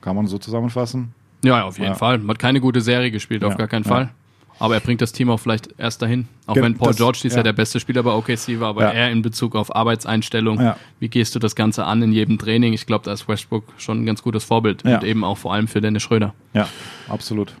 [0.00, 1.12] Kann man so zusammenfassen.
[1.44, 1.96] Ja, auf jeden Ja.
[1.96, 2.18] Fall.
[2.18, 3.88] Man hat keine gute Serie gespielt, auf Ja, gar keinen ja.
[3.88, 4.10] Fall.
[4.58, 6.28] Aber er bringt das Team auch vielleicht erst dahin.
[6.46, 7.42] Auch Ge- wenn Paul das- George dies ja.
[7.42, 8.90] Der beste Spieler bei OKC war, aber Ja.
[8.90, 10.76] er in Bezug auf Arbeitseinstellung, Ja.
[10.98, 12.74] wie gehst du das Ganze an in jedem Training?
[12.74, 14.82] Ich glaube, da ist Westbrook schon ein ganz gutes Vorbild.
[14.84, 14.96] Ja.
[14.98, 16.34] Und eben auch vor allem für Dennis Schröder.
[16.52, 16.68] Ja,
[17.08, 17.54] absolut.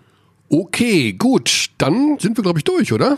[0.50, 1.70] Okay, gut.
[1.78, 3.16] Dann sind wir, glaube ich, durch, oder?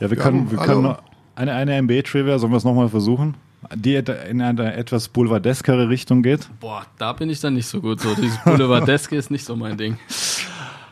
[0.00, 1.02] Ja, wir können, wir also- können noch
[1.36, 3.34] eine, eine NBA-Trivia, sollen wir es nochmal versuchen?
[3.74, 6.48] Die in eine etwas boulevardeskere Richtung geht.
[6.60, 8.00] Boah, da bin ich dann nicht so gut.
[8.00, 9.96] So, dieses Boulevardeske ist nicht so mein Ding.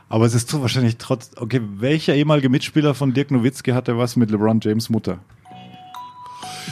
[0.08, 1.30] Aber es ist so wahrscheinlich trotz.
[1.36, 5.18] Okay, welcher ehemalige Mitspieler von Dirk Nowitzki hatte was mit LeBron James Mutter?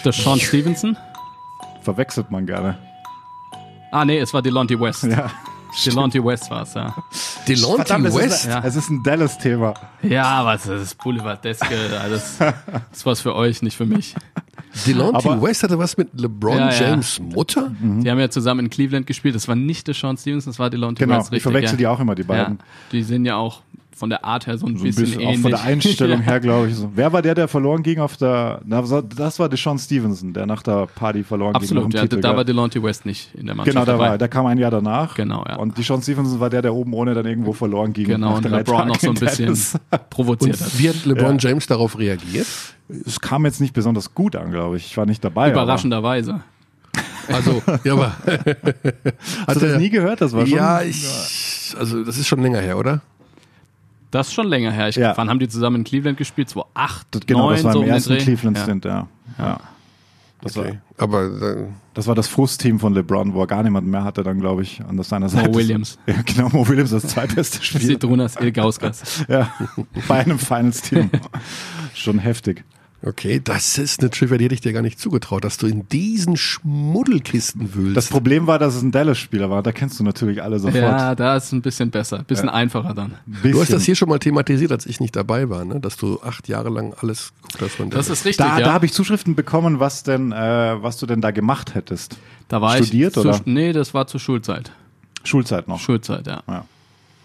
[0.05, 0.97] Das Sean Stevenson?
[1.83, 2.79] Verwechselt man gerne.
[3.93, 5.05] Ah, nee, es war Delonte West.
[5.05, 5.31] Ja.
[5.87, 6.95] Delonte West war es, ja.
[7.47, 8.17] Delonte West.
[8.17, 8.63] ist, Ja.
[8.65, 9.75] es ist ein Dallas-Thema.
[10.03, 11.75] Ja, was das ist Boulevardeske?
[12.11, 12.55] Das, das
[12.93, 14.15] ist was für euch, nicht für mich.
[14.87, 16.81] Delonte West hatte was mit LeBron Ja, ja.
[16.91, 17.73] James Mutter?
[17.81, 19.35] Die haben ja zusammen in Cleveland gespielt.
[19.35, 21.29] Das war nicht der Sean Stevenson, das war Delonte Genau, West.
[21.29, 21.79] ich richtig, verwechsel ja.
[21.79, 22.59] die auch immer, die Ja, beiden.
[22.93, 23.63] die sind ja auch
[24.01, 25.41] von der Art her so ein So ein bisschen, bisschen, auch ähnlich.
[25.43, 26.25] von der Einstellung Ja.
[26.25, 26.75] her, glaube ich.
[26.75, 26.91] So.
[26.95, 28.63] Wer war der, der verloren ging auf der.
[28.65, 31.61] Na, das war Deshaun Stevenson, der nach der Party verloren ging.
[31.63, 34.09] Absolut, ja, da war Delonte West nicht in der Mannschaft Genau, da dabei.
[34.13, 35.15] war, der kam ein Jahr danach.
[35.15, 35.57] Genau, ja.
[35.57, 38.07] Und die Sean Stevenson war der, der oben ohne dann irgendwo verloren ging.
[38.07, 40.67] Genau, und drei LeBron noch so ein Tagen in bisschen provoziert hat.
[40.73, 42.47] Und wie hat LeBron James darauf reagiert?
[43.07, 44.87] Es kam jetzt nicht besonders gut an, glaube ich.
[44.87, 45.51] Ich war nicht dabei.
[45.51, 46.41] Überraschenderweise.
[47.29, 48.07] Also, ja, aber.
[48.27, 48.75] Aber,
[49.47, 50.21] hast du das nie gehört?
[50.23, 50.57] Das war schon.
[50.57, 51.05] ja, ich.
[51.79, 53.03] Also, das ist schon länger her, oder?
[54.11, 54.89] Das ist schon länger her.
[54.89, 55.17] Ich, Ja.
[55.17, 56.49] Wann haben die zusammen in Cleveland gespielt?
[56.49, 58.19] 2008, Das, genau, 9, das war so im ersten?
[58.19, 59.07] Cleveland-Stint, ja.
[59.39, 59.61] ja.
[60.43, 60.65] Das, war,
[60.97, 64.41] Aber äh, das war das Frustteam von LeBron, wo er gar niemanden mehr hatte, dann,
[64.41, 65.55] glaube ich, an seiner Seite.
[65.55, 65.99] Williams.
[66.07, 67.83] Ja, genau, Mo Williams, das zweitbeste Spiel.
[67.83, 69.25] Zitrunas Ilgauskas.
[69.29, 69.53] ja,
[70.09, 71.11] bei einem Finals-Team.
[71.95, 72.65] Schon heftig.
[73.03, 75.89] Okay, das ist eine Trivia, die hätte ich dir gar nicht zugetraut, dass du in
[75.89, 77.97] diesen Schmuddelkisten wühlst.
[77.97, 79.63] Das Problem war, dass es ein Dallas-Spieler war.
[79.63, 80.83] Da kennst du natürlich alle sofort.
[80.83, 83.15] Ja, da ist es ein bisschen besser, ein bisschen einfacher dann.
[83.27, 83.53] Bisschen.
[83.53, 85.81] du hast das hier schon mal thematisiert, als ich nicht dabei war, ne?
[85.81, 88.67] dass du acht Jahre lang alles geguckt hast von Das ist richtig, da ja.
[88.67, 90.37] da habe ich Zuschriften bekommen, was denn, äh,
[90.83, 92.17] was du denn da gemacht hättest.
[92.49, 93.33] da war studiert, ich oder?
[93.33, 94.73] Zu, nee, das war zur Schulzeit.
[95.25, 95.81] Schulzeit noch.
[95.81, 96.43] Schulzeit, ja.
[96.47, 96.65] Ja.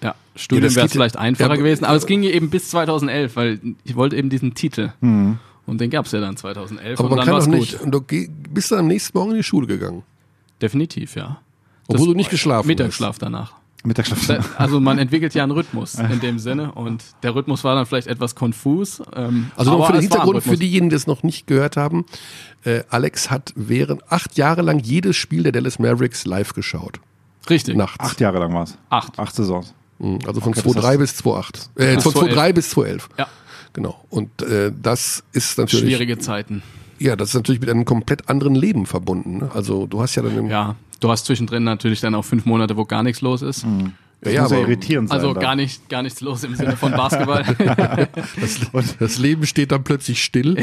[0.04, 3.60] Ja, Studium das wäre vielleicht einfacher ja, gewesen, aber es ging eben bis 2011, weil
[3.84, 4.92] ich wollte eben diesen Titel.
[5.66, 7.72] Und den gab es ja dann 2011 Aber und man dann kann doch es nicht.
[7.80, 7.82] gut.
[7.82, 10.04] Und du bist dann am nächsten Morgen in die Schule gegangen.
[10.62, 11.38] Definitiv, ja.
[11.88, 13.54] Obwohl du nicht geschlafen Mittagsschlaf danach.
[13.84, 14.26] Mittagsschlaf.
[14.28, 17.86] Da- Also man entwickelt ja einen Rhythmus in dem Sinne und der Rhythmus war dann
[17.86, 19.02] vielleicht etwas konfus.
[19.16, 22.06] Ähm, Also noch aber für den Hintergrund, für diejenigen, die es noch nicht gehört haben,
[22.64, 27.00] äh, Alex hat während acht Jahre lang jedes Spiel der Dallas Mavericks live geschaut.
[27.48, 27.76] Richtig.
[27.76, 28.00] Nachts.
[28.00, 28.76] Acht Jahre lang war es.
[28.90, 29.20] Acht.
[29.20, 29.76] Acht Saisons.
[30.00, 30.18] Mhm.
[30.26, 31.70] Also von Okay, das 2003 bis 2008.
[31.76, 32.04] Äh, von 2011.
[32.04, 33.10] 2003 bis 2011.
[33.20, 33.28] Ja,
[33.76, 34.04] Genau.
[34.10, 35.86] Und äh, das ist natürlich.
[35.86, 36.64] schwierige Zeiten.
[36.98, 39.40] Ja, das ist natürlich mit einem komplett anderen Leben verbunden.
[39.40, 39.52] Ne?
[39.54, 42.78] Also du hast ja dann im, Ja, du hast zwischendrin natürlich dann auch fünf Monate,
[42.78, 43.66] wo gar nichts los ist.
[44.22, 45.18] Das Ja, muss ja aber- irritierend sein.
[45.18, 45.42] Also da.
[45.42, 47.44] gar nicht, gar nichts los im Sinne von Basketball.
[48.40, 50.56] das, das Leben steht dann plötzlich still.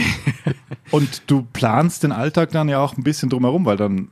[0.90, 4.08] Und du planst den Alltag dann ja auch ein bisschen drumherum, weil dann,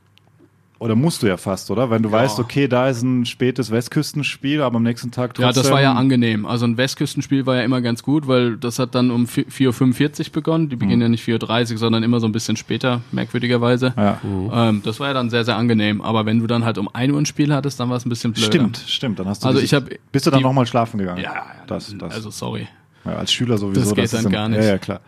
[0.81, 1.91] oder musst du ja fast, oder?
[1.91, 5.45] Wenn du weißt, okay, da ist ein spätes Westküstenspiel, aber am nächsten Tag trotzdem.
[5.45, 6.47] Ja, das war ja angenehm.
[6.47, 10.31] Also ein Westküstenspiel war ja immer ganz gut, weil das hat dann um 4.45 Uhr
[10.31, 10.69] begonnen.
[10.69, 13.93] Die beginnen ja nicht 4.30 Uhr, sondern immer so ein bisschen später, merkwürdigerweise.
[13.95, 14.19] Ja.
[14.23, 16.01] Ähm, das war ja dann sehr, sehr angenehm.
[16.01, 18.09] Aber wenn du dann halt um 1 Uhr ein Spiel hattest, dann war es ein
[18.09, 18.45] bisschen blöd.
[18.45, 19.19] Stimmt, stimmt.
[19.19, 21.21] Dann hast du Also ich hab Bist du dann nochmal schlafen gegangen?
[21.21, 22.11] Ja, das, das.
[22.11, 22.67] also sorry.
[23.05, 23.81] ja, als Schüler sowieso.
[23.81, 24.63] Das geht ist dann gar nicht.
[24.63, 25.01] Ja, ja, klar.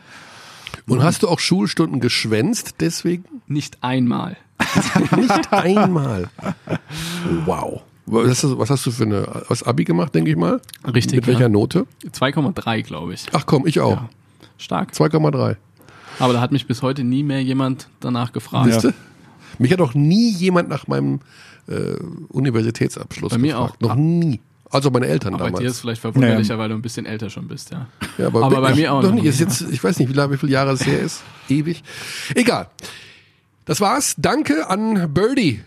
[0.86, 3.26] Und hast du auch Schulstunden geschwänzt deswegen?
[3.48, 4.38] Nicht einmal.
[5.18, 6.30] Nicht einmal.
[7.46, 7.82] Wow.
[8.06, 10.60] Was hast, du, was hast du für eine was Abi gemacht, denke ich mal?
[10.94, 11.50] Richtig, Mit welcher ja.
[11.50, 11.88] Note?
[12.12, 13.26] 2,3, glaube ich.
[13.32, 13.92] Ach komm, ich auch.
[13.92, 14.10] Ja.
[14.58, 14.92] Stark.
[14.92, 15.56] 2,3.
[16.20, 18.84] Aber da hat mich bis heute nie mehr jemand danach gefragt.
[18.84, 18.94] Du?
[19.58, 21.22] Mich hat auch nie jemand nach meinem
[21.68, 21.96] äh,
[22.30, 23.76] Universitätsabschluss Bei mir gefragt.
[23.84, 23.90] auch.
[23.90, 24.42] Noch nie.
[24.70, 25.72] Also meine Eltern Aber bei dir ist damals.
[25.76, 26.60] es vielleicht verwunderlicher, Nee.
[26.60, 27.88] weil du ein bisschen älter schon bist, ja.
[28.18, 29.24] Ja, aber bei ich- mir auch noch nicht.
[29.24, 29.30] nie.
[29.30, 31.22] Ist jetzt, ich weiß nicht, wie, lange, wie viele Jahre es her ist.
[31.48, 31.84] Ewig.
[32.36, 32.68] Egal.
[33.66, 34.16] Das war's.
[34.18, 35.62] Danke an Birdie.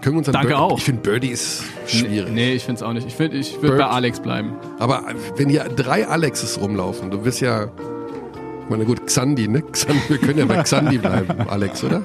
[0.00, 0.78] Können wir uns an Danke Birdie, auch.
[0.78, 2.32] Ich finde Birdie ist schwierig.
[2.32, 3.06] Nee, ich finde es auch nicht.
[3.06, 4.52] Ich, find, ich würde bei Alex bleiben.
[4.78, 5.02] Aber
[5.36, 9.62] wenn hier drei Alexes rumlaufen, du wirst ja Ich meine, gut, Xandi, ne?
[9.62, 12.02] Xandi, wir können ja bei Xandi bleiben, Alex, oder?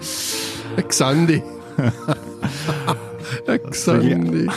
[0.88, 1.44] Xandi.
[3.72, 4.48] Xandi.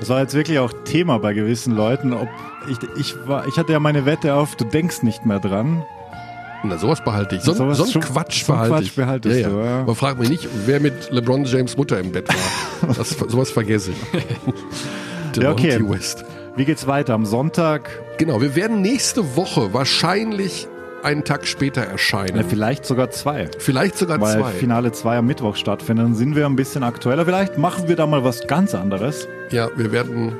[0.00, 2.12] Das war jetzt wirklich auch Thema bei gewissen Leuten.
[2.12, 2.28] Ob
[2.68, 5.82] ich, ich, war, ich hatte ja meine Wette auf, du denkst nicht mehr dran.
[6.64, 7.42] Na, sowas behalte ich.
[7.42, 8.96] So, Sowas so einen schon- Quatsch so behalte Quatsch ich.
[8.96, 9.64] behaltest ja, du, ja.
[9.64, 9.80] ja.
[9.80, 12.94] Aber frag mich nicht, wer mit LeBron James Mutter im Bett war.
[12.96, 14.22] Das, sowas vergesse ich.
[15.42, 15.80] Ja, okay.
[15.88, 16.24] West.
[16.56, 17.14] Wie geht's weiter?
[17.14, 20.68] Am Sonntag, Genau, wir werden nächste Woche wahrscheinlich
[21.02, 22.36] einen Tag später erscheinen.
[22.36, 23.48] ja, vielleicht sogar zwei.
[23.58, 24.50] Vielleicht sogar Weil zwei.
[24.52, 27.24] Finale 2 am Mittwoch stattfindet, dann sind wir ein bisschen aktueller.
[27.26, 29.26] Vielleicht machen wir da mal was ganz anderes.
[29.50, 30.34] Ja, wir werden,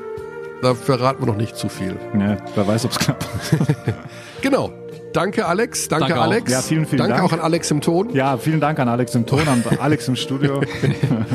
[0.61, 1.97] da verraten wir noch nicht zu viel.
[2.17, 3.27] Ja, wer weiß, ob's klappt.
[4.41, 4.71] Genau.
[5.15, 5.87] Danke, Alex.
[5.87, 6.21] Danke, Danke.
[6.21, 6.51] Alex.
[6.51, 7.25] Ja, vielen, vielen Danke Dank.
[7.25, 8.13] auch an Alex im Ton.
[8.13, 10.61] Ja, vielen Dank an Alex im Ton, an Alex im Studio.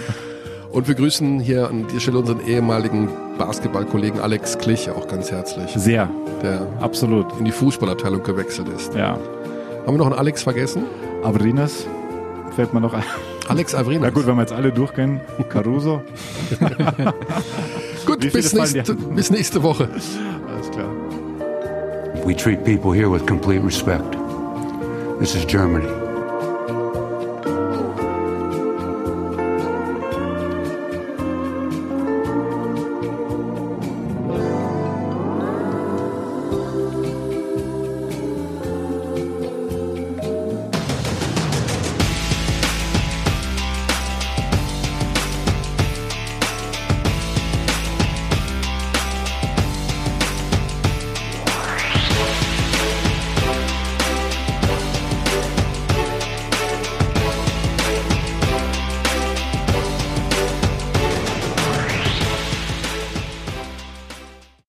[0.70, 3.08] Und wir grüßen hier an dieser Stelle unseren ehemaligen
[3.38, 6.08] Basketballkollegen Alex Klich auch ganz herzlich, Sehr,
[6.42, 7.26] der absolut.
[7.40, 8.94] in die Fußballabteilung gewechselt ist.
[8.94, 9.18] Ja.
[9.86, 10.84] Haben wir noch einen Alex vergessen?
[11.24, 11.86] Abrinas
[12.54, 13.02] fällt mir noch ein.
[13.48, 14.02] Alex Avrina.
[14.02, 15.20] Na gut, wenn wir jetzt alle durchgehen.
[15.48, 16.02] Caruso.
[18.06, 19.88] gut bis, nächste, bis nächste Woche.
[22.24, 24.12] We treat people here with complete respect.
[25.18, 25.99] This is Germany.